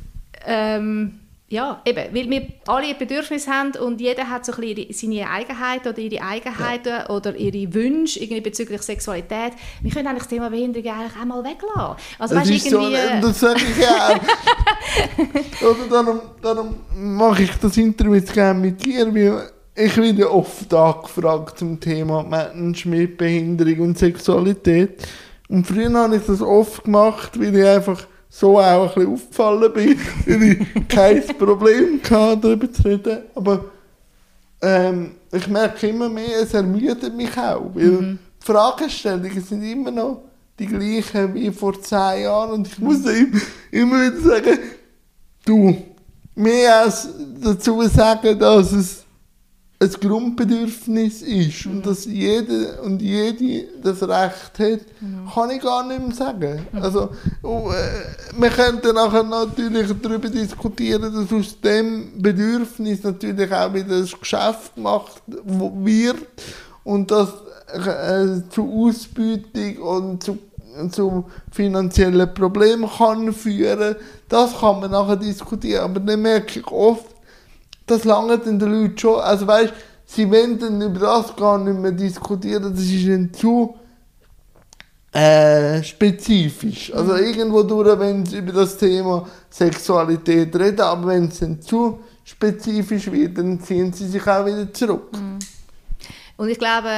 ähm, 0.46 1.20
ja, 1.52 1.82
eben, 1.84 2.16
weil 2.16 2.30
wir 2.30 2.48
alle 2.68 2.94
Bedürfnisse 2.94 3.50
haben 3.50 3.72
und 3.80 4.00
jeder 4.00 4.30
hat 4.30 4.46
so 4.46 4.54
ein 4.54 4.76
bisschen 4.76 4.94
seine 5.12 5.30
Eigenheiten 5.30 5.90
oder 5.90 5.98
ihre 5.98 6.24
Eigenheiten 6.24 6.90
ja. 6.90 7.10
oder 7.10 7.36
ihre 7.36 7.74
Wünsche 7.74 8.20
irgendwie 8.20 8.42
bezüglich 8.42 8.84
Sexualität. 8.84 9.54
Wir 9.82 9.92
können 9.92 10.08
eigentlich 10.08 10.24
das 10.24 10.30
Thema 10.30 10.50
Behinderung 10.52 10.92
eigentlich 10.92 11.20
auch 11.20 11.26
mal 11.26 11.44
weglassen. 11.44 11.96
Also, 12.20 12.36
das 12.36 12.50
weißt, 12.50 12.68
irgendwie, 12.68 12.96
so, 12.96 13.28
das 13.28 13.40
sage 13.40 13.62
ich 13.62 13.84
ja 13.84 14.20
Oder 15.62 15.88
darum, 15.90 16.22
darum 16.42 16.76
mache 16.96 17.44
ich 17.44 17.52
das 17.58 17.78
Interview 17.78 18.14
jetzt 18.14 18.34
gerne 18.34 18.60
mit 18.60 18.86
dir, 18.86 19.14
weil 19.14 19.50
ich 19.76 19.98
werde 19.98 20.32
oft 20.32 20.74
angefragt 20.74 21.60
zum 21.60 21.80
Thema 21.80 22.24
Menschen 22.24 22.92
mit 22.92 23.18
Behinderung 23.18 23.80
und 23.80 23.98
Sexualität. 23.98 25.04
Und 25.48 25.66
früher 25.66 25.92
habe 25.94 26.18
ich 26.18 26.26
das 26.26 26.42
oft 26.42 26.84
gemacht, 26.84 27.40
weil 27.40 27.56
ich 27.56 27.66
einfach 27.66 28.06
so 28.30 28.60
auch 28.60 28.84
ein 28.84 28.94
bisschen 28.94 29.14
aufgefallen 29.14 29.74
bin, 29.74 30.00
weil 30.26 30.44
ich 30.44 30.88
kein 30.88 31.26
Problem 31.38 32.00
hatte, 32.10 32.38
darüber 32.38 32.72
zu 32.72 32.84
reden. 32.84 33.24
Aber 33.36 33.66
ähm, 34.62 35.12
ich 35.32 35.48
merke 35.48 35.88
immer 35.88 36.10
mehr, 36.10 36.42
es 36.42 36.54
ermüdet 36.54 37.16
mich 37.16 37.36
auch, 37.38 37.72
weil 37.74 37.86
mhm. 37.86 38.20
die 38.42 38.46
Fragestellungen 38.46 39.44
sind 39.44 39.64
immer 39.64 39.92
noch 39.92 40.24
die 40.58 40.68
gleichen 40.68 41.34
wie 41.34 41.52
vor 41.52 41.82
zehn 41.82 42.24
Jahren 42.24 42.52
und 42.52 42.68
ich 42.68 42.78
muss 42.80 43.06
ihm 43.06 43.42
immer 43.72 44.02
wieder 44.06 44.22
sagen, 44.22 44.60
du, 45.46 45.76
mehr 46.36 46.82
als 46.82 47.08
dazu 47.42 47.82
sagen, 47.84 48.38
dass 48.38 48.72
es 48.74 49.06
ein 49.82 49.92
Grundbedürfnis 49.92 51.22
ist 51.22 51.66
und 51.66 51.86
dass 51.86 52.04
jeder 52.04 52.84
und 52.84 53.02
jede 53.02 53.66
das 53.82 54.04
Recht 54.04 54.60
hat, 54.60 54.82
mhm. 55.00 55.30
kann 55.34 55.52
ich 55.52 55.62
gar 55.62 55.88
nicht 55.88 56.06
mehr 56.06 56.16
sagen. 56.16 56.68
Mhm. 56.74 56.82
Also, 56.82 57.10
oh, 57.44 57.72
äh, 57.72 58.38
wir 58.38 58.50
könnten 58.50 58.94
nachher 58.96 59.24
natürlich 59.24 59.90
darüber 60.02 60.28
diskutieren, 60.28 61.14
dass 61.14 61.32
aus 61.32 61.62
dem 61.62 62.22
Bedürfnis 62.22 63.04
natürlich 63.04 63.54
auch 63.54 63.74
wieder 63.74 63.96
ein 63.96 64.10
Geschäft 64.20 64.76
gemacht 64.76 65.22
wird 65.26 66.28
und 66.84 67.10
das 67.10 67.30
äh, 67.74 68.50
zu 68.50 68.70
Ausbeutung 68.70 69.78
und 69.78 70.24
zu 70.24 70.38
zu 70.92 71.26
finanziellen 71.52 72.34
Problemen 72.34 72.90
kann 72.90 73.34
führen. 73.34 73.96
Das 74.30 74.58
kann 74.60 74.80
man 74.80 74.92
nachher 74.92 75.18
diskutieren. 75.18 75.84
Aber 75.84 76.00
dann 76.00 76.22
merke 76.22 76.60
ich 76.60 76.68
oft, 76.68 77.06
das 77.90 78.04
lange 78.04 78.38
den 78.38 78.60
Leuten 78.60 78.98
schon. 78.98 79.20
Also 79.20 79.48
weißt, 79.48 79.74
sie 80.06 80.30
wollen 80.30 80.82
über 80.82 81.00
das 81.00 81.36
gar 81.36 81.58
nicht 81.58 81.80
mehr 81.80 81.92
diskutieren. 81.92 82.74
Das 82.74 82.82
ist 82.82 82.92
ihnen 82.92 83.34
zu 83.34 83.76
äh, 85.12 85.82
spezifisch. 85.84 86.94
Also 86.94 87.14
mhm. 87.14 87.20
irgendwo 87.20 87.64
durch, 87.64 88.00
wenn 88.00 88.26
sie 88.26 88.38
über 88.38 88.54
das 88.54 88.78
Thema 88.78 89.28
Sexualität 89.50 90.56
reden, 90.56 90.82
aber 90.82 91.08
wenn 91.08 91.28
es 91.28 91.40
dann 91.40 91.62
zu 91.62 92.00
spezifisch 92.24 93.12
wird, 93.12 93.38
dann 93.38 93.60
ziehen 93.60 93.92
sie 93.92 94.08
sich 94.08 94.26
auch 94.28 94.46
wieder 94.46 94.72
zurück. 94.72 95.12
Mhm. 95.14 95.40
Und 96.38 96.50
ich 96.50 96.60
glaube, 96.60 96.90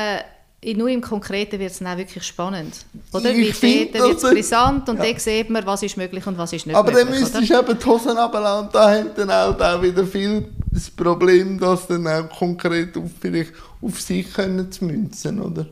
nur 0.76 0.90
im 0.90 1.02
Konkreten 1.02 1.58
wird 1.60 1.72
es 1.72 1.80
dann 1.80 1.98
wirklich 1.98 2.24
spannend. 2.24 2.76
Oder? 3.14 3.34
Wie 3.34 3.52
find, 3.52 3.94
wird 3.94 4.18
es 4.18 4.22
brisant 4.22 4.88
und 4.90 4.98
ja. 4.98 5.06
dann 5.06 5.20
sieht 5.20 5.50
man, 5.50 5.66
was 5.66 5.82
ist 5.82 5.98
möglich 5.98 6.26
und 6.28 6.38
was 6.38 6.54
ist 6.54 6.68
nicht 6.68 6.76
Aber 6.76 6.92
möglich. 6.92 7.06
Aber 7.06 7.12
dann 7.14 7.22
müsstest 7.22 7.50
du 7.50 7.60
eben 7.60 7.80
die 7.80 7.86
Hosen 7.86 8.18
runterlassen 8.18 8.66
und 8.66 8.76
da 8.76 8.92
haben 8.92 9.10
dann 9.16 9.32
auch, 9.32 9.60
auch 9.60 9.82
wieder 9.82 10.06
viel 10.06 10.50
das 10.72 10.90
Problem, 10.90 11.60
das 11.60 11.88
dann 11.88 12.08
auch 12.08 12.30
konkret 12.30 12.98
auf, 12.98 13.12
vielleicht 13.20 13.54
auf 13.82 14.02
sich 14.02 14.34
können 14.34 14.72
zu 14.72 14.86
münzen, 14.86 15.42
oder? 15.42 15.68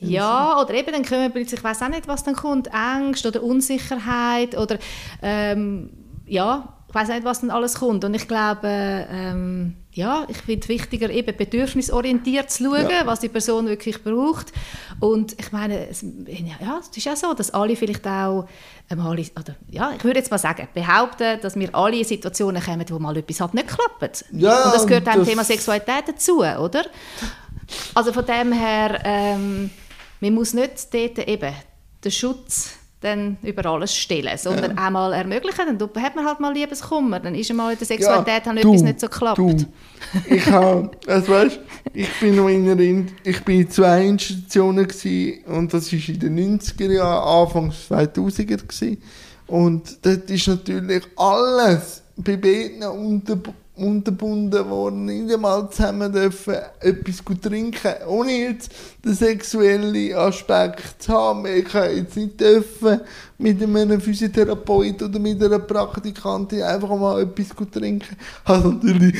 Ja, 0.00 0.60
oder 0.60 0.74
eben 0.74 0.92
dann 0.92 1.04
kommen 1.04 1.30
plötzlich, 1.30 1.60
ich 1.60 1.64
weiß 1.64 1.82
auch 1.82 1.88
nicht, 1.88 2.08
was 2.08 2.24
dann 2.24 2.34
kommt, 2.34 2.74
Angst 2.74 3.24
oder 3.24 3.40
Unsicherheit 3.42 4.58
oder 4.58 4.78
ähm, 5.22 5.90
ja, 6.26 6.76
ich 6.92 6.94
weiß 6.94 7.08
nicht, 7.08 7.24
was 7.24 7.40
dann 7.40 7.50
alles 7.50 7.76
kommt. 7.76 8.04
Und 8.04 8.12
ich 8.12 8.28
glaube, 8.28 8.68
ähm, 8.68 9.76
ja, 9.92 10.26
ich 10.28 10.36
finde 10.36 10.60
es 10.60 10.68
wichtiger, 10.68 11.08
eben 11.08 11.34
bedürfnisorientiert 11.34 12.50
zu 12.50 12.64
schauen, 12.64 12.86
ja. 12.90 13.06
was 13.06 13.20
die 13.20 13.30
Person 13.30 13.66
wirklich 13.66 14.04
braucht. 14.04 14.52
Und 15.00 15.34
ich 15.40 15.52
meine, 15.52 15.88
es, 15.88 16.02
ja, 16.02 16.78
es 16.78 16.94
ist 16.94 17.04
ja 17.04 17.16
so, 17.16 17.32
dass 17.32 17.50
alle 17.50 17.76
vielleicht 17.76 18.06
auch, 18.06 18.46
ähm, 18.90 19.00
alle, 19.00 19.22
oder, 19.22 19.56
ja, 19.70 19.92
ich 19.96 20.04
würde 20.04 20.18
jetzt 20.18 20.30
mal 20.30 20.36
sagen, 20.36 20.68
behaupten, 20.74 21.40
dass 21.40 21.56
wir 21.56 21.74
alle 21.74 21.96
in 21.96 22.04
Situationen 22.04 22.62
kommen, 22.62 22.84
wo 22.90 22.98
mal 22.98 23.16
etwas 23.16 23.40
halt 23.40 23.54
nicht 23.54 23.68
klappt. 23.68 24.26
Ja, 24.32 24.64
und 24.64 24.74
das 24.74 24.86
gehört 24.86 25.08
auch 25.08 25.14
im 25.14 25.24
Thema 25.24 25.44
Sexualität 25.44 26.08
dazu, 26.08 26.40
oder? 26.40 26.84
Also 27.94 28.12
von 28.12 28.26
dem 28.26 28.52
her, 28.52 29.00
ähm, 29.02 29.70
man 30.20 30.34
muss 30.34 30.52
nicht 30.52 30.92
dort 30.92 31.26
eben 31.26 31.54
den 32.04 32.12
Schutz 32.12 32.81
dann 33.02 33.36
über 33.42 33.66
alles 33.66 33.94
stellen, 33.96 34.38
sondern 34.38 34.76
ja. 34.76 34.86
auch 34.86 34.90
mal 34.90 35.12
ermöglichen. 35.12 35.78
Dann 35.78 36.02
hat 36.02 36.16
man 36.16 36.24
halt 36.24 36.40
mal 36.40 36.54
Liebeskummer, 36.54 37.20
dann 37.20 37.34
ist 37.34 37.50
einmal 37.50 37.72
in 37.72 37.78
der 37.78 37.86
Sexualität 37.86 38.46
ja, 38.46 38.52
halt 38.52 38.58
etwas 38.58 38.82
nicht 38.82 39.00
so 39.00 39.08
klappt. 39.08 39.38
Du. 39.38 39.56
Ich 40.26 40.46
habe, 40.46 40.90
also 41.06 41.32
weißt, 41.32 41.60
ich 41.92 42.20
bin 42.20 42.36
noch 42.36 42.48
in, 42.48 42.68
einer, 42.68 43.06
ich 43.24 43.44
bin 43.44 43.60
in 43.60 43.70
zwei 43.70 44.06
Institutionen 44.06 44.86
gewesen, 44.86 45.44
und 45.46 45.72
das 45.74 45.92
war 45.92 46.08
in 46.08 46.20
den 46.20 46.58
90er 46.60 46.92
Jahren, 46.92 47.42
Anfangs 47.42 47.90
2000er 47.90 48.56
gewesen. 48.56 49.02
und 49.46 49.98
dort 50.04 50.30
ist 50.30 50.48
natürlich 50.48 51.04
alles 51.16 52.02
bei 52.16 52.36
beiden 52.36 52.82
unter, 52.84 53.38
unterbunden 53.82 54.68
worden, 54.68 55.04
nicht 55.06 55.32
einmal 55.32 55.68
zusammen 55.70 56.12
dürfen 56.12 56.56
etwas 56.80 57.24
gut 57.24 57.42
trinken, 57.42 57.94
ohne 58.06 58.32
jetzt 58.32 58.72
den 59.04 59.14
sexuellen 59.14 60.14
Aspekt 60.14 61.02
zu 61.02 61.12
haben. 61.12 61.46
Ich 61.46 61.64
kann 61.64 61.96
jetzt 61.96 62.16
nicht 62.16 62.40
dürfen 62.40 63.00
mit 63.38 63.62
einem 63.62 64.00
Physiotherapeut 64.00 65.02
oder 65.02 65.18
mit 65.18 65.42
einer 65.42 65.58
Praktikantin 65.58 66.62
einfach 66.62 66.96
mal 66.96 67.22
etwas 67.22 67.54
gut 67.54 67.72
trinken. 67.72 68.16
Habe 68.44 68.74
natürlich 68.74 69.16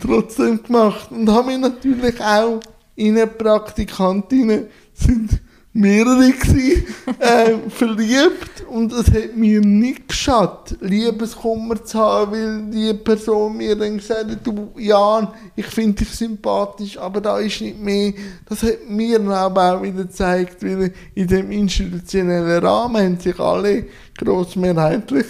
trotzdem 0.00 0.62
gemacht 0.62 1.10
und 1.10 1.30
habe 1.30 1.48
mich 1.48 1.58
natürlich 1.58 2.20
auch 2.20 2.60
in 2.96 3.16
eine 3.16 3.26
Praktikantin 3.26 4.66
sind 4.92 5.40
mehrere 5.74 6.30
gewesen, 6.30 6.86
äh, 7.18 7.68
verliebt 7.68 8.64
und 8.68 8.92
es 8.92 9.08
hat 9.08 9.36
mir 9.36 9.60
nicht 9.60 10.08
geschadet, 10.08 10.78
Liebeskummer 10.80 11.84
zu 11.84 11.98
haben, 11.98 12.32
weil 12.32 12.70
die 12.70 12.94
Person 12.94 13.56
mir 13.56 13.74
dann 13.76 13.96
gesagt 13.96 14.30
hat, 14.30 14.46
du 14.46 14.70
Jan, 14.78 15.28
ich 15.56 15.66
finde 15.66 16.04
dich 16.04 16.10
sympathisch, 16.10 16.96
aber 16.96 17.20
da 17.20 17.38
ist 17.38 17.60
nicht 17.60 17.80
mehr. 17.80 18.12
Das 18.48 18.62
hat 18.62 18.88
mir 18.88 19.20
aber 19.20 19.76
auch 19.76 19.82
wieder 19.82 20.04
gezeigt, 20.04 20.62
weil 20.62 20.94
in 21.14 21.26
dem 21.26 21.50
institutionellen 21.50 22.64
Rahmen 22.64 23.02
haben 23.02 23.18
sich 23.18 23.38
alle 23.40 23.86
grossmehrheitlich 24.16 25.26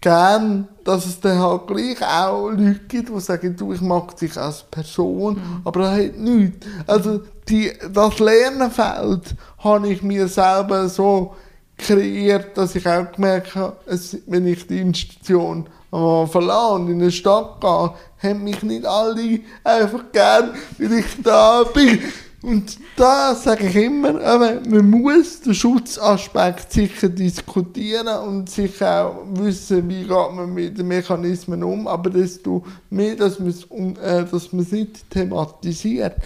gern, 0.00 0.68
dass 0.84 1.06
es 1.06 1.20
dann 1.20 1.38
halt 1.38 1.66
gleich 1.66 2.02
auch 2.02 2.50
Leute 2.50 2.80
gibt, 2.88 3.08
die 3.08 3.20
sagen, 3.20 3.56
du, 3.56 3.72
ich 3.72 3.80
mag 3.80 4.16
dich 4.16 4.36
als 4.36 4.62
Person, 4.62 5.34
mhm. 5.34 5.60
aber 5.64 5.90
er 5.90 6.06
hat 6.06 6.16
nichts. 6.16 6.66
Also 6.86 7.22
die, 7.48 7.72
das 7.92 8.18
Lernfeld 8.18 9.34
habe 9.58 9.88
ich 9.88 10.02
mir 10.02 10.28
selber 10.28 10.88
so 10.88 11.34
kreiert, 11.76 12.56
dass 12.56 12.74
ich 12.74 12.86
auch 12.86 13.12
gemerkt 13.12 13.54
habe, 13.54 13.76
es, 13.86 14.16
wenn 14.26 14.46
ich 14.46 14.66
die 14.66 14.80
Institution 14.80 15.66
verlasse 15.90 16.74
und 16.74 16.88
in 16.90 17.00
eine 17.00 17.10
Stadt 17.10 17.60
gehe, 17.60 17.92
haben 18.22 18.44
mich 18.44 18.62
nicht 18.62 18.84
alle 18.84 19.40
einfach 19.64 20.04
gern, 20.12 20.50
weil 20.78 20.92
ich 20.92 21.22
da 21.22 21.64
bin. 21.64 22.00
Und 22.42 22.78
da 22.96 23.34
sage 23.34 23.66
ich 23.66 23.76
immer, 23.76 24.12
man 24.38 24.90
muss 24.90 25.40
den 25.40 25.54
Schutzaspekt 25.54 26.72
sicher 26.72 27.08
diskutieren 27.08 28.08
und 28.08 28.50
sicher 28.50 29.06
auch 29.06 29.24
wissen, 29.40 29.88
wie 29.88 30.02
geht 30.02 30.10
man 30.10 30.52
mit 30.52 30.78
den 30.78 30.86
Mechanismen 30.86 31.64
um, 31.64 31.88
aber 31.88 32.10
desto 32.10 32.62
mehr, 32.90 33.16
dass 33.16 33.40
man 33.40 33.48
es, 33.48 33.64
äh, 33.64 34.26
man 34.52 34.66
nicht 34.70 35.10
thematisiert, 35.10 36.16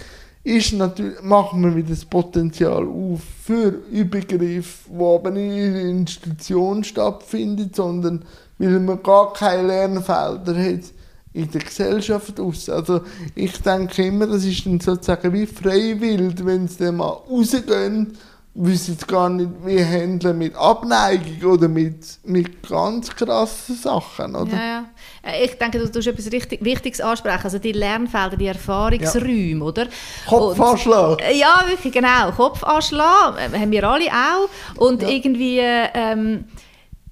ist 0.42 0.73
natürlich, 0.73 1.23
machen 1.23 1.62
wir 1.62 1.77
wieder 1.77 1.90
das 1.90 2.05
Potenzial 2.05 2.87
auf 2.87 3.20
für 3.44 3.83
Übergriff, 3.90 4.81
wo 4.88 5.16
aber 5.16 5.31
nicht 5.31 5.57
in 5.57 5.75
der 5.75 5.83
Institution 5.83 6.83
stattfindet, 6.83 7.77
sondern 7.77 8.25
weil 8.59 8.81
man 8.81 9.03
gar 9.03 9.33
keine 9.33 9.68
Lernfelder 9.68 10.57
hat 10.57 10.85
in 11.33 11.51
der 11.51 11.61
Gesellschaft 11.61 12.38
aus. 12.40 12.69
Also 12.69 13.03
ich 13.35 13.61
denke 13.62 14.05
immer, 14.05 14.27
das 14.27 14.45
ist 14.45 14.66
dann 14.66 14.81
sozusagen 14.81 15.33
wie 15.33 15.47
freiwillig, 15.47 16.45
wenn 16.45 16.66
sie 16.69 16.85
dann 16.85 16.97
mal 16.97 17.09
rausgehen 17.09 18.16
wissen 18.55 18.95
jetzt 18.95 19.07
gar 19.07 19.29
nicht, 19.29 19.49
wie 19.64 19.83
handeln 19.83 20.38
mit 20.38 20.57
Abneigung 20.57 21.53
oder 21.53 21.69
mit, 21.69 22.19
mit 22.25 22.66
ganz 22.69 23.09
krassen 23.14 23.77
Sachen, 23.77 24.35
oder? 24.35 24.53
Ja, 24.53 24.64
ja. 24.64 24.85
Äh, 25.23 25.45
ich 25.45 25.55
denke, 25.57 25.79
du 25.79 25.90
tust 25.90 26.09
etwas 26.09 26.33
richtig 26.33 26.64
Wichtiges 26.64 27.01
ansprechen, 27.01 27.45
also 27.45 27.59
die 27.59 27.73
Lernfelder, 27.73 28.37
die 28.37 28.47
Erfahrungsräume, 28.47 29.61
ja. 29.61 29.62
oder? 29.62 29.87
Kopfanschlag. 30.27 31.23
Äh, 31.23 31.38
ja, 31.38 31.64
wirklich, 31.69 31.93
genau. 31.93 32.33
Kopfanschlag 32.33 33.38
äh, 33.38 33.57
haben 33.57 33.71
wir 33.71 33.85
alle 33.85 34.07
auch. 34.07 34.81
Und 34.81 35.03
ja. 35.03 35.09
irgendwie, 35.09 35.59
ähm, 35.61 36.45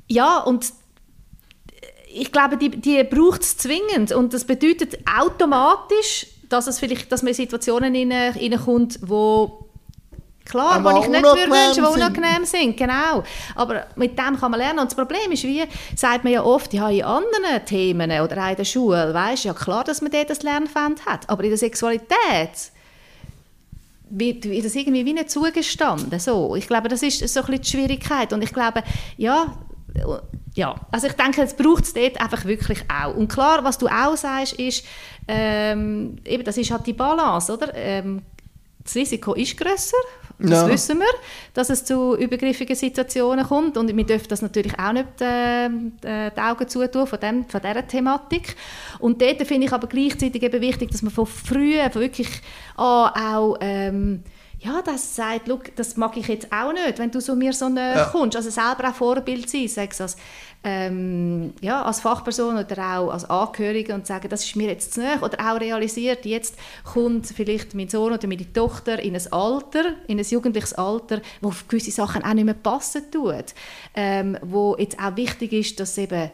ja, 0.09 0.39
und 0.39 0.67
ich 2.21 2.33
glaube, 2.33 2.57
die, 2.57 2.71
die 2.71 3.03
braucht 3.05 3.43
es 3.43 3.57
zwingend 3.57 4.13
und 4.13 4.35
das 4.35 4.45
bedeutet 4.45 4.99
automatisch, 5.19 6.27
dass 6.49 6.67
es 6.67 6.79
vielleicht, 6.79 7.13
dass 7.13 7.23
man 7.23 7.29
in 7.29 7.35
Situationen 7.35 7.95
hineinkommt, 7.95 8.99
wo 9.03 9.69
Klar, 10.49 10.81
die 10.81 11.01
ich 11.01 11.09
nicht 11.09 11.23
würde 11.23 11.43
wünschen, 11.43 11.85
die 11.85 11.91
unangenehm 11.91 12.45
sind, 12.45 12.77
genau. 12.77 13.23
Aber 13.55 13.87
mit 13.97 14.19
dem 14.19 14.39
kann 14.41 14.51
man 14.51 14.59
lernen. 14.59 14.79
Und 14.79 14.87
das 14.87 14.95
Problem 14.95 15.31
ist, 15.31 15.45
wie 15.45 15.63
sagt 15.95 16.25
man 16.25 16.33
ja 16.33 16.43
oft, 16.43 16.73
ja, 16.73 16.89
in 16.89 17.05
anderen 17.05 17.65
Themen 17.67 18.11
oder 18.11 18.45
auch 18.45 18.51
in 18.51 18.57
der 18.57 18.65
Schule, 18.65 19.13
weißt 19.13 19.45
ja 19.45 19.53
klar, 19.53 19.85
dass 19.85 20.01
man 20.01 20.11
dort 20.11 20.31
das 20.31 20.43
Lernfeld 20.43 21.05
hat. 21.05 21.29
Aber 21.29 21.45
in 21.45 21.51
der 21.51 21.59
Sexualität 21.59 22.73
wird, 24.09 24.45
wird 24.45 24.65
das 24.65 24.75
irgendwie 24.75 25.05
wie 25.05 25.13
nicht 25.13 25.31
zugestanden. 25.31 26.19
So. 26.19 26.57
Ich 26.57 26.67
glaube, 26.67 26.89
das 26.89 27.03
ist 27.03 27.29
so 27.29 27.41
ein 27.41 27.47
bisschen 27.47 27.63
die 27.63 27.69
Schwierigkeit. 27.69 28.33
Und 28.33 28.43
ich 28.43 28.53
glaube, 28.53 28.83
ja, 29.19 29.55
ja, 30.55 30.75
also 30.91 31.07
ich 31.07 31.13
denke, 31.15 31.43
es 31.43 31.55
braucht 31.55 31.85
es 31.85 31.95
dort 31.95 32.21
einfach 32.21 32.45
wirklich 32.45 32.85
auch. 32.89 33.15
Und 33.15 33.29
klar, 33.29 33.63
was 33.65 33.79
du 33.79 33.87
auch 33.87 34.17
sagst, 34.17 34.55
ist, 34.55 34.85
ähm, 35.27 36.17
eben, 36.25 36.45
das 36.45 36.57
ist 36.57 36.71
halt 36.71 36.87
die 36.87 36.93
Balance, 36.93 37.53
oder? 37.53 37.75
Ähm, 37.75 38.23
das 38.83 38.95
Risiko 38.95 39.35
ist 39.35 39.57
grösser 39.57 39.97
das 40.39 40.51
ja. 40.51 40.69
wissen 40.69 40.99
wir, 41.01 41.07
dass 41.53 41.69
es 41.69 41.85
zu 41.85 42.17
übergriffigen 42.17 42.77
Situationen 42.77 43.45
kommt. 43.45 43.77
Und 43.77 43.95
wir 43.95 44.05
dürfen 44.05 44.29
das 44.29 44.41
natürlich 44.41 44.79
auch 44.79 44.93
nicht 44.93 45.21
äh, 45.21 45.67
äh 45.67 46.31
die 46.31 46.41
Augen 46.41 46.69
zutun 46.69 47.07
von, 47.07 47.19
dem, 47.19 47.45
von 47.47 47.61
dieser 47.61 47.87
Thematik. 47.87 48.55
Und 49.01 49.21
dort 49.21 49.45
finde 49.47 49.67
ich 49.67 49.73
aber 49.73 49.89
gleichzeitig 49.89 50.43
eben 50.43 50.61
wichtig, 50.61 50.91
dass 50.93 51.03
man 51.03 51.13
von 51.13 51.27
früh 51.27 51.75
von 51.91 52.01
wirklich 52.01 52.29
an 52.77 53.11
auch 53.15 53.57
ähm, 53.61 54.23
ja, 54.61 54.83
das 54.83 55.15
sagt, 55.15 55.47
look, 55.47 55.75
das 55.77 55.97
mag 55.97 56.17
ich 56.17 56.27
jetzt 56.27 56.53
auch 56.53 56.73
nicht, 56.73 56.99
wenn 56.99 57.13
du 57.13 57.21
so 57.21 57.37
mir 57.37 57.53
so 57.53 57.69
näher 57.69 57.97
ja. 57.97 58.05
kommst. 58.07 58.37
Also 58.37 58.51
selber 58.51 58.89
auch 58.89 58.95
Vorbild 58.95 59.49
sein, 59.49 59.69
sei 59.69 59.89
es 59.89 60.01
als, 60.01 60.17
ähm, 60.65 61.53
ja, 61.61 61.83
als 61.83 62.01
Fachperson 62.01 62.57
oder 62.57 62.99
auch 62.99 63.11
als 63.11 63.25
Angehörige 63.25 63.95
und 63.95 64.09
sagen, 64.09 64.29
das 64.29 64.45
ist 64.45 64.57
mir 64.57 64.69
jetzt 64.69 64.95
zu 64.95 65.01
nahe. 65.01 65.21
Oder 65.21 65.39
auch 65.39 65.61
realisiert, 65.61 66.27
jetzt 66.27 66.57
kommt 66.83 67.27
vielleicht 67.27 67.75
mein 67.75 67.89
Sohn 67.89 68.13
oder 68.13 68.27
meine 68.27 68.53
Tochter 68.53 69.01
in 69.01 69.15
ein 69.15 69.33
Alter, 69.33 69.95
in 70.09 70.19
ein 70.19 70.25
jugendliches 70.25 70.73
Alter, 70.73 71.21
wo 71.41 71.49
auf 71.49 71.69
gewisse 71.69 71.93
Sachen 71.93 72.25
auch 72.25 72.35
nicht 72.35 72.45
mehr 72.45 72.55
passen 72.55 73.09
tut. 73.13 73.55
Ähm, 73.95 74.37
wo 74.43 74.77
jetzt 74.77 74.99
auch 74.99 75.15
wichtig 75.15 75.53
ist, 75.53 75.79
dass 75.79 75.97
eben 75.99 76.33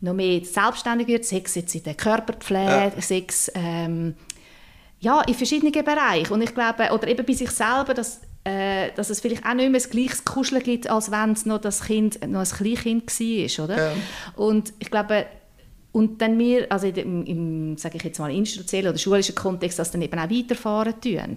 noch 0.00 0.14
mehr 0.14 0.44
selbstständig 0.44 1.08
wird, 1.08 1.24
sei 1.24 1.42
es 1.44 1.56
jetzt 1.56 1.74
in 1.74 1.82
der 1.82 1.94
Körperpflege, 1.94 2.92
ja. 2.94 3.00
sei 3.00 3.26
ähm, 3.54 4.14
ja, 5.04 5.20
in 5.22 5.34
verschiedenen 5.34 5.72
Bereichen. 5.72 6.32
Und 6.32 6.42
ich 6.42 6.54
glaube, 6.54 6.90
oder 6.92 7.06
eben 7.06 7.24
bei 7.24 7.34
sich 7.34 7.50
selber, 7.50 7.94
dass 7.94 8.20
äh, 8.44 8.90
dass 8.94 9.08
es 9.08 9.20
vielleicht 9.20 9.46
auch 9.46 9.54
nicht 9.54 9.70
mehr 9.70 9.80
das 9.80 9.88
gleiche 9.88 10.22
Kuscheln 10.24 10.62
gibt, 10.62 10.88
als 10.90 11.10
wenn 11.10 11.32
es 11.32 11.46
noch 11.46 11.60
das 11.60 11.84
Kind 11.84 12.20
noch 12.28 12.40
ein 12.40 12.46
Kleinkind 12.46 13.08
war, 13.58 13.64
oder? 13.64 13.76
Ja. 13.76 13.92
Und 14.36 14.74
ich 14.78 14.90
glaube, 14.90 15.26
und 15.92 16.20
dann 16.20 16.38
wir, 16.38 16.70
also 16.70 16.86
im, 16.88 17.24
im 17.24 17.78
sage 17.78 17.96
ich 17.96 18.02
jetzt 18.02 18.18
mal, 18.18 18.30
institutionellen 18.30 18.90
oder 18.90 18.98
schulischen 18.98 19.34
Kontext, 19.34 19.78
das 19.78 19.92
dann 19.92 20.02
eben 20.02 20.18
auch 20.18 20.28
weiterfahren 20.28 21.00
tun. 21.00 21.36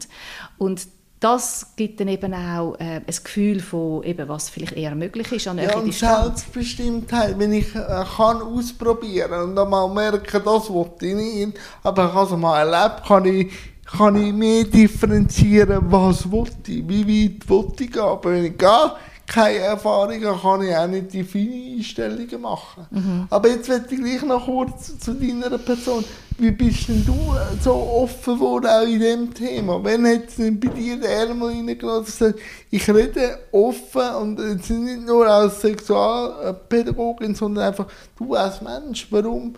Und 0.57 0.87
das 1.19 1.73
gibt 1.75 1.99
dann 1.99 2.09
eben 2.09 2.33
auch 2.33 2.75
äh, 2.75 2.97
ein 2.97 3.03
Gefühl 3.07 3.59
von, 3.59 4.03
eben, 4.03 4.27
was 4.27 4.49
vielleicht 4.49 4.73
eher 4.73 4.93
möglich 4.93 5.31
ist 5.31 5.47
an 5.47 5.57
ja, 5.57 5.75
und 5.75 5.93
Selbstbestimmtheit, 5.93 7.39
wenn 7.39 7.53
ich 7.53 7.73
äh, 7.73 8.03
kann 8.15 8.41
ausprobieren 8.41 9.49
und 9.49 9.55
dann 9.55 9.69
mal 9.69 9.91
merken, 9.91 10.41
das 10.45 10.69
wollte 10.69 11.07
ich 11.07 11.15
nicht, 11.15 11.59
aber 11.81 12.07
ich 12.07 12.13
habe 12.13 12.33
es 12.33 12.39
mal 12.39 12.59
erlebt, 12.59 13.03
kann 13.07 13.25
ich, 13.25 13.51
kann 13.85 14.15
ich 14.15 14.31
mehr 14.31 14.63
differenzieren, 14.65 15.91
was 15.91 16.29
wollte 16.29 16.71
ich, 16.71 16.87
wie 16.87 17.31
weit 17.31 17.49
wollte 17.49 17.83
ich 17.85 17.91
gehen, 17.91 18.01
aber 18.01 18.31
wenn 18.31 18.45
ich 18.45 18.57
gehe, 18.57 18.91
keine 19.27 19.57
Erfahrungen, 19.57 20.21
kann 20.21 20.61
ich 20.61 20.75
auch 20.75 20.87
nicht 20.87 21.13
die 21.13 21.23
feinen 21.23 21.77
Einstellungen 21.77 22.41
machen. 22.41 22.87
Mhm. 22.89 23.27
Aber 23.29 23.49
jetzt 23.49 23.67
möchte 23.67 23.93
ich 23.93 24.01
gleich 24.01 24.23
noch 24.23 24.45
kurz 24.45 24.97
zu 24.97 25.13
deiner 25.13 25.57
Person. 25.57 26.03
Wie 26.39 26.51
bist 26.51 26.87
denn 26.87 27.03
du 27.03 27.35
so 27.61 27.73
offen 27.73 28.35
geworden, 28.35 28.67
auch 28.67 28.83
in 28.83 28.99
diesem 28.99 29.33
Thema? 29.33 29.83
Wenn 29.83 30.07
hat 30.07 30.27
es 30.27 30.35
denn 30.35 30.59
bei 30.59 30.69
dir 30.69 30.95
den 30.95 31.03
Ärmel 31.03 31.49
reingelassen, 31.49 32.35
ich 32.69 32.87
rede 32.89 33.39
offen 33.51 34.15
und 34.21 34.39
jetzt 34.39 34.69
nicht 34.69 35.05
nur 35.05 35.27
als 35.27 35.61
Sexualpädagogin, 35.61 37.35
sondern 37.35 37.65
einfach 37.65 37.87
du 38.17 38.35
als 38.35 38.61
Mensch. 38.61 39.07
Warum 39.09 39.55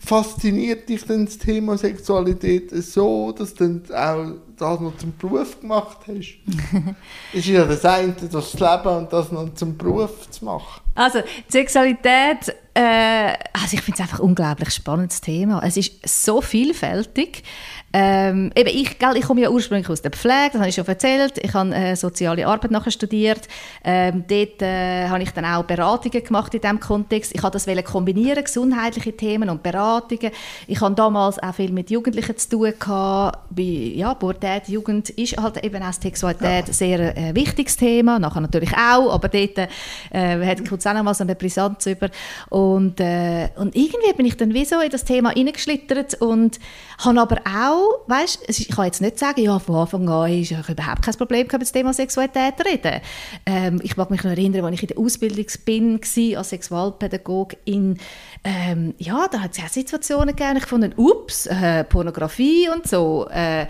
fasziniert 0.00 0.88
dich 0.88 1.04
denn 1.04 1.26
das 1.26 1.38
Thema 1.38 1.76
Sexualität 1.76 2.70
so, 2.82 3.32
dass 3.32 3.54
du 3.54 3.82
auch 3.94 4.32
das 4.56 4.80
noch 4.80 4.96
zum 4.96 5.12
Beruf 5.16 5.60
gemacht 5.60 5.98
hast? 6.08 6.38
ist 7.32 7.46
ja 7.46 7.64
das 7.64 7.84
eine, 7.84 8.14
das 8.14 8.54
Leben 8.54 8.88
und 8.88 9.12
das 9.12 9.30
noch 9.30 9.54
zum 9.54 9.76
Beruf 9.76 10.30
zu 10.30 10.44
machen. 10.44 10.80
Also, 10.94 11.20
Sexualität, 11.48 12.54
äh, 12.74 13.34
also 13.52 13.74
ich 13.74 13.82
finde 13.82 13.94
es 13.94 14.00
einfach 14.00 14.20
ein 14.20 14.24
unglaublich 14.24 14.70
spannendes 14.70 15.20
Thema. 15.20 15.62
Es 15.62 15.76
ist 15.76 16.08
so 16.08 16.40
vielfältig. 16.40 17.42
Ähm, 17.92 18.52
eben 18.54 18.68
ich, 18.68 18.98
gell, 18.98 19.16
ich 19.16 19.24
komme 19.24 19.40
ja 19.40 19.50
ursprünglich 19.50 19.88
aus 19.88 20.00
der 20.00 20.12
Pflege, 20.12 20.50
das 20.52 20.60
habe 20.60 20.68
ich 20.68 20.74
schon 20.76 20.86
erzählt. 20.86 21.38
Ich 21.42 21.52
habe 21.54 21.74
äh, 21.74 21.96
soziale 21.96 22.46
Arbeit 22.46 22.70
nachher 22.70 22.92
studiert. 22.92 23.48
Ähm, 23.82 24.24
dort 24.28 24.62
äh, 24.62 25.08
habe 25.08 25.22
ich 25.22 25.30
dann 25.32 25.44
auch 25.44 25.64
Beratungen 25.64 26.22
gemacht 26.22 26.54
in 26.54 26.60
diesem 26.60 26.78
Kontext. 26.78 27.34
Ich 27.34 27.42
habe 27.42 27.52
das 27.52 27.66
kombinieren, 27.84 28.44
gesundheitliche 28.44 29.16
Themen 29.16 29.50
und 29.50 29.62
Beratungen. 29.62 30.30
Ich 30.68 30.80
habe 30.80 30.94
damals 30.94 31.42
auch 31.42 31.54
viel 31.54 31.72
mit 31.72 31.90
Jugendlichen 31.90 32.36
zu 32.36 32.48
tun 32.48 32.72
gehabt. 32.78 33.38
Bei, 33.50 33.62
ja, 33.62 34.14
Pubertät, 34.14 34.68
Jugend 34.68 35.10
ist 35.10 35.36
halt 35.36 35.64
eben 35.64 35.82
auch 35.82 35.92
Sexualität 35.92 36.68
ein 36.68 36.72
sehr 36.72 37.16
äh, 37.16 37.34
wichtiges 37.34 37.76
Thema. 37.76 38.20
Nachher 38.20 38.40
natürlich 38.40 38.72
auch, 38.72 39.12
aber 39.12 39.28
dort 39.28 39.58
äh, 39.58 40.46
hat 40.46 40.68
kurz 40.68 40.86
auch 40.86 40.94
noch 40.94 41.02
mal 41.02 41.14
so 41.14 41.24
eine 41.24 41.34
Brisanz 41.34 41.86
über. 41.86 42.08
Und, 42.50 43.00
äh, 43.00 43.48
und 43.56 43.74
irgendwie 43.74 44.12
bin 44.12 44.26
ich 44.26 44.36
dann 44.36 44.54
wie 44.54 44.64
so 44.64 44.80
in 44.80 44.90
das 44.90 45.04
Thema 45.04 45.30
hineingeschlittert 45.30 46.14
und 46.20 46.60
habe 46.98 47.20
aber 47.20 47.40
auch 47.46 47.79
auch, 47.80 48.08
weißt, 48.08 48.44
ich 48.48 48.68
kann 48.68 48.86
jetzt 48.86 49.00
nicht 49.00 49.18
sagen, 49.18 49.40
ja, 49.42 49.58
von 49.58 49.76
Anfang 49.76 50.08
an 50.08 50.32
ist 50.32 50.50
ich 50.50 50.68
überhaupt 50.68 51.02
kein 51.02 51.14
Problem 51.14 51.48
gehabt, 51.48 51.62
das 51.62 51.72
Thema 51.72 51.92
Sexualität 51.92 52.58
zu 52.58 52.64
reden. 52.64 53.00
Ähm, 53.46 53.80
ich 53.82 53.96
mag 53.96 54.10
mich 54.10 54.22
noch 54.22 54.30
erinnern, 54.30 54.64
als 54.64 54.74
ich 54.74 54.82
in 54.82 54.88
der 54.88 54.98
Ausbildung 54.98 55.46
bin, 55.64 56.00
als 56.36 56.50
Sexualpädagogin, 56.50 57.98
ähm, 58.44 58.94
ja, 58.98 59.26
da 59.30 59.40
hat 59.40 59.56
es 59.56 59.62
auch 59.62 59.68
Situationen 59.68 60.36
gegeben, 60.36 60.58
ich 60.58 60.66
fand, 60.66 60.98
ups, 60.98 61.46
äh, 61.46 61.84
Pornografie 61.84 62.68
und 62.68 62.86
so. 62.86 63.28
Äh, 63.30 63.66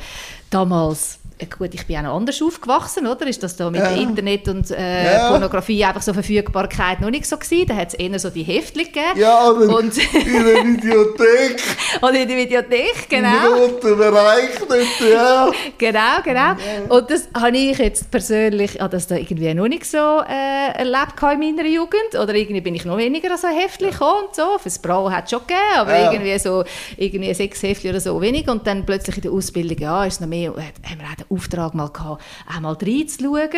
damals 0.51 1.20
gut, 1.47 1.75
ich 1.75 1.87
bin 1.87 1.97
auch 1.99 2.03
noch 2.03 2.17
anders 2.17 2.41
aufgewachsen, 2.43 3.07
oder? 3.07 3.27
Ist 3.27 3.43
das 3.43 3.57
da 3.57 3.71
mit 3.71 3.81
ja. 3.81 3.91
Internet 3.91 4.49
und 4.49 4.71
äh, 4.71 5.15
ja. 5.15 5.29
Pornografie 5.31 5.85
einfach 5.85 6.03
so 6.03 6.13
Verfügbarkeit 6.13 7.01
noch 7.01 7.11
nicht 7.11 7.27
so 7.27 7.37
gewesen? 7.37 7.67
Da 7.67 7.77
hat 7.77 7.89
es 7.89 7.95
eher 7.95 8.19
so 8.19 8.31
die 8.31 8.43
Heftchen 8.43 8.85
gegeben. 8.85 9.19
Ja, 9.19 9.51
oder 9.51 9.77
und 9.77 9.97
in 9.97 10.45
der 10.45 10.65
Videothek. 10.65 11.63
oder 12.03 12.15
in 12.15 12.29
der 12.29 12.37
Videothek, 12.37 13.09
genau. 13.09 13.55
Roten 13.55 13.99
dort, 13.99 15.11
ja. 15.11 15.51
genau, 15.79 16.23
genau. 16.25 16.41
Ja. 16.41 16.57
Und 16.89 17.11
das 17.11 17.29
habe 17.35 17.57
ich 17.57 17.79
jetzt 17.79 18.11
persönlich, 18.11 18.81
habe 18.81 18.91
das 18.91 19.07
da 19.07 19.17
irgendwie 19.17 19.53
noch 19.55 19.69
nicht 19.69 19.85
so 19.85 19.99
äh, 20.29 20.73
erlebt 20.79 21.23
in 21.23 21.39
meiner 21.39 21.67
Jugend. 21.67 22.15
Oder 22.21 22.35
irgendwie 22.35 22.61
bin 22.61 22.75
ich 22.75 22.85
noch 22.85 22.97
weniger 22.97 23.37
so 23.37 23.49
Heftchen 23.49 23.91
gekommen 23.91 24.27
und 24.27 24.35
so. 24.35 24.59
Fürs 24.59 24.79
Brau 24.79 25.11
hat 25.11 25.25
es 25.25 25.31
schon 25.31 25.41
gegeben, 25.41 25.61
aber 25.77 26.13
irgendwie 26.13 26.39
so 26.39 26.65
irgendwie 26.97 27.33
sechs 27.35 27.63
Heftchen 27.63 27.91
oder 27.91 28.01
so 28.01 28.21
wenig. 28.21 28.49
Und 28.49 28.67
dann 28.67 28.85
plötzlich 28.85 29.17
in 29.17 29.23
der 29.23 29.33
Ausbildung, 29.33 29.79
ja, 29.79 30.05
ist 30.05 30.21
noch 30.21 30.29
mehr, 30.29 30.51
haben 30.51 30.99
wir 30.99 31.07
auch 31.07 31.30
Auftrag 31.31 31.75
mal 31.75 31.89
gehabt, 31.89 32.23
auch 32.49 32.61
mal 32.61 32.75
reinzuschauen 32.75 33.49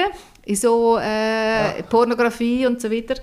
in 0.44 0.56
so 0.56 0.98
äh, 0.98 1.78
ja. 1.78 1.82
Pornografie 1.88 2.66
und 2.66 2.80
so 2.80 2.90
weiter 2.90 3.14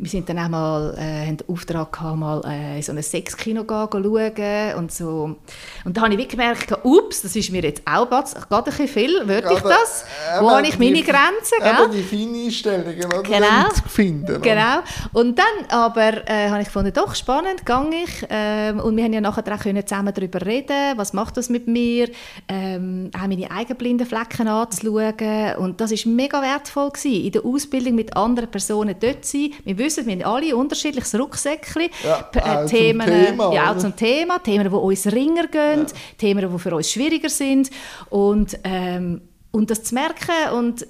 wir 0.00 0.08
sind 0.08 0.26
dann 0.30 0.38
auch 0.38 0.48
mal, 0.48 0.94
äh, 0.96 1.26
haben 1.26 1.36
den 1.36 1.48
Auftrag 1.48 1.92
gehabt, 1.92 2.18
mal 2.18 2.40
äh, 2.46 2.76
in 2.76 2.82
so 2.82 2.92
ein 2.92 3.02
Sexkino 3.02 3.64
schauen 3.68 4.74
und 4.78 4.90
so. 4.90 5.36
Und 5.84 5.96
da 5.96 6.00
habe 6.00 6.12
ich 6.12 6.18
wirklich 6.18 6.38
gemerkt, 6.38 6.72
ups, 6.84 7.20
das 7.20 7.36
ist 7.36 7.52
mir 7.52 7.62
jetzt 7.62 7.82
auch 7.84 8.08
gerade 8.08 8.30
ein 8.34 8.64
bisschen 8.64 8.88
viel, 8.88 9.28
würde 9.28 9.52
ich 9.52 9.60
das? 9.60 10.04
Wo 10.40 10.50
habe 10.50 10.66
ich 10.66 10.78
meine 10.78 11.02
Grenzen? 11.02 11.58
Eben 11.60 11.92
die 11.92 12.02
feine 12.02 12.44
Einstellungen, 12.44 13.04
oder? 13.04 13.22
Genau. 13.22 13.68
Zu 13.74 13.88
finden. 13.88 14.40
Genau. 14.40 14.78
Und 15.12 15.38
dann 15.38 15.66
aber 15.68 16.26
äh, 16.26 16.48
habe 16.48 16.62
ich 16.62 16.68
gefunden, 16.68 16.92
doch, 16.94 17.14
spannend, 17.14 17.66
gang 17.66 17.92
ich. 17.92 18.26
Ähm, 18.30 18.80
und 18.80 18.96
wir 18.96 19.04
haben 19.04 19.12
ja 19.12 19.20
nachher 19.20 19.44
auch 19.54 19.60
können 19.60 19.86
zusammen 19.86 20.14
darüber 20.14 20.40
reden, 20.46 20.96
was 20.96 21.12
macht 21.12 21.36
das 21.36 21.50
mit 21.50 21.66
mir, 21.66 22.08
ähm, 22.48 23.10
auch 23.14 23.26
meine 23.26 23.50
eigenen 23.50 23.76
blinden 23.76 24.06
Flecken 24.06 24.48
anzuschauen. 24.48 25.56
Und 25.58 25.80
das 25.80 25.90
war 25.90 26.12
mega 26.12 26.40
wertvoll 26.40 26.90
gewesen, 26.90 27.24
in 27.26 27.32
der 27.32 27.44
Ausbildung 27.44 27.94
mit 27.96 28.16
anderen 28.16 28.50
Personen 28.50 28.94
dort 28.98 29.26
zu 29.26 29.36
sein. 29.36 29.50
Wir 29.64 29.89
wissen, 29.90 30.06
wir 30.06 30.14
haben 30.14 30.34
alle 30.34 30.56
unterschiedliches 30.56 31.14
Rucksäckchen. 31.14 31.88
Ja, 32.04 32.62
äh, 32.62 32.66
Themen, 32.66 33.06
Thema, 33.06 33.52
ja, 33.52 33.72
auch 33.72 33.78
zum 33.78 33.94
Thema. 33.96 34.38
Themen, 34.38 34.68
die 34.68 34.74
uns 34.74 35.06
ringer 35.06 35.46
gehen, 35.46 35.86
ja. 35.86 36.16
Themen, 36.18 36.52
die 36.52 36.58
für 36.58 36.74
uns 36.74 36.90
schwieriger 36.90 37.28
sind. 37.28 37.70
Und, 38.08 38.58
ähm, 38.64 39.22
und 39.50 39.70
das 39.70 39.82
zu 39.84 39.94
merken 39.94 40.52
und 40.56 40.86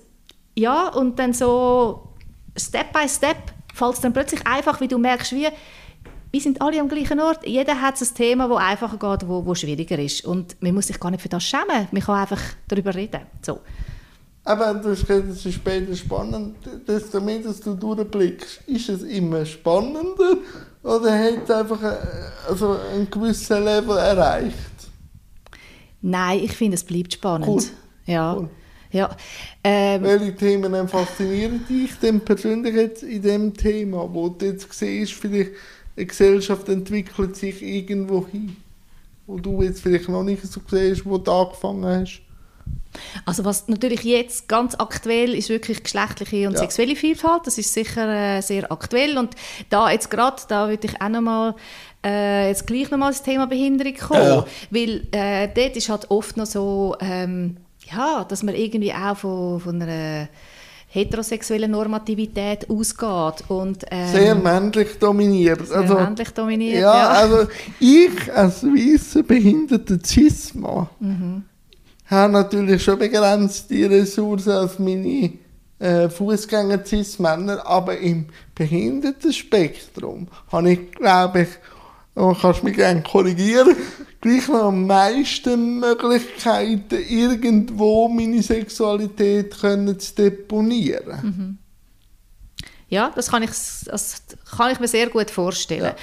ja, 0.54 0.88
und 0.88 1.18
dann 1.18 1.32
so 1.32 2.08
Step 2.56 2.92
by 2.92 3.08
Step 3.08 3.36
fällt 3.72 3.94
es 3.94 4.00
dann 4.00 4.12
plötzlich 4.12 4.46
einfach, 4.46 4.80
wie 4.80 4.88
du 4.88 4.98
merkst, 4.98 5.32
wie 5.32 5.48
wir 6.32 6.40
sind 6.40 6.60
alle 6.62 6.80
am 6.80 6.88
gleichen 6.88 7.18
Ort. 7.18 7.44
Jeder 7.44 7.80
hat 7.80 8.00
ein 8.00 8.14
Thema, 8.14 8.46
das 8.46 8.58
einfacher 8.58 8.96
geht, 8.98 9.28
wo, 9.28 9.44
wo 9.44 9.54
schwieriger 9.54 9.98
ist. 9.98 10.24
Und 10.24 10.60
man 10.62 10.74
muss 10.74 10.86
sich 10.86 11.00
gar 11.00 11.10
nicht 11.10 11.22
für 11.22 11.28
das 11.28 11.42
schämen. 11.42 11.88
Man 11.90 12.02
kann 12.02 12.20
einfach 12.20 12.40
darüber 12.68 12.94
reden. 12.94 13.22
So. 13.42 13.58
Aber 14.44 14.74
gesagt, 14.74 15.28
es 15.28 15.44
ist 15.44 15.54
später 15.54 15.94
spannend. 15.94 16.56
Desto 16.88 17.20
mehr, 17.20 17.40
dass 17.40 17.60
du 17.60 17.74
durchblickst, 17.74 18.62
ist 18.66 18.88
es 18.88 19.02
immer 19.02 19.44
spannender 19.44 20.38
oder 20.82 21.12
hat 21.12 21.44
es 21.44 21.50
einfach 21.50 21.82
ein, 21.82 21.98
also 22.48 22.76
einen 22.92 23.10
gewissen 23.10 23.62
Level 23.62 23.96
erreicht? 23.98 24.56
Nein, 26.00 26.40
ich 26.42 26.52
finde, 26.52 26.76
es 26.76 26.84
bleibt 26.84 27.12
spannend. 27.12 27.48
Cool. 27.48 27.62
Ja. 28.06 28.34
Cool. 28.34 28.48
Ja, 28.92 29.16
ähm, 29.62 30.02
Welche 30.02 30.34
Themen 30.34 30.88
faszinieren 30.88 31.64
dich 31.68 31.96
denn 32.00 32.20
persönlich 32.20 32.74
jetzt 32.74 33.04
in 33.04 33.22
dem 33.22 33.54
Thema, 33.54 34.12
wo 34.12 34.28
du 34.30 34.46
jetzt 34.46 34.72
siehst, 34.72 35.12
vielleicht 35.12 35.52
eine 35.96 36.06
Gesellschaft 36.06 36.68
entwickelt 36.68 37.36
sich 37.36 37.62
irgendwo 37.62 38.26
hin, 38.26 38.56
wo 39.28 39.38
du 39.38 39.62
jetzt 39.62 39.80
vielleicht 39.80 40.08
noch 40.08 40.24
nicht 40.24 40.42
so 40.42 40.60
siehst, 40.68 41.06
wo 41.06 41.18
du 41.18 41.30
angefangen 41.30 41.84
hast? 41.84 42.20
Also 43.24 43.44
was 43.44 43.68
natürlich 43.68 44.02
jetzt 44.02 44.48
ganz 44.48 44.74
aktuell 44.78 45.34
ist 45.34 45.48
wirklich 45.48 45.82
geschlechtliche 45.82 46.48
und 46.48 46.54
ja. 46.54 46.60
sexuelle 46.60 46.96
Vielfalt. 46.96 47.46
Das 47.46 47.58
ist 47.58 47.72
sicher 47.72 48.08
äh, 48.08 48.40
sehr 48.40 48.70
aktuell 48.70 49.18
und 49.18 49.34
da 49.68 49.90
jetzt 49.90 50.10
gerade, 50.10 50.42
da 50.48 50.68
würde 50.68 50.86
ich 50.86 51.00
auch 51.00 51.08
noch 51.08 51.20
mal 51.20 51.54
äh, 52.04 52.48
jetzt 52.48 52.66
gleich 52.66 52.90
nochmal 52.90 53.12
das 53.12 53.22
Thema 53.22 53.46
Behinderung 53.46 53.94
kommen, 53.94 54.22
ja. 54.22 54.44
weil 54.70 55.06
äh, 55.12 55.48
dort 55.54 55.76
ist 55.76 55.88
halt 55.88 56.10
oft 56.10 56.36
noch 56.36 56.46
so, 56.46 56.96
ähm, 57.00 57.58
ja, 57.90 58.24
dass 58.24 58.42
man 58.42 58.54
irgendwie 58.54 58.92
auch 58.92 59.16
von, 59.16 59.60
von 59.60 59.82
einer 59.82 60.28
heterosexuelle 60.88 61.68
Normativität 61.68 62.68
ausgeht. 62.68 63.44
Und, 63.48 63.84
ähm, 63.90 64.08
Sehr 64.08 64.34
männlich 64.34 64.98
dominiert. 64.98 65.66
Sehr 65.66 65.78
also, 65.78 65.94
männlich 65.94 66.30
dominiert, 66.30 66.80
ja, 66.80 66.96
ja. 66.96 67.08
also 67.10 67.48
ich 67.78 68.32
als 68.34 68.64
weißer 68.64 69.22
behinderter 69.22 69.98
Cis-Mann 70.02 70.88
mhm 70.98 71.44
habe 72.10 72.32
natürlich 72.32 72.82
schon 72.82 72.98
begrenzt 72.98 73.70
die 73.70 73.84
Ressourcen 73.84 74.52
als 74.52 74.78
meine 74.78 75.32
äh, 75.78 76.08
Fußgänger 76.08 76.84
Cis-Männer, 76.84 77.66
aber 77.66 77.96
im 77.98 78.26
Behindertenspektrum 78.54 80.28
habe 80.50 80.72
ich, 80.72 80.92
glaube 80.92 81.42
ich, 81.42 81.48
du 82.14 82.34
kannst 82.34 82.62
mich 82.64 82.76
gerne 82.76 83.02
korrigieren, 83.02 83.76
gleich 84.20 84.48
noch 84.48 84.64
am 84.64 84.86
meisten 84.86 85.78
Möglichkeiten, 85.80 86.98
irgendwo 87.08 88.08
meine 88.08 88.42
Sexualität 88.42 89.58
können 89.58 89.98
zu 89.98 90.14
deponieren. 90.14 91.20
Mhm. 91.22 91.58
Ja, 92.88 93.12
das 93.14 93.30
kann 93.30 93.44
ich, 93.44 93.50
das 93.86 94.22
kann 94.56 94.72
ich 94.72 94.80
mir 94.80 94.88
sehr 94.88 95.08
gut 95.08 95.30
vorstellen. 95.30 95.84
Ja. 95.84 95.96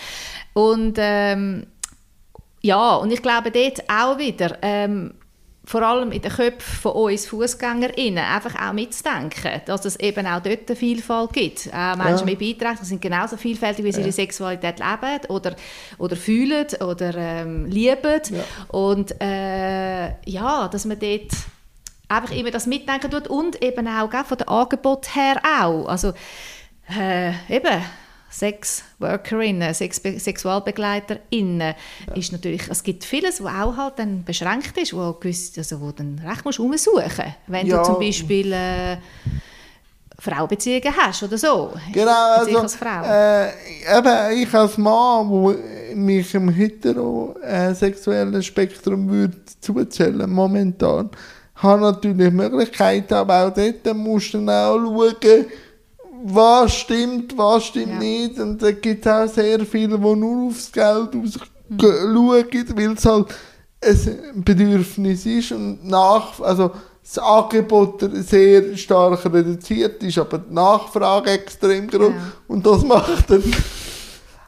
Und 0.53 0.95
ähm, 0.97 1.67
ja, 2.61 2.95
und 2.95 3.11
ich 3.11 3.21
glaube 3.21 3.51
dort 3.51 3.83
auch 3.89 4.17
wieder, 4.17 4.57
ähm, 4.61 5.13
vor 5.67 5.81
allem 5.81 6.13
in 6.13 6.21
den 6.21 6.31
Köpfen 6.31 6.79
von 6.81 6.93
uns 6.93 7.27
FußgängerInnen 7.27 8.23
einfach 8.23 8.55
auch 8.55 8.71
mitzudenken, 8.71 9.61
dass 9.65 9.83
es 9.83 9.99
eben 9.99 10.25
auch 10.25 10.41
dort 10.41 10.69
eine 10.69 10.75
Vielfalt 10.77 11.33
gibt. 11.33 11.69
Auch 11.73 11.97
Menschen 11.97 12.25
ja. 12.25 12.35
mit 12.37 12.39
Beiträgen 12.39 12.85
sind 12.85 13.01
genauso 13.01 13.35
vielfältig, 13.35 13.83
wie 13.83 13.91
sie 13.91 13.99
ja. 13.99 14.05
ihre 14.05 14.13
Sexualität 14.13 14.79
leben 14.79 15.25
oder, 15.27 15.57
oder 15.97 16.15
fühlen 16.15 16.67
oder 16.79 17.13
ähm, 17.15 17.65
lieben. 17.65 18.21
Ja. 18.29 18.43
Und 18.69 19.19
äh, 19.21 20.07
ja, 20.29 20.69
dass 20.69 20.85
man 20.85 20.99
dort 20.99 21.31
einfach 22.07 22.33
immer 22.33 22.51
das 22.51 22.65
mitdenken 22.65 23.11
tut 23.11 23.27
und 23.27 23.61
eben 23.61 23.89
auch 23.89 24.09
gell, 24.09 24.23
von 24.23 24.37
dem 24.37 24.47
Angebot 24.47 25.13
her 25.17 25.41
auch. 25.43 25.89
Also 25.89 26.13
äh, 26.97 27.31
eben 27.49 27.83
Sexworkerinnen, 28.37 29.73
Sex 29.73 30.01
SexualbegleiterInnen, 30.03 31.73
ja. 32.07 32.13
ist 32.15 32.31
natürlich, 32.31 32.69
es 32.69 32.83
gibt 32.83 33.03
vieles, 33.03 33.43
was 33.43 33.53
auch 33.53 33.77
halt 33.77 33.93
dann 33.97 34.23
beschränkt 34.23 34.77
ist, 34.77 34.93
wo, 34.93 35.13
gewusst, 35.13 35.57
also 35.57 35.81
wo 35.81 35.91
dann 35.91 36.21
recht 36.25 36.45
musst 36.45 36.59
umsuchen 36.59 37.33
wenn 37.47 37.65
ja. 37.65 37.79
du 37.79 37.83
zum 37.83 37.99
Beispiel 37.99 38.53
äh, 38.53 38.97
Frauenbeziehungen 40.19 40.95
hast 40.95 41.23
oder 41.23 41.37
so. 41.37 41.73
Genau, 41.91 42.37
also, 42.37 42.59
als 42.59 42.75
Frau. 42.75 43.03
Äh, 43.03 43.49
eben, 43.97 44.41
ich 44.41 44.53
als 44.53 44.77
Mann, 44.77 45.29
wo 45.29 45.55
mich 45.95 46.33
im 46.35 46.49
heterosexuellen 46.49 48.43
Spektrum 48.43 49.09
würde 49.09 49.37
zuzählen, 49.59 50.29
momentan, 50.29 51.09
habe 51.55 51.81
natürlich 51.81 52.31
Möglichkeiten, 52.31 53.15
aber 53.15 53.47
auch 53.47 53.53
dort 53.53 53.95
musst 53.95 54.33
du 54.33 54.45
dann 54.45 54.49
auch 54.49 54.77
schauen, 54.77 55.45
was 56.25 56.73
stimmt, 56.73 57.37
was 57.37 57.65
stimmt 57.65 57.93
ja. 57.93 57.99
nicht. 57.99 58.39
Und 58.39 58.61
da 58.61 58.71
gibt 58.71 59.05
es 59.05 59.11
auch 59.11 59.27
sehr 59.27 59.59
viele, 59.61 59.97
die 59.97 60.15
nur 60.15 60.47
aufs 60.47 60.71
Geld 60.71 61.13
mhm. 61.13 61.31
schauen, 61.79 62.65
weil 62.75 62.91
es 62.93 63.05
halt 63.05 63.27
ein 63.81 64.43
Bedürfnis 64.43 65.25
ist 65.25 65.51
und 65.51 65.85
nach, 65.87 66.39
also 66.41 66.71
das 67.03 67.19
Angebot 67.19 68.03
sehr 68.13 68.75
stark 68.75 69.23
reduziert 69.31 70.03
ist, 70.03 70.17
aber 70.17 70.39
die 70.39 70.53
Nachfrage 70.53 71.31
extrem 71.31 71.87
groß. 71.87 72.09
Ja. 72.09 72.31
Und 72.47 72.65
das 72.65 72.83
macht 72.83 73.29
dann 73.29 73.43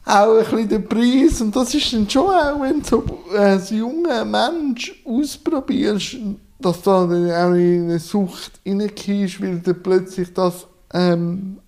auch 0.04 0.36
ein 0.36 0.44
bisschen 0.44 0.70
den 0.70 0.86
Preis. 0.86 1.42
Und 1.42 1.56
das 1.56 1.74
ist 1.74 1.94
dann 1.94 2.10
schon 2.10 2.30
auch, 2.30 2.62
wenn 2.62 2.82
du 2.82 2.88
so 2.88 3.04
als 3.34 3.70
junger 3.70 4.26
Mensch 4.26 5.02
ausprobierst, 5.06 6.18
dass 6.60 6.82
du 6.82 6.90
dann 6.90 7.32
auch 7.32 7.54
in 7.54 7.84
eine 7.84 8.00
Sucht 8.00 8.60
reinkommst, 8.66 9.42
weil 9.42 9.60
du 9.60 9.74
plötzlich 9.76 10.34
das 10.34 10.68
ähm, 10.94 11.60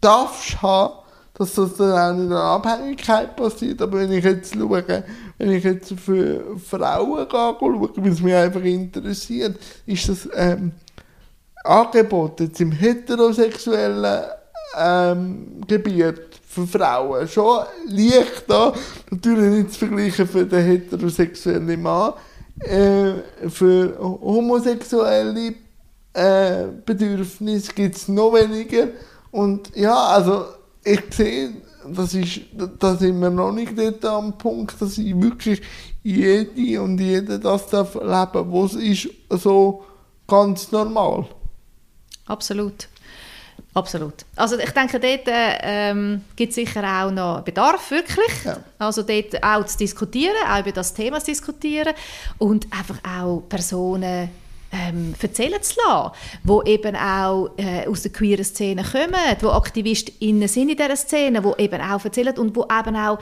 darfst 0.00 0.60
haben, 0.62 0.94
dass 1.34 1.54
das 1.54 1.74
dann 1.76 1.92
auch 1.92 2.22
in 2.22 2.28
der 2.28 2.38
Abhängigkeit 2.38 3.36
passiert. 3.36 3.82
Aber 3.82 3.98
wenn 3.98 4.12
ich 4.12 4.24
jetzt 4.24 4.54
schaue, 4.54 5.04
wenn 5.38 5.50
ich 5.50 5.64
jetzt 5.64 5.92
für 5.98 6.56
Frauen 6.58 7.26
schaue, 7.30 7.90
weil 7.96 8.12
es 8.12 8.20
mich 8.20 8.34
einfach 8.34 8.62
interessiert, 8.62 9.58
ist 9.86 10.08
das 10.08 10.28
ähm, 10.34 10.72
Angebot 11.64 12.40
jetzt 12.40 12.60
im 12.60 12.70
heterosexuellen 12.70 14.22
ähm, 14.78 15.60
Gebiet 15.66 16.20
für 16.46 16.66
Frauen 16.66 17.26
schon 17.26 17.64
leicht 17.88 18.44
da. 18.46 18.72
Natürlich 19.10 19.58
nicht 19.58 19.72
zu 19.72 19.78
vergleichen 19.80 20.28
für 20.28 20.46
den 20.46 20.64
heterosexuellen 20.64 21.82
Mann. 21.82 22.12
Äh, 22.60 23.48
für 23.48 23.98
homosexuelle 23.98 25.54
äh, 26.14 26.66
Bedürfnisse 26.84 27.72
gibt 27.72 27.96
es 27.96 28.08
noch 28.08 28.32
weniger. 28.32 28.88
Und 29.30 29.74
ja, 29.74 29.94
also 29.94 30.46
ich 30.82 31.02
sehe, 31.10 31.50
das 31.88 32.14
ist, 32.14 32.40
da 32.78 32.96
sind 32.96 33.20
wir 33.20 33.30
noch 33.30 33.52
nicht 33.52 33.76
dort 33.76 34.04
am 34.04 34.38
Punkt, 34.38 34.80
dass 34.80 34.96
ich 34.96 35.20
wirklich 35.20 35.60
jede 36.02 36.80
und 36.80 36.98
jeder 36.98 37.38
das 37.38 37.66
darf 37.68 37.94
leben, 37.94 38.52
was 38.52 38.74
ist 38.74 39.08
so 39.30 39.84
ganz 40.26 40.70
normal. 40.70 41.26
Absolut. 42.26 42.88
Absolut. 43.74 44.24
Also 44.36 44.56
ich 44.56 44.70
denke, 44.70 45.00
dort 45.00 45.26
äh, 45.26 45.58
ähm, 45.62 46.22
gibt 46.36 46.50
es 46.50 46.54
sicher 46.54 46.84
auch 46.84 47.10
noch 47.10 47.42
Bedarf, 47.42 47.90
wirklich. 47.90 48.44
Ja. 48.44 48.58
Also 48.78 49.02
dort 49.02 49.42
auch 49.42 49.66
zu 49.66 49.78
diskutieren, 49.78 50.36
auch 50.48 50.60
über 50.60 50.70
das 50.70 50.94
Thema 50.94 51.18
zu 51.18 51.26
diskutieren 51.26 51.92
und 52.38 52.68
einfach 52.72 52.98
auch 53.04 53.42
Personen 53.48 54.30
ähm, 54.74 55.14
erzählen 55.20 55.62
zu 55.62 55.76
lassen, 55.86 56.12
die 56.42 56.70
eben 56.70 56.96
auch 56.96 57.50
äh, 57.56 57.86
aus 57.86 58.02
der 58.02 58.12
queeren 58.12 58.44
Szene 58.44 58.82
kommen, 58.82 59.14
die 59.40 59.46
AktivistInnen 59.46 60.48
sind 60.48 60.70
in 60.70 60.76
dieser 60.76 60.96
Szene, 60.96 61.40
die 61.40 61.62
eben 61.62 61.80
auch 61.80 62.04
erzählen 62.04 62.36
und 62.38 62.56
die 62.56 62.60
eben 62.60 62.96
auch 62.96 63.18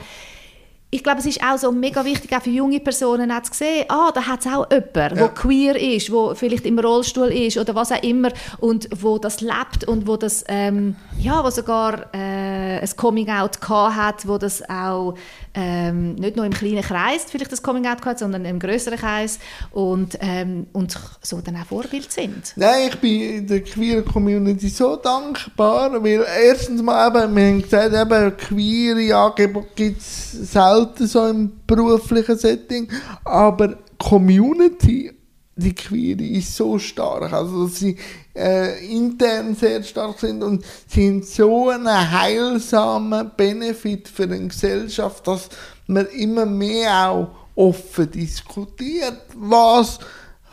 ich 0.93 1.03
glaube, 1.03 1.19
es 1.19 1.25
ist 1.25 1.41
auch 1.43 1.57
so 1.57 1.71
mega 1.71 2.05
wichtig, 2.05 2.31
auch 2.35 2.41
für 2.41 2.51
junge 2.51 2.79
Personen 2.79 3.31
auch 3.31 3.41
zu 3.41 3.53
sehen, 3.53 3.85
ah, 3.89 4.11
da 4.13 4.27
hat 4.27 4.41
es 4.41 4.47
auch 4.47 4.69
jemanden, 4.69 4.93
der 4.93 5.15
ja. 5.15 5.27
queer 5.29 5.75
ist, 5.75 6.09
der 6.09 6.35
vielleicht 6.35 6.67
im 6.67 6.77
Rollstuhl 6.77 7.29
ist 7.29 7.57
oder 7.57 7.73
was 7.73 7.91
auch 7.91 8.03
immer 8.03 8.29
und 8.59 8.87
wo 9.01 9.17
das 9.17 9.41
lebt 9.41 9.85
und 9.87 10.07
wo 10.07 10.17
das, 10.17 10.45
ähm, 10.47 10.95
ja, 11.17 11.43
wo 11.43 11.49
sogar 11.49 12.13
äh, 12.13 12.79
ein 12.79 12.89
Coming-out 12.95 13.59
hat, 13.67 14.27
wo 14.27 14.37
das 14.37 14.61
auch 14.69 15.15
ähm, 15.55 16.15
nicht 16.15 16.35
nur 16.35 16.45
im 16.45 16.53
kleinen 16.53 16.81
Kreis 16.81 17.25
vielleicht 17.27 17.51
das 17.51 17.63
Coming-out 17.63 18.05
hat, 18.05 18.19
sondern 18.19 18.45
im 18.45 18.59
größeren 18.59 18.97
Kreis 18.97 19.39
und, 19.71 20.17
ähm, 20.21 20.67
und 20.73 20.97
so 21.21 21.41
dann 21.41 21.55
auch 21.55 21.65
Vorbild 21.65 22.11
sind. 22.11 22.53
Nein, 22.55 22.89
ich 22.89 22.99
bin 22.99 23.47
der 23.47 23.63
queer 23.63 24.03
Community 24.03 24.69
so 24.69 24.95
dankbar, 24.95 26.03
weil 26.03 26.23
erstens 26.43 26.81
mal 26.83 27.07
eben, 27.07 27.35
wir 27.35 27.47
haben 27.47 27.61
gesagt, 27.61 27.93
eben, 27.93 28.37
queere 28.37 29.15
Angebote 29.15 29.69
gibt 29.75 30.01
es 30.01 30.51
selten 30.83 31.07
so 31.07 31.25
im 31.27 31.51
beruflichen 31.65 32.37
Setting, 32.37 32.87
aber 33.23 33.77
Community 33.97 35.11
die 35.55 35.75
Queere 35.75 36.23
ist 36.23 36.55
so 36.55 36.79
stark, 36.79 37.31
also 37.31 37.67
sie 37.67 37.95
äh, 38.35 38.83
intern 38.87 39.55
sehr 39.55 39.83
stark 39.83 40.19
sind 40.19 40.41
und 40.41 40.65
sind 40.87 41.25
so 41.25 41.69
ein 41.69 41.87
heilsamer 41.87 43.25
Benefit 43.25 44.07
für 44.07 44.23
eine 44.23 44.47
Gesellschaft, 44.47 45.27
dass 45.27 45.49
man 45.85 46.07
immer 46.07 46.47
mehr 46.47 47.07
auch 47.07 47.27
offen 47.55 48.09
diskutiert, 48.09 49.21
was 49.35 49.99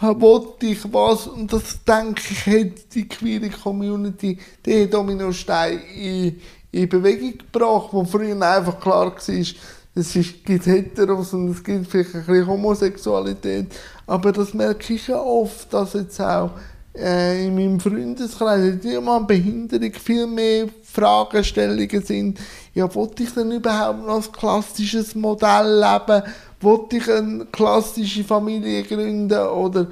wollte 0.02 0.66
ich 0.66 0.92
was 0.92 1.26
und 1.28 1.50
das 1.50 1.82
denke 1.82 2.22
ich 2.30 2.46
hat 2.46 2.94
die 2.94 3.08
queere 3.08 3.48
Community 3.48 4.38
den 4.66 4.90
Dominostein 4.90 5.80
in, 5.94 6.40
in 6.72 6.88
Bewegung 6.90 7.38
gebracht, 7.38 7.88
wo 7.92 8.04
früher 8.04 8.40
einfach 8.40 8.78
klar 8.78 9.06
war, 9.06 9.44
es 9.94 10.14
ist, 10.14 10.44
gibt 10.44 10.66
Heteros 10.66 11.32
und 11.34 11.50
es 11.50 11.62
gibt 11.62 11.86
vielleicht 11.86 12.14
ein 12.14 12.24
bisschen 12.24 12.46
Homosexualität, 12.46 13.66
aber 14.06 14.32
das 14.32 14.54
merke 14.54 14.94
ich 14.94 15.08
ja 15.08 15.20
oft, 15.20 15.72
dass 15.72 15.94
jetzt 15.94 16.20
auch 16.20 16.52
äh, 16.96 17.46
in 17.46 17.54
meinem 17.54 17.80
Freundeskreis 17.80 18.84
immer 18.84 19.20
Behinderung 19.20 19.92
viel 19.92 20.26
mehr 20.26 20.66
Fragestellungen 20.82 22.02
sind. 22.02 22.38
Ja, 22.74 22.92
wollte 22.94 23.22
ich 23.22 23.32
denn 23.32 23.52
überhaupt 23.52 24.06
noch 24.06 24.24
ein 24.24 24.32
klassisches 24.32 25.14
Modell 25.14 25.80
leben? 25.80 26.22
Wollte 26.60 26.96
ich 26.96 27.10
eine 27.10 27.46
klassische 27.46 28.24
Familie 28.24 28.82
gründen 28.82 29.32
oder 29.32 29.86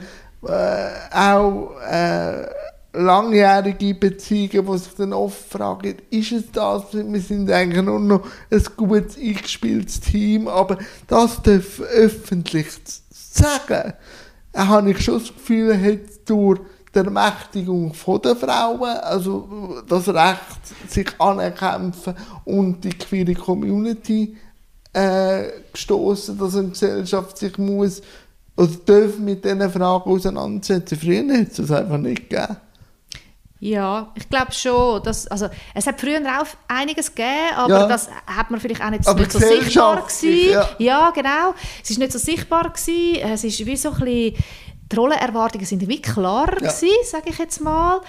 äh, 0.47 1.17
auch 1.17 1.73
äh, 1.89 2.47
langjährige 2.99 3.95
Beziehungen, 3.95 4.73
die 4.73 4.79
sich 4.79 4.95
dann 4.95 5.13
oft 5.13 5.51
fragen, 5.51 5.97
ist 6.11 6.33
es 6.33 6.51
das? 6.53 6.83
Wir 6.93 7.21
sind 7.21 7.51
eigentlich 7.51 7.85
nur 7.85 8.01
noch 8.01 8.27
ein 8.51 8.65
gutes, 8.77 9.17
eingespieltes 9.17 10.01
Team, 10.01 10.49
aber 10.49 10.79
das 11.07 11.41
darf 11.43 11.81
öffentlich 11.81 12.67
sagen, 13.11 13.93
habe 14.55 14.91
ich 14.91 15.01
schon 15.01 15.21
das 15.21 15.33
Gefühl, 15.33 15.81
hat 15.81 16.29
durch 16.29 16.61
die 16.93 16.99
Ermächtigung 16.99 17.95
der 18.25 18.37
Frauen, 18.37 18.97
also 19.03 19.83
das 19.89 20.09
Recht, 20.09 20.89
sich 20.89 21.09
ankämpfen 21.21 22.15
und 22.45 22.83
die 22.83 22.91
queere 22.91 23.35
Community 23.35 24.37
äh, 24.93 25.45
gestoßen, 25.73 26.37
dass 26.37 26.57
eine 26.57 26.71
Gesellschaft 26.71 27.39
sich 27.39 27.57
muss 27.59 28.03
oder 28.57 28.73
darf 28.87 29.19
mit 29.19 29.45
diesen 29.45 29.71
Fragen 29.71 30.11
auseinandersetzen. 30.11 30.99
Früher 30.99 31.39
hat 31.39 31.49
es 31.51 31.57
das 31.59 31.71
einfach 31.71 31.99
nicht 31.99 32.29
gegeben. 32.29 32.57
Ja, 33.61 34.13
ich 34.15 34.29
glaube 34.29 34.53
schon. 34.53 35.03
Dass, 35.03 35.27
also, 35.27 35.49
es 35.75 35.87
hat 35.87 36.01
früher 36.01 36.21
auch 36.21 36.47
einiges 36.69 37.15
gegeben, 37.15 37.57
aber 37.57 37.81
ja. 37.81 37.87
das 37.89 38.09
hat 38.27 38.51
man 38.51 38.61
vielleicht 38.61 38.83
auch 38.83 38.91
nicht, 38.91 39.15
nicht 39.15 39.33
so 39.33 39.39
sichtbar 39.39 40.03
gewesen. 40.03 40.51
Ja. 40.53 40.69
ja. 40.79 41.11
genau. 41.11 41.55
Es 41.83 41.91
ist 41.91 41.99
nicht 41.99 42.13
so 42.13 42.19
sichtbar 42.19 42.71
gewesen. 42.71 43.17
Es 43.23 43.45
ist 43.45 43.67
wie 43.67 43.77
so 43.77 43.91
ein 43.91 43.95
bisschen, 43.99 44.45
die 44.91 44.97
Rollenerwartungen 44.97 45.67
sind 45.67 45.87
wie 45.87 46.01
klarer 46.01 46.63
ja. 46.63 46.71
sage 46.71 47.31
ich 47.31 47.39
jetzt 47.39 47.61
mal. 47.61 48.01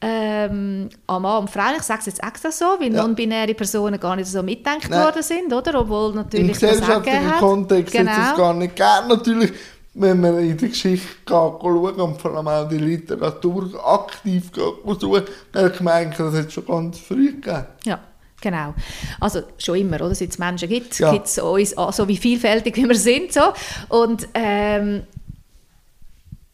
Ähm, 0.00 0.90
an 1.08 1.22
Mann 1.22 1.40
und 1.40 1.50
Frauen, 1.50 1.74
ich 1.76 1.82
sage 1.82 1.98
es 2.00 2.06
jetzt 2.06 2.22
extra 2.22 2.52
so, 2.52 2.76
weil 2.78 2.94
ja. 2.94 3.02
non-binäre 3.02 3.52
Personen 3.54 3.98
gar 3.98 4.14
nicht 4.14 4.28
so 4.28 4.44
mitdenkt 4.44 4.88
worden 4.90 5.22
sind, 5.24 5.52
oder? 5.52 5.80
Obwohl 5.80 6.14
natürlich 6.14 6.46
Im 6.46 6.52
gesellschaftlichen 6.52 7.32
Kontext 7.40 7.92
genau. 7.92 8.12
ist 8.12 8.30
es 8.30 8.36
gar 8.36 8.54
nicht 8.54 8.76
gegeben. 8.76 9.08
Natürlich 9.08 9.52
wenn 9.98 10.20
man 10.20 10.38
in 10.38 10.56
die 10.56 10.68
Geschichte 10.68 11.08
schauen 11.28 11.94
und 11.94 12.20
vor 12.20 12.34
allem 12.34 12.48
auch 12.48 12.68
die 12.68 12.78
Literatur 12.78 13.70
aktiv 13.84 14.50
suchen, 14.54 15.24
merkt 15.52 15.80
man 15.80 15.94
eigentlich, 15.94 16.18
das 16.18 16.34
hat 16.34 16.52
schon 16.52 16.66
ganz 16.66 16.98
früh 16.98 17.32
gegeben. 17.32 17.66
Ja. 17.84 18.00
Genau. 18.40 18.72
Also 19.18 19.42
schon 19.58 19.78
immer, 19.78 19.96
oder? 19.96 20.14
Seit 20.14 20.30
es 20.30 20.38
Menschen 20.38 20.68
gibt, 20.68 20.96
ja. 21.00 21.12
gibt 21.12 21.26
es 21.26 21.38
uns 21.38 21.74
so 21.90 22.06
wie 22.06 22.16
vielfältig 22.16 22.76
wie 22.76 22.86
wir 22.88 22.94
sind. 22.94 23.32
So. 23.32 23.52
Und 23.88 24.28
ähm, 24.32 25.02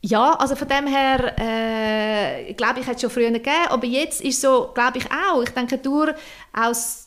ja, 0.00 0.32
also 0.32 0.56
von 0.56 0.68
dem 0.68 0.86
her, 0.86 1.34
äh, 1.38 2.54
glaube 2.54 2.80
ich, 2.80 2.86
hat 2.86 2.96
es 2.96 3.02
schon 3.02 3.10
früher 3.10 3.30
gegeben, 3.30 3.68
aber 3.68 3.86
jetzt 3.86 4.22
ist 4.22 4.40
so, 4.40 4.70
glaube 4.74 4.98
ich 4.98 5.06
auch, 5.10 5.42
ich 5.42 5.50
denke 5.50 5.76
durch 5.76 6.14
aus 6.52 7.03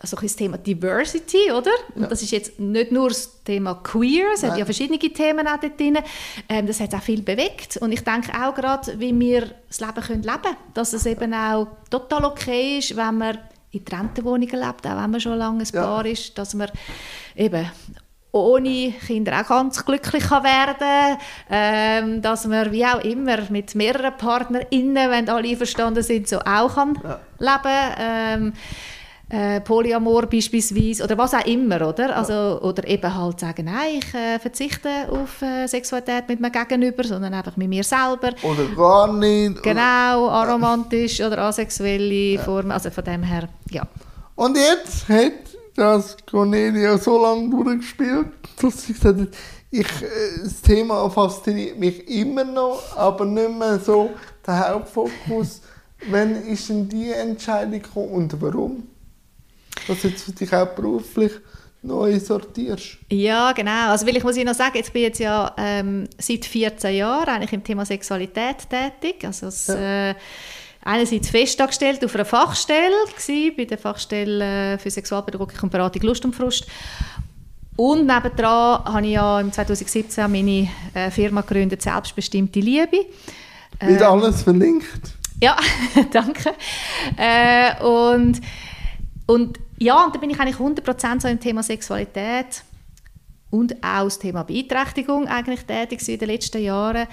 also 0.00 0.16
das 0.16 0.36
Thema 0.36 0.58
Diversity, 0.58 1.50
oder? 1.50 1.72
Und 1.94 2.02
ja. 2.02 2.08
das 2.08 2.22
ist 2.22 2.30
jetzt 2.30 2.58
nicht 2.60 2.92
nur 2.92 3.08
das 3.08 3.42
Thema 3.42 3.74
Queer, 3.76 4.26
es 4.34 4.42
Nein. 4.42 4.52
hat 4.52 4.58
ja 4.58 4.64
verschiedene 4.64 4.98
Themen 4.98 5.46
auch 5.46 5.58
dort 5.60 5.78
drin. 5.78 5.98
Ähm, 6.48 6.66
das 6.66 6.80
hat 6.80 6.94
auch 6.94 7.02
viel 7.02 7.22
bewegt. 7.22 7.78
Und 7.78 7.92
ich 7.92 8.04
denke 8.04 8.32
auch 8.32 8.54
gerade, 8.54 8.98
wie 8.98 9.18
wir 9.18 9.48
das 9.66 9.80
Leben 9.80 10.00
können 10.00 10.22
leben 10.22 10.42
können. 10.42 10.56
Dass 10.74 10.92
es 10.92 11.06
eben 11.06 11.34
auch 11.34 11.66
total 11.90 12.24
okay 12.24 12.78
ist, 12.78 12.96
wenn 12.96 13.18
man 13.18 13.38
in 13.70 13.84
getrennten 13.84 14.24
Wohnungen 14.24 14.48
lebt, 14.48 14.86
auch 14.86 15.02
wenn 15.02 15.10
man 15.10 15.20
schon 15.20 15.36
lange 15.36 15.62
ein 15.62 15.72
Paar 15.72 16.06
ja. 16.06 16.12
ist, 16.12 16.38
dass 16.38 16.54
man 16.54 16.70
eben 17.36 17.70
ohne 18.30 18.92
Kinder 19.06 19.40
auch 19.40 19.48
ganz 19.48 19.84
glücklich 19.84 20.24
kann 20.24 20.44
werden 20.44 21.18
ähm, 21.50 22.22
dass 22.22 22.46
man 22.46 22.70
wie 22.72 22.84
auch 22.84 23.02
immer 23.02 23.38
mit 23.50 23.74
mehreren 23.74 24.16
PartnerInnen, 24.16 25.10
wenn 25.10 25.28
alle 25.28 25.48
einverstanden 25.48 26.02
sind, 26.02 26.28
so 26.28 26.38
auch 26.40 26.74
kann 26.74 26.98
ja. 27.02 27.20
leben 27.38 27.94
ähm, 27.98 28.52
äh, 29.30 29.60
Polyamor 29.60 30.26
beispielsweise 30.26 31.04
oder 31.04 31.18
was 31.18 31.34
auch 31.34 31.44
immer, 31.44 31.86
oder? 31.86 32.16
Also, 32.16 32.32
ja. 32.32 32.58
Oder 32.60 32.86
eben 32.88 33.14
halt 33.14 33.40
sagen, 33.40 33.66
nein, 33.66 33.98
ich 33.98 34.14
äh, 34.14 34.38
verzichte 34.38 34.88
auf 35.10 35.42
äh, 35.42 35.66
Sexualität 35.66 36.28
mit 36.28 36.40
meinem 36.40 36.52
Gegenüber, 36.52 37.04
sondern 37.04 37.34
einfach 37.34 37.56
mit 37.56 37.68
mir 37.68 37.84
selber. 37.84 38.32
Oder 38.42 38.64
gar 38.74 39.12
nicht. 39.12 39.62
Genau, 39.62 40.28
aromantisch 40.28 41.20
oder 41.20 41.38
asexuelle 41.38 42.34
ja. 42.34 42.42
Formen, 42.42 42.72
also 42.72 42.90
von 42.90 43.04
dem 43.04 43.22
her, 43.22 43.48
ja. 43.70 43.86
Und 44.34 44.56
jetzt 44.56 45.08
hat 45.08 45.32
das 45.76 46.16
Cornelia 46.28 46.96
so 46.96 47.22
lange 47.22 47.50
durchgespielt, 47.50 48.28
dass 48.60 48.86
sie 48.86 48.94
gesagt 48.94 49.20
hat, 49.20 49.28
ich, 49.70 50.02
äh, 50.02 50.42
das 50.42 50.62
Thema 50.62 51.10
fasziniert 51.10 51.78
mich 51.78 52.08
immer 52.08 52.44
noch, 52.44 52.96
aber 52.96 53.26
nicht 53.26 53.58
mehr 53.58 53.78
so 53.78 54.10
der 54.46 54.70
Hauptfokus. 54.70 55.60
Wann 56.10 56.36
ist 56.46 56.68
denn 56.68 56.88
die 56.88 57.10
Entscheidung 57.10 57.82
gekommen 57.82 58.10
und 58.10 58.40
warum? 58.40 58.84
Dass 59.86 60.02
du 60.02 60.08
jetzt 60.08 60.24
für 60.24 60.32
dich 60.32 60.52
auch 60.52 60.66
beruflich 60.68 61.32
neu 61.82 62.18
sortierst. 62.18 62.98
Ja, 63.10 63.52
genau. 63.52 63.90
Also, 63.90 64.06
weil 64.06 64.16
ich 64.16 64.24
muss 64.24 64.36
Ihnen 64.36 64.46
noch 64.46 64.54
sagen, 64.54 64.76
jetzt 64.76 64.92
bin 64.92 65.02
ich 65.02 65.08
jetzt 65.08 65.20
ja 65.20 65.54
ähm, 65.56 66.08
seit 66.18 66.44
14 66.44 66.94
Jahren 66.94 67.28
eigentlich 67.28 67.52
im 67.52 67.62
Thema 67.64 67.84
Sexualität 67.84 68.68
tätig. 68.68 69.24
Also, 69.24 69.46
das, 69.46 69.68
ja. 69.68 70.10
äh, 70.10 70.14
einerseits 70.82 71.30
festangestellt 71.30 72.04
auf 72.04 72.14
einer 72.14 72.24
Fachstelle 72.24 72.94
gewesen, 73.06 73.54
bei 73.56 73.64
der 73.64 73.78
Fachstelle 73.78 74.78
für 74.78 74.90
Sexualpädagogik 74.90 75.62
und 75.62 75.70
Beratung 75.70 76.02
Lust 76.02 76.24
und 76.24 76.34
Frust. 76.34 76.66
Und 77.76 78.06
nebendran 78.06 78.84
habe 78.84 79.06
ich 79.06 79.12
ja 79.12 79.40
im 79.40 79.52
2017 79.52 80.30
meine 80.30 80.68
äh, 80.94 81.10
Firma 81.10 81.42
gegründet, 81.42 81.80
Selbstbestimmte 81.80 82.58
Liebe. 82.58 83.06
Wird 83.80 84.00
äh, 84.00 84.04
alles 84.04 84.42
verlinkt? 84.42 85.12
Ja, 85.40 85.56
danke. 86.12 86.54
Äh, 87.16 87.80
und, 87.84 88.40
und 89.26 89.60
ja, 89.78 90.04
und 90.04 90.14
da 90.14 90.18
bin 90.18 90.30
ich 90.30 90.40
eigentlich 90.40 90.56
100% 90.56 91.20
so 91.20 91.28
im 91.28 91.40
Thema 91.40 91.62
Sexualität 91.62 92.64
und 93.50 93.76
auch 93.82 94.04
das 94.04 94.18
Thema 94.18 94.42
Beeinträchtigung 94.42 95.26
eigentlich 95.28 95.64
tätig 95.64 96.06
in 96.08 96.18
den 96.18 96.28
letzten 96.28 96.62
Jahren. 96.62 97.06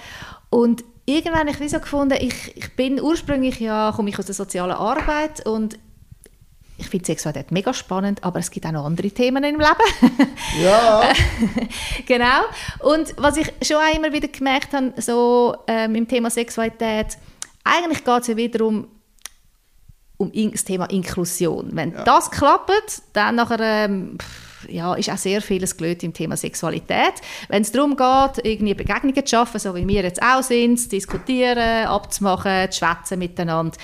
Und 0.50 0.84
irgendwann 1.06 1.48
habe 1.48 1.64
ich 1.64 1.70
so 1.70 1.80
gefunden, 1.80 2.18
ich, 2.20 2.56
ich 2.56 2.74
bin 2.76 3.00
ursprünglich 3.00 3.60
ja, 3.60 3.92
komme 3.94 4.10
ich 4.10 4.18
aus 4.18 4.26
der 4.26 4.34
sozialen 4.34 4.72
Arbeit 4.72 5.46
und 5.46 5.78
ich 6.78 6.88
finde 6.88 7.06
Sexualität 7.06 7.52
mega 7.52 7.72
spannend, 7.72 8.22
aber 8.22 8.38
es 8.38 8.50
gibt 8.50 8.66
auch 8.66 8.72
noch 8.72 8.84
andere 8.84 9.10
Themen 9.10 9.44
im 9.44 9.58
Leben. 9.58 10.28
Ja. 10.62 11.02
genau. 12.06 12.42
Und 12.80 13.14
was 13.18 13.36
ich 13.36 13.52
schon 13.62 13.76
auch 13.76 13.94
immer 13.94 14.12
wieder 14.12 14.28
gemerkt 14.28 14.72
habe, 14.72 14.92
so 15.00 15.56
ähm, 15.66 15.94
im 15.94 16.08
Thema 16.08 16.30
Sexualität, 16.30 17.18
eigentlich 17.64 18.04
geht 18.04 18.22
es 18.22 18.26
ja 18.28 18.36
wiederum 18.36 18.84
um 18.84 18.88
das 20.18 20.64
Thema 20.64 20.86
Inklusion. 20.86 21.70
Wenn 21.72 21.92
ja. 21.92 22.04
das 22.04 22.30
klappt, 22.30 23.02
dann 23.12 23.36
nachher, 23.36 23.60
ähm, 23.60 24.18
ja, 24.68 24.94
ist 24.94 25.10
auch 25.10 25.16
sehr 25.18 25.42
vieles 25.42 25.76
gelöst 25.76 26.02
im 26.02 26.12
Thema 26.12 26.36
Sexualität. 26.36 27.14
Wenn 27.48 27.62
es 27.62 27.72
darum 27.72 27.96
geht, 27.96 28.44
irgendwie 28.44 28.74
Begegnungen 28.74 29.26
zu 29.26 29.36
schaffen, 29.36 29.60
so 29.60 29.74
wie 29.74 29.86
wir 29.86 30.02
jetzt 30.02 30.22
auch 30.22 30.42
sind, 30.42 30.78
zu 30.78 30.88
diskutieren, 30.88 31.86
abzumachen, 31.86 32.70
zu 32.70 32.78
schwätzen 32.78 33.18
miteinander, 33.18 33.76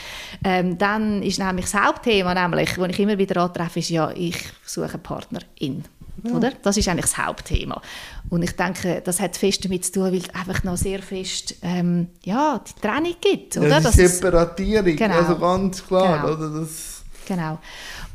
ähm, 0.45 0.79
dann 0.79 1.23
ist 1.23 1.39
nämlich 1.39 1.71
das 1.71 1.81
Hauptthema, 1.81 2.35
nämlich, 2.35 2.79
wo 2.79 2.85
ich 2.85 2.99
immer 2.99 3.19
wieder 3.19 3.43
antreffe, 3.43 3.81
ist 3.81 3.91
ja, 3.91 4.11
ich 4.11 4.39
suche 4.65 4.95
einen 4.95 5.03
Partnerin. 5.03 5.85
Ja. 6.25 6.33
Oder? 6.33 6.53
Das 6.63 6.77
ist 6.77 6.89
eigentlich 6.89 7.07
das 7.07 7.19
Hauptthema. 7.19 7.81
Und 8.29 8.43
ich 8.43 8.55
denke, 8.57 9.03
das 9.05 9.21
hat 9.21 9.37
fest 9.37 9.65
damit 9.65 9.85
zu 9.85 9.93
tun, 9.93 10.05
weil 10.05 10.17
es 10.17 10.31
einfach 10.31 10.63
noch 10.65 10.77
sehr 10.77 11.01
fest 11.01 11.57
ähm, 11.63 12.09
ja, 12.23 12.61
die 12.67 12.81
Trennung 12.81 13.15
gibt. 13.21 13.57
Oder? 13.57 13.81
Ja, 13.81 13.81
die 13.81 14.07
Separatierung, 14.07 14.97
genau. 14.97 15.17
also 15.17 15.37
ganz 15.39 15.87
klar. 15.87 16.23
Genau. 16.23 16.35
Oder? 16.35 16.61
Das 16.61 17.03
genau. 17.27 17.59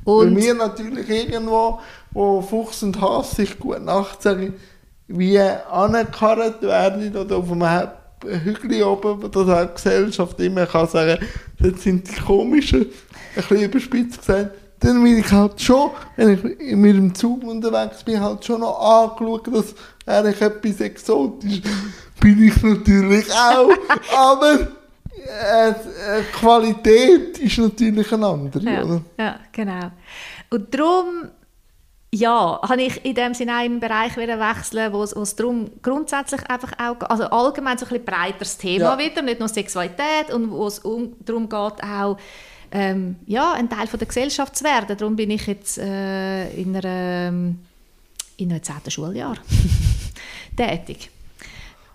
Und 0.04 0.34
Bei 0.34 0.42
mir 0.42 0.54
natürlich 0.54 1.10
irgendwo, 1.10 1.80
wo 2.12 2.42
Fuchs 2.42 2.84
und 2.84 3.02
Hass 3.02 3.32
sich 3.32 3.60
gut 3.60 3.84
nachts 3.84 4.24
sagen, 4.24 4.54
wie 5.08 5.40
angekarrt 5.40 6.62
werden 6.62 7.16
oder 7.16 7.38
auf 7.38 7.52
einem 7.52 7.90
Hügel 8.44 8.84
oben, 8.84 9.24
auch 9.24 9.68
die 9.68 9.74
Gesellschaft 9.74 10.40
immer 10.40 10.66
kann 10.66 10.88
sagen, 10.88 11.24
das 11.60 11.84
sind 11.84 12.10
die 12.10 12.22
komischen, 12.22 12.82
ein 12.82 12.88
bisschen 13.36 13.62
überspitzt 13.62 14.20
gesagt, 14.20 14.52
dann 14.80 15.04
bin 15.04 15.18
ich 15.18 15.32
halt 15.32 15.62
schon, 15.62 15.92
wenn 16.16 16.34
ich 16.34 16.76
mit 16.76 16.96
dem 16.96 17.16
Zug 17.16 17.44
unterwegs 17.44 18.04
bin, 18.04 18.22
halt 18.22 18.46
schon 18.46 18.62
noch 18.62 18.80
angeschaut, 18.80 19.48
dass 19.48 19.74
eigentlich 20.06 20.42
etwas 20.42 20.82
exotisch 20.82 21.62
bin 22.20 22.44
ich 22.44 22.62
natürlich 22.62 23.32
auch, 23.32 23.70
aber 24.16 24.68
äh, 25.28 25.70
äh, 25.70 25.74
Qualität 26.34 27.38
ist 27.40 27.58
natürlich 27.58 28.12
eine 28.12 28.28
andere, 28.28 28.64
ja, 28.64 28.84
oder? 28.84 29.02
Ja, 29.18 29.40
genau. 29.52 29.92
Und 30.50 30.74
darum 30.74 31.30
ja, 32.14 32.60
habe 32.62 32.82
ich 32.82 33.04
in 33.04 33.16
dem 33.16 33.34
Sinne 33.34 33.56
einen 33.56 33.80
Bereich 33.80 34.16
wieder 34.16 34.40
wechseln, 34.40 34.94
wo 34.94 35.04
es 35.04 35.36
darum 35.36 35.70
grundsätzlich 35.82 36.42
einfach 36.50 36.72
auch, 36.80 37.10
also 37.10 37.26
allgemein 37.26 37.78
so 37.78 37.86
ein 37.86 37.90
bisschen 37.90 38.06
breiteres 38.06 38.58
Thema 38.58 38.98
ja. 38.98 38.98
wieder, 38.98 39.22
nicht 39.22 39.40
nur 39.40 39.50
Sexualität 39.50 40.32
und 40.34 40.52
wo 40.52 40.68
es 40.68 40.80
um, 40.80 41.16
darum 41.26 41.50
geht 41.50 41.84
auch 41.84 42.18
ähm, 42.72 43.16
ja, 43.26 43.54
ein 43.54 43.70
Teil 43.70 43.88
von 43.88 44.00
der 44.00 44.08
Gesellschaft 44.08 44.56
zu 44.56 44.64
werden. 44.64 44.98
Darum 44.98 45.16
bin 45.16 45.32
ich 45.32 45.48
jetzt 45.48 45.78
äh, 45.78 46.50
in, 46.52 46.76
einer, 46.76 46.86
ähm, 46.86 47.60
in 48.38 48.52
einem 48.52 48.64
10. 48.64 48.76
Schuljahr 48.90 49.38
tätig. 50.56 51.10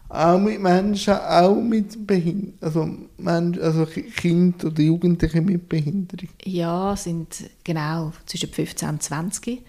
Auch 0.09 0.39
mit 0.39 0.61
Menschen, 0.61 1.15
auch 1.15 1.55
mit 1.55 2.07
Behinderung, 2.07 2.53
also, 2.61 2.89
Menschen, 3.17 3.63
also 3.63 3.87
Kinder 3.87 4.67
oder 4.67 4.83
Jugendliche 4.83 5.41
mit 5.41 5.67
Behinderung? 5.69 6.29
Ja, 6.45 6.95
sind 6.97 7.45
genau 7.65 8.13
zwischen 8.27 8.51
15 8.51 8.89
und 8.91 9.03
20. 9.03 9.63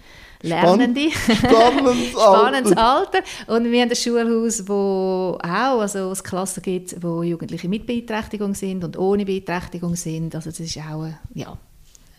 Lernende. 0.43 1.09
Spannendes, 1.11 2.11
Spannendes 2.11 2.77
Alter. 2.77 3.19
Und 3.47 3.71
wir 3.71 3.81
haben 3.81 3.89
ein 3.89 3.95
Schulhaus, 3.95 4.67
wo 4.67 5.37
auch 5.41 5.79
also 5.79 6.11
es 6.11 6.23
Klassen 6.23 6.61
gibt, 6.61 7.01
wo 7.01 7.23
Jugendliche 7.23 7.69
mit 7.69 7.87
Beeinträchtigung 7.87 8.53
sind 8.53 8.83
und 8.83 8.97
ohne 8.97 9.25
Beeinträchtigung 9.25 9.95
sind. 9.95 10.35
Also 10.35 10.49
das 10.49 10.59
ist 10.59 10.77
auch 10.77 11.03
ein 11.03 11.17
ja, 11.33 11.57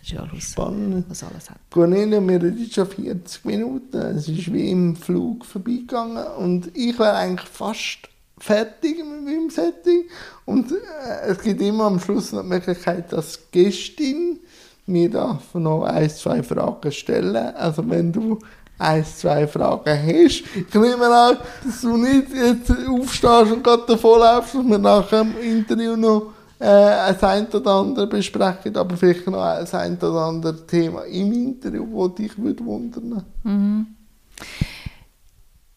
Schulhaus, 0.03 0.51
Spannend. 0.51 1.05
was 1.07 1.23
alles 1.23 1.49
hat. 1.49 1.57
Cornelia, 1.69 2.19
wir 2.19 2.41
reden 2.41 2.69
schon 2.71 2.87
40 2.87 3.45
Minuten. 3.45 3.97
Es 3.97 4.27
ist 4.27 4.51
wie 4.51 4.71
im 4.71 4.95
Flug 4.95 5.45
vorbeigegangen 5.45 6.25
und 6.37 6.75
ich 6.75 6.97
wäre 6.97 7.13
eigentlich 7.13 7.49
fast 7.49 8.09
fertig 8.39 8.97
mit 8.97 9.23
meinem 9.23 9.49
Setting. 9.49 10.05
Und 10.45 10.71
äh, 10.71 11.27
es 11.27 11.39
gibt 11.41 11.61
immer 11.61 11.85
am 11.85 11.99
Schluss 11.99 12.31
noch 12.31 12.41
die 12.41 12.49
Möglichkeit, 12.49 13.13
dass 13.13 13.39
Gästin 13.51 14.39
mir 14.85 15.09
darf 15.09 15.53
noch 15.53 15.83
ein, 15.83 16.09
zwei 16.09 16.43
Fragen 16.43 16.91
stellen. 16.91 17.55
Also 17.55 17.89
wenn 17.89 18.11
du 18.11 18.39
ein, 18.77 19.05
zwei 19.05 19.47
Fragen 19.47 19.97
hast. 19.97 20.43
Ich 20.55 20.73
nehme 20.73 21.05
an, 21.05 21.37
dass 21.63 21.81
du 21.81 21.97
nicht 21.97 22.27
jetzt 22.33 22.71
aufstehst 22.87 23.51
und 23.51 23.63
gerade 23.63 23.83
davon 23.87 24.19
läufst, 24.19 24.55
dass 24.55 24.65
wir 24.65 24.77
nach 24.77 25.07
dem 25.09 25.37
Interview 25.39 25.95
noch 25.95 26.33
äh, 26.59 26.65
ein 26.67 27.21
ein 27.21 27.47
oder 27.47 27.71
andere 27.71 28.07
besprechen, 28.07 28.75
aber 28.75 28.95
vielleicht 28.97 29.27
noch 29.27 29.41
ein 29.41 29.67
ein 29.67 29.97
oder 29.97 30.25
andere 30.25 30.65
Thema 30.65 31.03
im 31.03 31.31
Interview, 31.31 32.07
das 32.07 32.15
dich 32.15 32.37
würde 32.37 32.65
wundern. 32.65 33.23
Mhm. 33.43 33.87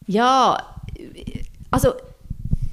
Ja, 0.07 0.57
also 1.71 1.93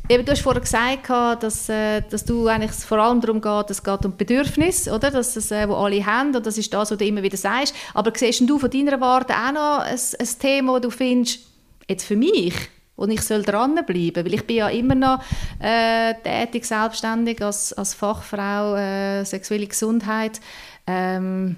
Eben, 0.09 0.25
du 0.25 0.31
hast 0.31 0.43
vorher 0.43 0.61
gesagt, 0.61 1.11
dass, 1.43 1.69
äh, 1.69 2.01
dass 2.01 2.25
du 2.25 2.47
eigentlich 2.47 2.71
vor 2.71 2.99
allem 2.99 3.21
darum 3.21 3.41
geht, 3.41 3.71
es 3.71 3.83
geht 3.83 4.05
um 4.05 4.17
Bedürfnis, 4.17 4.87
oder? 4.87 5.11
Dass 5.11 5.35
das, 5.35 5.51
äh, 5.51 5.69
wo 5.69 5.75
alle 5.75 6.07
haben, 6.07 6.35
und 6.35 6.47
das 6.47 6.59
ist 6.59 6.73
das, 6.73 6.93
was 6.93 6.99
du 6.99 7.05
immer 7.05 7.25
wieder 7.25 7.37
sagst. 7.37 7.75
Aber 7.93 8.13
siehst 8.15 8.49
du 8.49 8.57
von 8.57 8.71
deiner 8.71 9.01
Warte 9.01 9.35
auch 9.35 9.53
noch 9.53 9.79
ein, 9.81 9.99
ein 9.99 10.29
Thema, 10.39 10.75
das 10.75 10.83
du 10.83 10.91
findest, 10.97 11.41
jetzt 11.89 12.05
für 12.05 12.15
mich, 12.15 12.55
und 12.95 13.11
ich 13.11 13.21
soll 13.23 13.43
dranbleiben, 13.43 14.25
weil 14.25 14.35
ich 14.35 14.47
bin 14.47 14.57
ja 14.57 14.69
immer 14.69 14.95
noch 14.95 15.21
äh, 15.59 16.15
tätig, 16.23 16.65
selbstständig 16.65 17.43
als, 17.43 17.73
als 17.73 17.93
Fachfrau 17.95 18.77
äh, 18.77 19.25
sexuelle 19.25 19.67
Gesundheit, 19.67 20.41
ähm, 20.87 21.57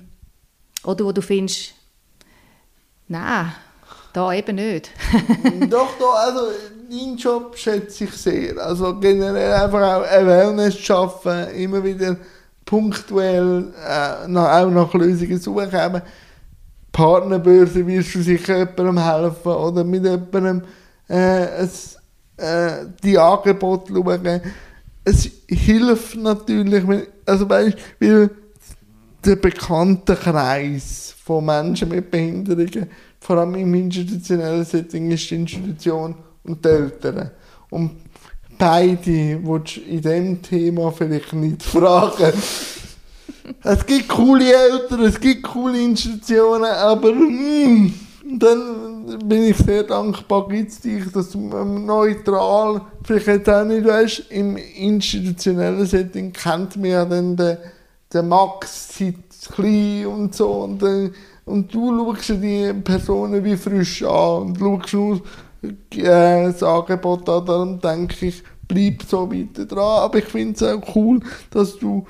oder 0.85 1.05
wo 1.05 1.13
du 1.13 1.21
findest, 1.21 1.75
nein, 3.09 3.53
da 4.15 4.33
eben 4.33 4.57
nicht. 4.57 4.91
doch, 5.69 5.99
doch, 5.99 6.15
also 6.15 6.49
deinen 6.89 7.17
Job 7.17 7.57
schätze 7.57 8.05
ich 8.05 8.13
sehr. 8.13 8.59
Also 8.59 8.99
generell 8.99 9.53
einfach 9.53 9.81
auch 9.81 10.07
Awareness 10.07 10.79
schaffen, 10.79 11.49
immer 11.51 11.83
wieder 11.83 12.17
punktuell 12.65 13.73
äh, 13.87 14.29
nach, 14.29 14.63
auch 14.63 14.71
nach 14.71 14.95
Lösungen 14.95 15.39
suchen. 15.39 15.69
Eben, 15.69 16.03
Partnerbörse 16.93 17.87
wirst 17.87 18.15
du 18.15 18.23
sicher 18.23 18.59
jemandem 18.59 18.99
helfen 18.99 19.53
oder 19.53 19.85
mit 19.85 20.05
jemandem 20.05 20.63
äh, 21.09 21.15
ein, 21.15 21.71
äh, 22.37 22.87
die 23.03 23.19
Angebote 23.19 23.93
schauen. 23.93 24.41
Es 25.05 25.31
hilft 25.47 26.17
natürlich, 26.17 26.85
also 27.25 27.49
weißt, 27.49 27.77
weil 28.01 28.31
der 29.25 29.37
bekannte 29.37 30.15
Kreis 30.15 31.15
von 31.25 31.45
Menschen 31.45 31.89
mit 31.89 32.11
Behinderungen, 32.11 32.89
vor 33.21 33.39
allem 33.39 33.55
im 33.55 33.75
institutionellen 33.75 34.65
Setting, 34.65 35.11
ist 35.11 35.31
die 35.31 35.37
Institution 35.37 36.15
und 36.45 36.65
die 36.65 36.69
Eltern. 36.69 37.31
Und 37.71 37.91
beide 38.59 39.39
willst 39.43 39.77
du 39.77 39.81
in 39.81 40.01
diesem 40.01 40.43
Thema 40.43 40.91
vielleicht 40.93 41.33
nicht 41.33 41.63
fragen. 41.63 42.33
es 43.63 43.87
gibt 43.87 44.09
coole 44.09 44.53
Eltern, 44.53 45.05
es 45.05 45.21
gibt 45.21 45.43
coole 45.45 45.81
Institutionen, 45.81 46.65
aber 46.65 47.13
mm, 47.13 47.95
dann 48.39 49.19
bin 49.25 49.45
ich 49.45 49.57
sehr 49.57 49.85
dankbar, 49.85 50.49
gibt 50.49 50.71
es 50.71 50.81
dich, 50.81 51.11
dass 51.13 51.31
du 51.31 51.39
neutral, 51.41 52.83
vielleicht 53.05 53.27
jetzt 53.27 53.49
auch 53.49 53.65
nicht 53.65 53.87
weißt, 53.87 54.25
im 54.31 54.57
institutionellen 54.57 55.87
Setting 55.87 56.33
kennt 56.33 56.77
man 56.77 56.91
ja 56.91 57.05
dann 57.05 57.37
den, 57.37 57.57
den 58.13 58.29
Max 58.29 58.99
seit 58.99 59.15
klein 59.55 60.07
und 60.07 60.35
so 60.35 60.51
und, 60.65 60.83
äh, 60.83 61.11
und 61.45 61.73
du 61.73 62.15
schaust 62.15 62.29
die 62.29 62.73
Personen 62.85 63.43
wie 63.43 63.57
frisch 63.57 64.03
an 64.03 64.59
und 64.59 64.59
schaust 64.59 64.93
nur 64.93 65.23
äh, 65.63 66.45
das 66.45 66.63
Angebot 66.63 67.29
an, 67.29 67.47
darum 67.47 67.81
denke 67.81 68.27
ich, 68.27 68.43
bleib 68.67 69.03
so 69.03 69.31
weiter 69.31 69.65
dran, 69.67 70.03
aber 70.05 70.19
ich 70.19 70.27
finde 70.27 70.55
es 70.55 70.63
auch 70.63 70.95
cool, 70.95 71.21
dass 71.51 71.79
du 71.79 72.07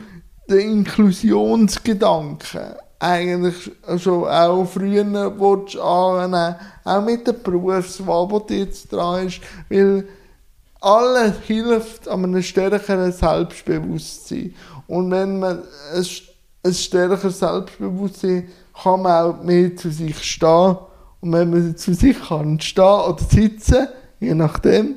den 0.49 0.79
Inklusionsgedanken 0.79 2.75
eigentlich 2.99 3.71
schon 3.99 4.25
auch 4.25 4.65
früher 4.65 5.05
willst 5.39 5.79
annehmen 5.79 6.57
auch 6.85 7.05
mit 7.05 7.27
der 7.27 7.33
Berufswahl, 7.33 8.43
die 8.49 8.61
jetzt 8.61 8.93
dran 8.93 9.29
ist, 9.29 9.41
weil 9.69 10.09
alles 10.81 11.35
hilft 11.47 12.09
an 12.09 12.25
einem 12.25 12.43
stärkeren 12.43 13.13
Selbstbewusstsein. 13.13 14.55
Und 14.87 15.11
wenn 15.11 15.39
man 15.39 15.63
ein, 15.95 16.73
stärkeres 16.73 17.39
Selbstbewusstsein 17.39 18.49
kann 18.83 19.03
man 19.03 19.25
auch 19.25 19.43
mehr 19.43 19.77
zu 19.77 19.91
sich 19.91 20.23
stehen. 20.23 20.77
Und 21.21 21.33
wenn 21.33 21.51
man 21.51 21.77
zu 21.77 21.95
sich 21.95 22.21
kann 22.21 22.61
stehen 22.61 22.85
oder 22.85 23.19
sitzen, 23.19 23.89
je 24.21 24.35
nachdem, 24.35 24.97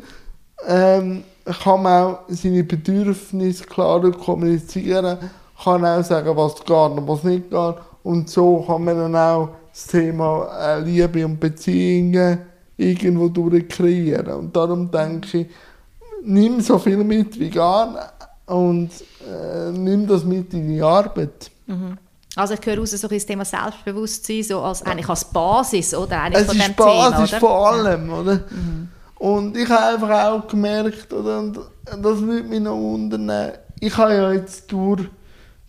ähm, 0.67 1.23
kann 1.45 1.81
man 1.81 2.03
auch 2.03 2.19
seine 2.27 2.63
Bedürfnisse 2.63 3.65
klarer 3.65 4.11
kommunizieren, 4.11 5.17
kann 5.63 5.85
auch 5.85 6.03
sagen, 6.03 6.35
was 6.35 6.55
geht 6.55 6.69
und 6.69 7.07
was 7.07 7.23
nicht 7.23 7.49
geht. 7.49 7.75
Und 8.03 8.29
so 8.29 8.63
kann 8.65 8.83
man 8.83 8.97
dann 8.97 9.15
auch 9.15 9.49
das 9.71 9.87
Thema 9.87 10.47
äh, 10.59 10.79
Liebe 10.81 11.25
und 11.25 11.39
Beziehungen 11.39 12.39
irgendwo 12.77 13.29
durchkreieren. 13.29 14.33
Und 14.33 14.55
darum 14.55 14.89
denke 14.89 15.39
ich, 15.39 15.47
nimm 16.23 16.61
so 16.61 16.77
viel 16.77 17.03
mit 17.03 17.39
wie 17.39 17.49
gar 17.49 18.13
und 18.45 18.89
äh, 19.27 19.71
nimm 19.71 20.07
das 20.07 20.23
mit 20.23 20.53
in 20.53 20.67
die 20.67 20.81
Arbeit. 20.81 21.51
Mhm. 21.67 21.97
Also 22.35 22.53
ich 22.53 22.65
höre 22.65 22.77
raus, 22.77 22.91
so 22.91 23.07
das 23.07 23.25
Thema 23.25 23.43
Selbstbewusstsein 23.43 24.43
so 24.43 24.61
als, 24.61 24.83
eigentlich 24.83 25.09
als 25.09 25.25
Basis, 25.25 25.93
oder? 25.93 26.21
Eigentlich 26.21 26.41
es 26.41 26.47
von 26.47 26.57
ist 26.57 26.75
Basis 26.75 27.29
Thema, 27.29 27.39
von 27.39 27.49
allem, 27.49 28.13
oder? 28.13 28.35
Mhm. 28.35 28.89
Und 29.15 29.57
ich 29.57 29.69
habe 29.69 29.95
einfach 29.95 30.25
auch 30.25 30.47
gemerkt, 30.47 31.11
oder, 31.13 31.39
und 31.39 31.57
das 32.01 32.21
würde 32.21 32.47
mich 32.47 32.59
noch 32.59 32.77
wundern, 32.77 33.51
ich 33.79 33.97
habe 33.97 34.13
ja 34.13 34.31
jetzt 34.33 34.71
durch, 34.71 35.01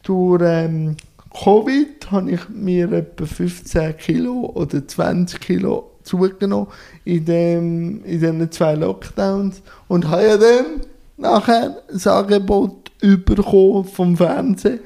durch 0.02 0.42
ähm, 0.44 0.96
Covid 1.32 2.10
habe 2.10 2.30
ich 2.30 2.48
mir 2.48 2.92
etwa 2.92 3.24
15 3.24 3.96
Kilo 3.96 4.52
oder 4.54 4.86
20 4.86 5.40
Kilo 5.40 5.90
zugenommen 6.02 6.68
in, 7.04 7.24
dem, 7.24 8.04
in 8.04 8.20
diesen 8.20 8.50
zwei 8.50 8.74
Lockdowns 8.74 9.62
und 9.88 10.08
habe 10.08 10.26
ja 10.26 10.36
dann 10.36 10.82
nachher 11.16 11.82
das 11.90 12.06
Angebot 12.06 12.90
bekommen 13.00 13.84
vom 13.84 14.16
Fernsehen, 14.16 14.80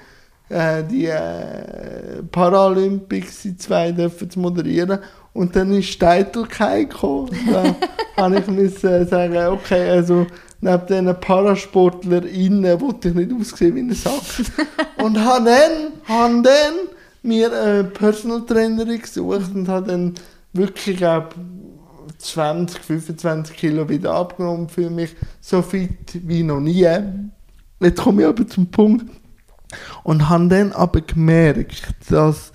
äh, 0.49 0.85
die 0.85 1.07
äh, 1.07 2.23
Paralympics, 2.31 3.43
die 3.43 3.57
zwei 3.57 3.93
dürfen 3.93 4.31
zu 4.31 4.39
moderieren 4.39 5.01
und 5.33 5.55
dann 5.57 5.73
ist 5.73 6.01
die 6.01 6.07
Eitelkeit 6.07 6.91
gekommen. 6.91 7.31
Da 7.51 7.75
habe 8.17 8.39
ich 8.39 8.47
müssen 8.47 9.07
sagen, 9.07 9.47
okay, 9.49 9.91
also 9.91 10.27
neben 10.61 10.87
diesen 10.87 11.21
ParasportlerInnen 11.21 12.81
wollte 12.81 13.09
ich 13.09 13.15
nicht 13.15 13.33
aussehen 13.33 13.75
wie 13.75 13.81
ein 13.81 13.93
Sack. 13.93 14.23
und 15.03 15.19
habe 15.19 15.45
dann, 15.45 15.93
habe 16.05 16.43
dann 16.43 16.75
mir 17.23 17.53
eine 17.53 17.85
Personal 17.85 18.43
Trainerin 18.47 19.01
gesucht 19.01 19.55
und 19.55 19.69
habe 19.69 19.89
dann 19.89 20.15
wirklich, 20.53 20.97
glaube 20.97 21.31
20, 22.19 22.81
25 22.81 23.57
Kilo 23.57 23.89
wieder 23.89 24.15
abgenommen, 24.15 24.69
fühle 24.69 24.91
mich 24.91 25.15
so 25.41 25.61
fit 25.61 26.21
wie 26.27 26.43
noch 26.43 26.61
nie. 26.61 26.87
Jetzt 27.81 28.01
komme 28.01 28.23
ich 28.23 28.29
aber 28.29 28.47
zum 28.47 28.71
Punkt 28.71 29.11
und 30.03 30.29
habe 30.29 30.49
dann 30.49 30.73
aber 30.73 31.01
gemerkt, 31.01 31.95
dass 32.09 32.53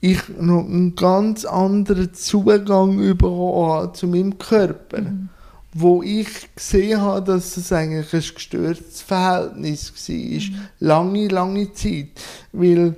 ich 0.00 0.20
noch 0.38 0.64
einen 0.64 0.96
ganz 0.96 1.44
anderen 1.44 2.14
Zugang 2.14 2.96
bekommen 2.96 3.94
zu 3.94 4.06
meinem 4.06 4.38
Körper. 4.38 5.02
Mhm 5.02 5.28
wo 5.72 6.02
ich 6.02 6.54
gesehen 6.54 7.00
habe, 7.00 7.24
dass 7.24 7.56
es 7.56 7.72
eigentlich 7.72 8.12
ein 8.12 8.34
gestörtes 8.34 9.02
Verhältnis 9.02 9.92
war. 10.08 10.14
Mhm. 10.16 10.68
Lange, 10.80 11.28
lange 11.28 11.72
Zeit. 11.72 12.08
Weil, 12.52 12.96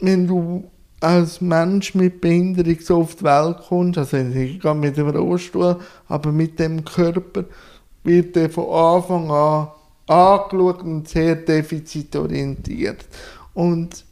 wenn 0.00 0.26
du 0.26 0.70
als 1.00 1.40
Mensch 1.40 1.94
mit 1.94 2.20
Behinderung 2.20 2.76
so 2.80 2.98
auf 2.98 3.16
die 3.16 3.24
Welt 3.24 3.58
kommst, 3.68 3.98
also 3.98 4.16
ich 4.16 4.60
gehe 4.60 4.74
mit 4.74 4.96
dem 4.96 5.08
Rollstuhl, 5.08 5.78
aber 6.08 6.32
mit 6.32 6.58
dem 6.58 6.84
Körper, 6.84 7.44
wird 8.04 8.36
er 8.36 8.50
von 8.50 8.70
Anfang 8.72 9.30
an 9.30 9.68
angeschaut 10.06 10.82
und 10.82 11.08
sehr 11.08 11.36
defizitorientiert. 11.36 13.04
Und, 13.54 14.04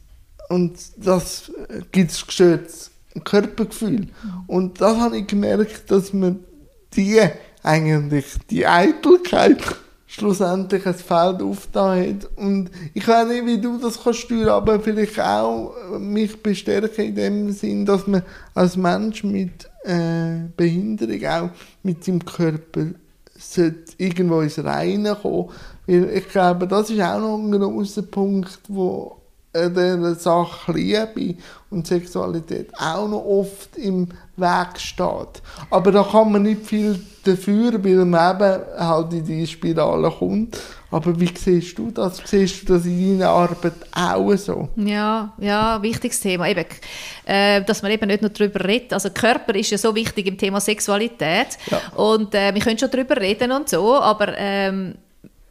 und 0.49 0.77
das 0.97 1.51
gibt 1.91 2.11
es 2.11 2.25
gestörtes 2.25 2.91
Körpergefühl. 3.23 4.07
Und 4.47 4.79
das 4.79 4.97
habe 4.97 5.17
ich 5.17 5.27
gemerkt, 5.27 5.89
dass 5.91 6.13
man 6.13 6.39
die 6.93 7.19
eigentlich 7.63 8.25
die 8.49 8.65
Eitelkeit 8.65 9.61
schlussendlich 10.07 10.85
ein 10.85 10.93
Feld 10.93 11.41
aufgetan 11.41 11.99
hat. 11.99 12.29
Und 12.35 12.69
ich 12.93 13.07
weiß 13.07 13.27
nicht, 13.29 13.45
wie 13.45 13.61
du 13.61 13.77
das 13.77 14.03
kannst 14.03 14.19
steuern, 14.19 14.49
aber 14.49 14.79
vielleicht 14.79 15.19
auch 15.19 15.73
mich 15.99 16.41
bestärken 16.43 17.05
in 17.05 17.15
dem 17.15 17.51
Sinn, 17.51 17.85
dass 17.85 18.07
man 18.07 18.23
als 18.53 18.75
Mensch 18.75 19.23
mit 19.23 19.69
äh, 19.85 20.47
Behinderung 20.57 21.25
auch 21.25 21.49
mit 21.83 22.03
seinem 22.03 22.25
Körper 22.25 22.87
irgendwo 23.97 24.41
ins 24.41 24.63
Reine 24.63 25.15
kommen. 25.15 25.49
Ich 25.91 26.29
glaube, 26.29 26.67
das 26.67 26.89
ist 26.89 27.01
auch 27.01 27.19
noch 27.19 27.37
ein 27.37 27.51
großer 27.51 28.03
Punkt, 28.03 28.59
wo 28.69 29.17
der 29.53 30.15
Sache 30.15 30.71
Liebe 30.71 31.35
und 31.69 31.85
Sexualität 31.85 32.69
auch 32.79 33.07
noch 33.07 33.25
oft 33.25 33.77
im 33.77 34.07
Weg 34.37 34.79
steht. 34.79 35.41
Aber 35.69 35.91
da 35.91 36.03
kann 36.03 36.31
man 36.31 36.43
nicht 36.43 36.65
viel 36.65 36.97
dafür, 37.25 37.73
weil 37.83 38.05
man 38.05 38.35
eben 38.35 38.65
halt 38.79 39.13
in 39.13 39.25
diese 39.25 39.51
Spirale 39.51 40.09
kommt. 40.09 40.57
Aber 40.89 41.17
wie 41.19 41.31
siehst 41.37 41.77
du 41.77 41.91
das? 41.91 42.21
Siehst 42.25 42.67
du 42.67 42.73
das 42.73 42.85
in 42.85 43.19
deiner 43.19 43.31
Arbeit 43.31 43.73
auch 43.93 44.33
so? 44.35 44.69
Ja, 44.77 45.33
ja, 45.37 45.81
wichtiges 45.81 46.19
Thema. 46.19 46.47
Eben, 46.49 46.65
äh, 47.25 47.61
dass 47.63 47.81
man 47.81 47.91
eben 47.91 48.07
nicht 48.07 48.21
nur 48.21 48.31
darüber 48.31 48.63
redet. 48.63 48.93
Also 48.93 49.09
Körper 49.09 49.55
ist 49.55 49.71
ja 49.71 49.77
so 49.77 49.93
wichtig 49.93 50.27
im 50.27 50.37
Thema 50.37 50.61
Sexualität. 50.61 51.57
Ja. 51.69 51.81
Und 51.95 52.33
äh, 52.35 52.53
wir 52.53 52.61
können 52.61 52.77
schon 52.77 52.91
darüber 52.91 53.17
reden 53.17 53.51
und 53.51 53.69
so, 53.69 53.95
aber 53.95 54.37
ähm, 54.37 54.95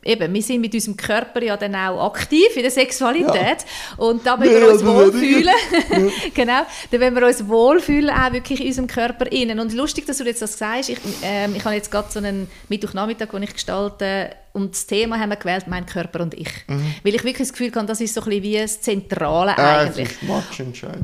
eben, 0.03 0.33
wir 0.33 0.43
sind 0.43 0.61
mit 0.61 0.73
unserem 0.73 0.97
Körper 0.97 1.43
ja 1.43 1.57
dann 1.57 1.75
auch 1.75 2.07
aktiv 2.07 2.57
in 2.57 2.63
der 2.63 2.71
Sexualität 2.71 3.35
ja. 3.37 3.97
und 3.99 4.25
da 4.25 4.41
wenn 4.41 4.51
wir 4.51 4.73
uns 4.73 4.85
wohlfühlen, 4.85 5.55
genau, 6.35 6.63
dann 6.91 7.01
wenn 7.01 7.15
wir 7.15 7.27
uns 7.27 7.47
wohlfühlen, 7.47 8.11
auch 8.11 8.33
wirklich 8.33 8.61
in 8.61 8.69
unserem 8.69 8.87
Körper 8.89 9.31
innen. 9.31 9.61
Und 9.61 9.75
lustig, 9.75 10.07
dass 10.07 10.19
du 10.19 10.25
jetzt 10.25 10.43
das 10.43 10.57
sagst, 10.57 10.89
ich, 10.89 10.99
ähm, 11.23 11.55
ich 11.55 11.65
habe 11.65 11.75
jetzt 11.75 11.91
gerade 11.91 12.11
so 12.11 12.19
einen 12.19 12.49
Mittwochnachmittag, 12.69 13.31
den 13.31 13.43
ich 13.43 13.53
gestalte, 13.53 14.31
und 14.53 14.75
das 14.75 14.87
Thema 14.87 15.19
haben 15.19 15.31
wir 15.31 15.37
gewählt, 15.37 15.67
mein 15.69 15.87
Körper 15.87 16.21
und 16.21 16.35
ich. 16.35 16.51
Mhm. 16.67 16.95
Weil 17.05 17.15
ich 17.15 17.23
wirklich 17.23 17.49
das 17.49 17.53
Gefühl 17.53 17.73
habe, 17.73 17.87
das 17.87 18.01
ist 18.01 18.15
so 18.15 18.21
ein 18.21 18.25
bisschen 18.25 18.43
wie 18.43 18.59
das 18.59 18.81
Zentrale 18.81 19.57
eigentlich. 19.57 20.09
Das 20.09 20.23
ist 20.23 20.29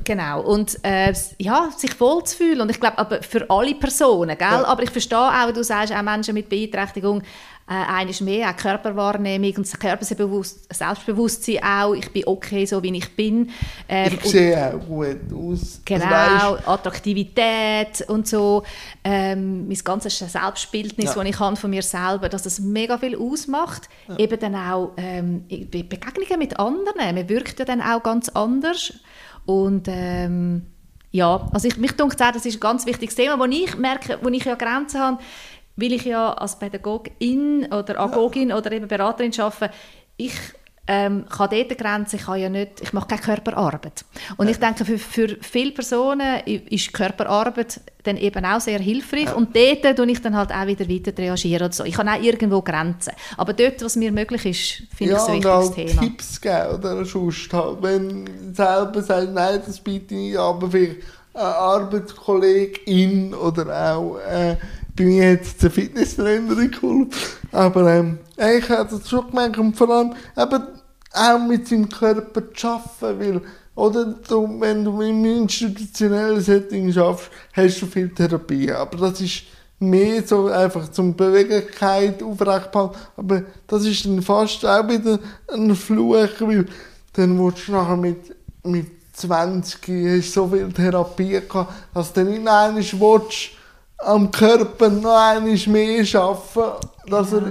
Genau. 0.03 0.41
Und 0.41 0.79
äh, 0.83 1.15
ja, 1.39 1.71
sich 1.77 2.01
wohlzufühlen. 2.01 2.61
Und 2.61 2.71
ich 2.71 2.81
glaube, 2.81 2.99
aber 2.99 3.23
für 3.23 3.49
alle 3.49 3.75
Personen, 3.77 4.37
gell? 4.37 4.49
Ja. 4.49 4.65
Aber 4.65 4.83
ich 4.83 4.91
verstehe 4.91 5.19
auch, 5.19 5.53
du 5.53 5.63
sagst, 5.63 5.93
auch 5.93 6.03
Menschen 6.03 6.35
mit 6.35 6.49
Beeinträchtigung, 6.49 7.23
äh, 7.69 7.73
eines 7.73 8.21
mehr, 8.21 8.49
auch 8.49 8.57
Körperwahrnehmung 8.57 9.57
und 9.57 9.67
das 9.67 10.79
Selbstbewusstsein 10.79 11.59
auch, 11.65 11.95
ich 11.95 12.13
bin 12.13 12.23
okay, 12.27 12.65
so 12.65 12.81
wie 12.83 12.97
ich 12.97 13.17
bin. 13.17 13.51
Ähm, 13.89 14.13
ich 14.23 14.31
sehe 14.31 14.75
auch 14.75 14.87
gut 14.87 15.33
aus. 15.35 15.81
Genau, 15.85 16.57
Attraktivität 16.65 18.05
und 18.07 18.29
so. 18.29 18.63
Ähm, 19.03 19.67
mein 19.67 19.79
ganzes 19.79 20.17
Selbstbildnis, 20.17 21.07
ja. 21.07 21.15
das 21.15 21.25
ich 21.25 21.41
habe 21.41 21.57
von 21.57 21.71
mir 21.71 21.83
selber, 21.83 22.29
dass 22.29 22.43
das 22.43 22.61
mega 22.61 22.99
viel 22.99 23.17
ausmacht. 23.17 23.89
Ja. 24.09 24.19
Eben 24.19 24.39
dann 24.39 24.55
auch 24.55 24.93
ähm, 24.97 25.45
Begegnungen 25.49 26.39
mit 26.39 26.59
anderen. 26.61 27.17
Man 27.17 27.29
wirkt 27.29 27.59
ja 27.59 27.65
dann 27.65 27.83
auch 27.83 28.03
ganz 28.03 28.29
anders. 28.29 28.93
Und 29.45 29.89
ähm, 29.89 30.67
ja, 31.11 31.49
also 31.53 31.67
ich, 31.67 31.79
mich 31.79 31.93
denke 31.93 32.15
auch, 32.15 32.33
das 32.33 32.45
ist 32.45 32.57
ein 32.57 32.61
ganz 32.61 32.85
wichtiges 32.85 33.15
Thema, 33.15 33.39
wo 33.39 33.45
ich 33.45 33.77
merke, 33.79 34.19
wo 34.23 34.29
ich 34.29 34.45
ja 34.45 34.55
Grenzen 34.55 35.01
habe, 35.01 35.19
weil 35.77 35.93
ich 35.93 36.05
ja 36.05 36.33
als 36.33 36.59
Pädagogin 36.59 37.67
oder 37.67 38.01
Agogin 38.01 38.53
oder 38.53 38.73
eben 38.73 38.89
Beraterin 38.89 39.33
arbeite, 39.39 39.75
ich 40.17 40.33
ähm, 40.89 41.25
kann 41.29 41.51
dort 41.51 41.79
Grenzen, 41.79 42.17
ich, 42.17 42.27
kann 42.27 42.39
ja 42.39 42.49
nicht, 42.49 42.81
ich 42.81 42.93
mache 42.93 43.09
keine 43.09 43.21
Körperarbeit. 43.21 44.05
Und 44.37 44.47
ja. 44.47 44.53
ich 44.53 44.59
denke, 44.59 44.85
für, 44.85 44.99
für 44.99 45.37
viele 45.41 45.73
Personen 45.73 46.41
ist 46.47 46.93
Körperarbeit 46.93 47.81
dann 48.05 48.17
eben 48.17 48.45
auch 48.45 48.61
sehr 48.61 48.79
hilfreich 48.79 49.25
ja. 49.25 49.35
und 49.35 49.57
dort 49.57 49.97
tue 49.97 50.11
ich 50.11 50.23
dann 50.23 50.37
halt 50.37 50.53
auch 50.53 50.67
wieder 50.67 50.89
weiter 50.89 51.17
reagieren 51.19 51.73
so. 51.73 51.85
Ich 51.85 51.99
habe 51.99 52.11
auch 52.11 52.23
irgendwo 52.23 52.63
Grenzen. 52.63 53.13
Aber 53.37 53.53
dort, 53.53 53.83
was 53.83 53.97
mir 53.97 54.13
möglich 54.13 54.47
ist, 54.47 54.97
finde 54.97 55.15
ja, 55.15 55.19
ich 55.19 55.25
so 55.25 55.33
ein 55.33 55.65
wichtiges 55.65 55.75
Thema. 55.75 56.03
Tipps 56.03 56.41
geben 56.41 56.75
oder 56.79 57.05
sonst 57.05 57.53
halt, 57.53 57.83
wenn 57.83 58.55
selber 58.55 59.03
sagt, 59.03 59.35
nein, 59.35 59.61
das 59.67 59.81
biete 59.81 60.15
ich 60.15 60.21
nicht, 60.21 60.37
aber 60.37 60.71
für 60.71 60.95
eine 61.35 61.45
Arbeitskollegin 61.45 63.35
oder 63.35 63.93
auch 63.93 64.19
äh, 64.19 64.57
bin 64.97 65.11
ich 65.11 65.19
jetzt 65.19 65.63
der 65.63 65.71
Fitnesstrainerin 65.71 66.71
geholfen. 66.71 67.11
Aber 67.53 67.95
ähm, 67.95 68.19
ich 68.37 68.69
habe 68.69 68.89
das 68.91 69.09
schon 69.09 69.29
gemerkt 69.29 69.59
und 69.59 69.77
vor 69.77 69.91
allem 69.91 70.15
eben 70.37 70.67
auch 71.13 71.39
mit 71.39 71.69
seinem 71.69 71.89
Körper 71.89 72.43
zu 72.55 72.69
arbeiten, 72.69 73.21
weil 73.21 73.43
oder 73.75 74.07
du, 74.27 74.59
wenn 74.59 74.85
du 74.85 75.03
im 75.03 75.23
institutionellen 75.25 76.41
Setting 76.41 76.91
schaffst, 76.91 77.31
hast 77.53 77.83
du 77.83 77.87
viel 77.87 78.09
Therapie. 78.09 78.73
Aber 78.73 78.97
das 78.97 79.21
ist 79.21 79.43
mehr 79.79 80.23
so 80.27 80.47
einfach 80.47 80.91
zum 80.91 81.15
Beweglichkeit 81.15 82.23
aufrechthalten. 82.23 82.97
Aber 83.19 83.43
das 83.67 83.85
ist 83.85 84.07
dann 84.07 84.23
fast 84.23 84.65
auch 84.65 84.89
wieder 84.89 85.19
ein 85.53 85.77
Fluch, 85.77 86.17
weil 86.41 86.65
dann 87.13 87.39
willst 87.39 87.69
du 87.69 87.73
nachher 87.73 87.99
mit, 87.99 88.35
mit 88.65 88.87
20 89.13 89.79
hast 90.21 90.33
so 90.33 90.49
viel 90.49 90.73
Therapie 90.73 91.41
gehabt, 91.47 91.73
dass 91.93 92.15
du 92.15 92.25
nicht 92.25 92.39
einmal 92.49 92.77
willst, 92.77 93.51
am 93.99 94.31
Körper 94.31 94.89
noch 94.89 95.17
einmal 95.17 95.57
mehr 95.67 96.21
arbeiten, 96.21 96.87
dass 97.09 97.33
er 97.33 97.47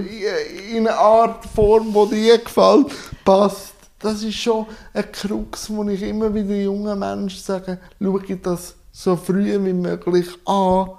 in 0.70 0.86
eine 0.86 0.96
Art 0.96 1.44
Form, 1.46 1.92
die 1.92 2.14
dir 2.16 2.38
gefällt, 2.38 2.86
passt. 3.24 3.74
Das 3.98 4.22
ist 4.22 4.36
schon 4.36 4.66
ein 4.92 5.10
Krux, 5.10 5.70
wo 5.70 5.82
ich 5.88 6.02
immer 6.02 6.32
wieder 6.32 6.54
jungen 6.54 6.98
Menschen 6.98 7.40
sage, 7.40 7.78
schau 8.00 8.18
das 8.42 8.74
so 8.92 9.16
früh 9.16 9.52
wie 9.64 9.72
möglich 9.72 10.28
an, 10.44 10.90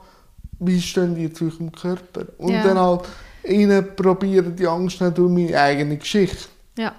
wie 0.60 0.82
stehen 0.82 1.16
die 1.16 1.32
zu 1.32 1.45
eurem 1.45 1.72
Körper. 1.72 2.26
Und 2.38 2.54
ja. 2.54 2.64
dann 2.64 2.80
halt 2.80 3.02
ihnen 3.43 3.95
probieren, 3.95 4.56
die 4.56 4.68
Angst 4.68 5.00
nicht 5.00 5.18
durch 5.18 5.32
meine 5.32 5.58
eigene 5.60 5.98
Geschichte. 5.98 6.50
Ja. 6.78 6.93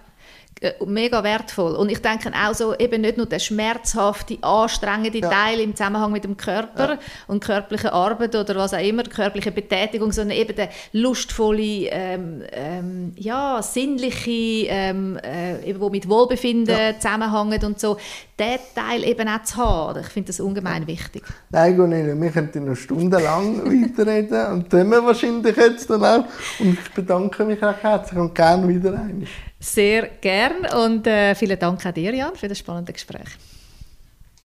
Äh, 0.61 0.72
mega 0.86 1.22
wertvoll. 1.22 1.76
Und 1.76 1.88
ich 1.88 2.02
denke 2.02 2.32
auch 2.32 2.52
so, 2.52 2.74
eben 2.76 3.02
nicht 3.02 3.16
nur 3.16 3.26
der 3.26 3.38
schmerzhafte, 3.38 4.38
anstrengende 4.42 5.18
ja. 5.18 5.30
Teil 5.30 5.61
im 5.61 5.76
Zusammenhang 5.76 6.11
mit 6.11 6.24
dem 6.24 6.36
Körper 6.36 6.94
ja. 6.94 6.98
und 7.28 7.44
körperliche 7.44 7.92
Arbeit 7.92 8.34
oder 8.34 8.56
was 8.56 8.74
auch 8.74 8.82
immer, 8.82 9.04
körperliche 9.04 9.52
Betätigung, 9.52 10.11
sondern 10.11 10.36
eben 10.36 10.56
der 10.56 10.70
lustvolle, 10.92 11.86
ähm, 11.90 12.42
ähm, 12.50 13.12
ja, 13.16 13.62
sinnliche, 13.62 14.66
ähm, 14.68 15.16
äh, 15.22 15.64
eben, 15.64 15.80
wo 15.80 15.90
mit 15.90 16.09
Wohlbefinden 16.09 16.76
ja. 16.76 16.98
zusammenhängt 16.98 17.62
und 17.62 17.78
so, 17.78 17.96
den 18.38 18.59
Teil 18.74 19.04
eben 19.04 19.28
auch 19.28 19.42
zu 19.44 19.56
haben. 19.59 20.00
Ich 20.00 20.09
finde 20.09 20.28
das 20.28 20.40
ungemein 20.40 20.88
wichtig. 20.88 21.22
Nein, 21.50 21.76
Gunilla, 21.76 22.20
wir 22.20 22.30
könnten 22.30 22.64
noch 22.64 22.76
stundenlang 22.76 23.64
weiterreden 23.64 24.54
und 24.54 24.70
tun 24.70 24.90
wir 24.90 25.04
wahrscheinlich 25.04 25.56
jetzt 25.56 25.88
dann 25.88 26.04
auch. 26.04 26.24
Und 26.59 26.72
ich 26.72 26.90
bedanke 26.94 27.44
mich 27.44 27.62
auch 27.62 27.76
herzlich 27.80 28.18
und 28.18 28.34
gerne 28.34 28.66
wieder 28.66 28.90
einmal. 28.90 29.28
Sehr 29.61 30.06
gern 30.20 30.66
und 30.66 31.06
äh, 31.06 31.34
vielen 31.34 31.59
Dank 31.59 31.84
an 31.84 31.94
dir, 31.94 32.14
Jan, 32.14 32.36
für 32.36 32.48
das 32.48 32.59
spannende 32.59 32.92
Gespräch. 32.92 33.28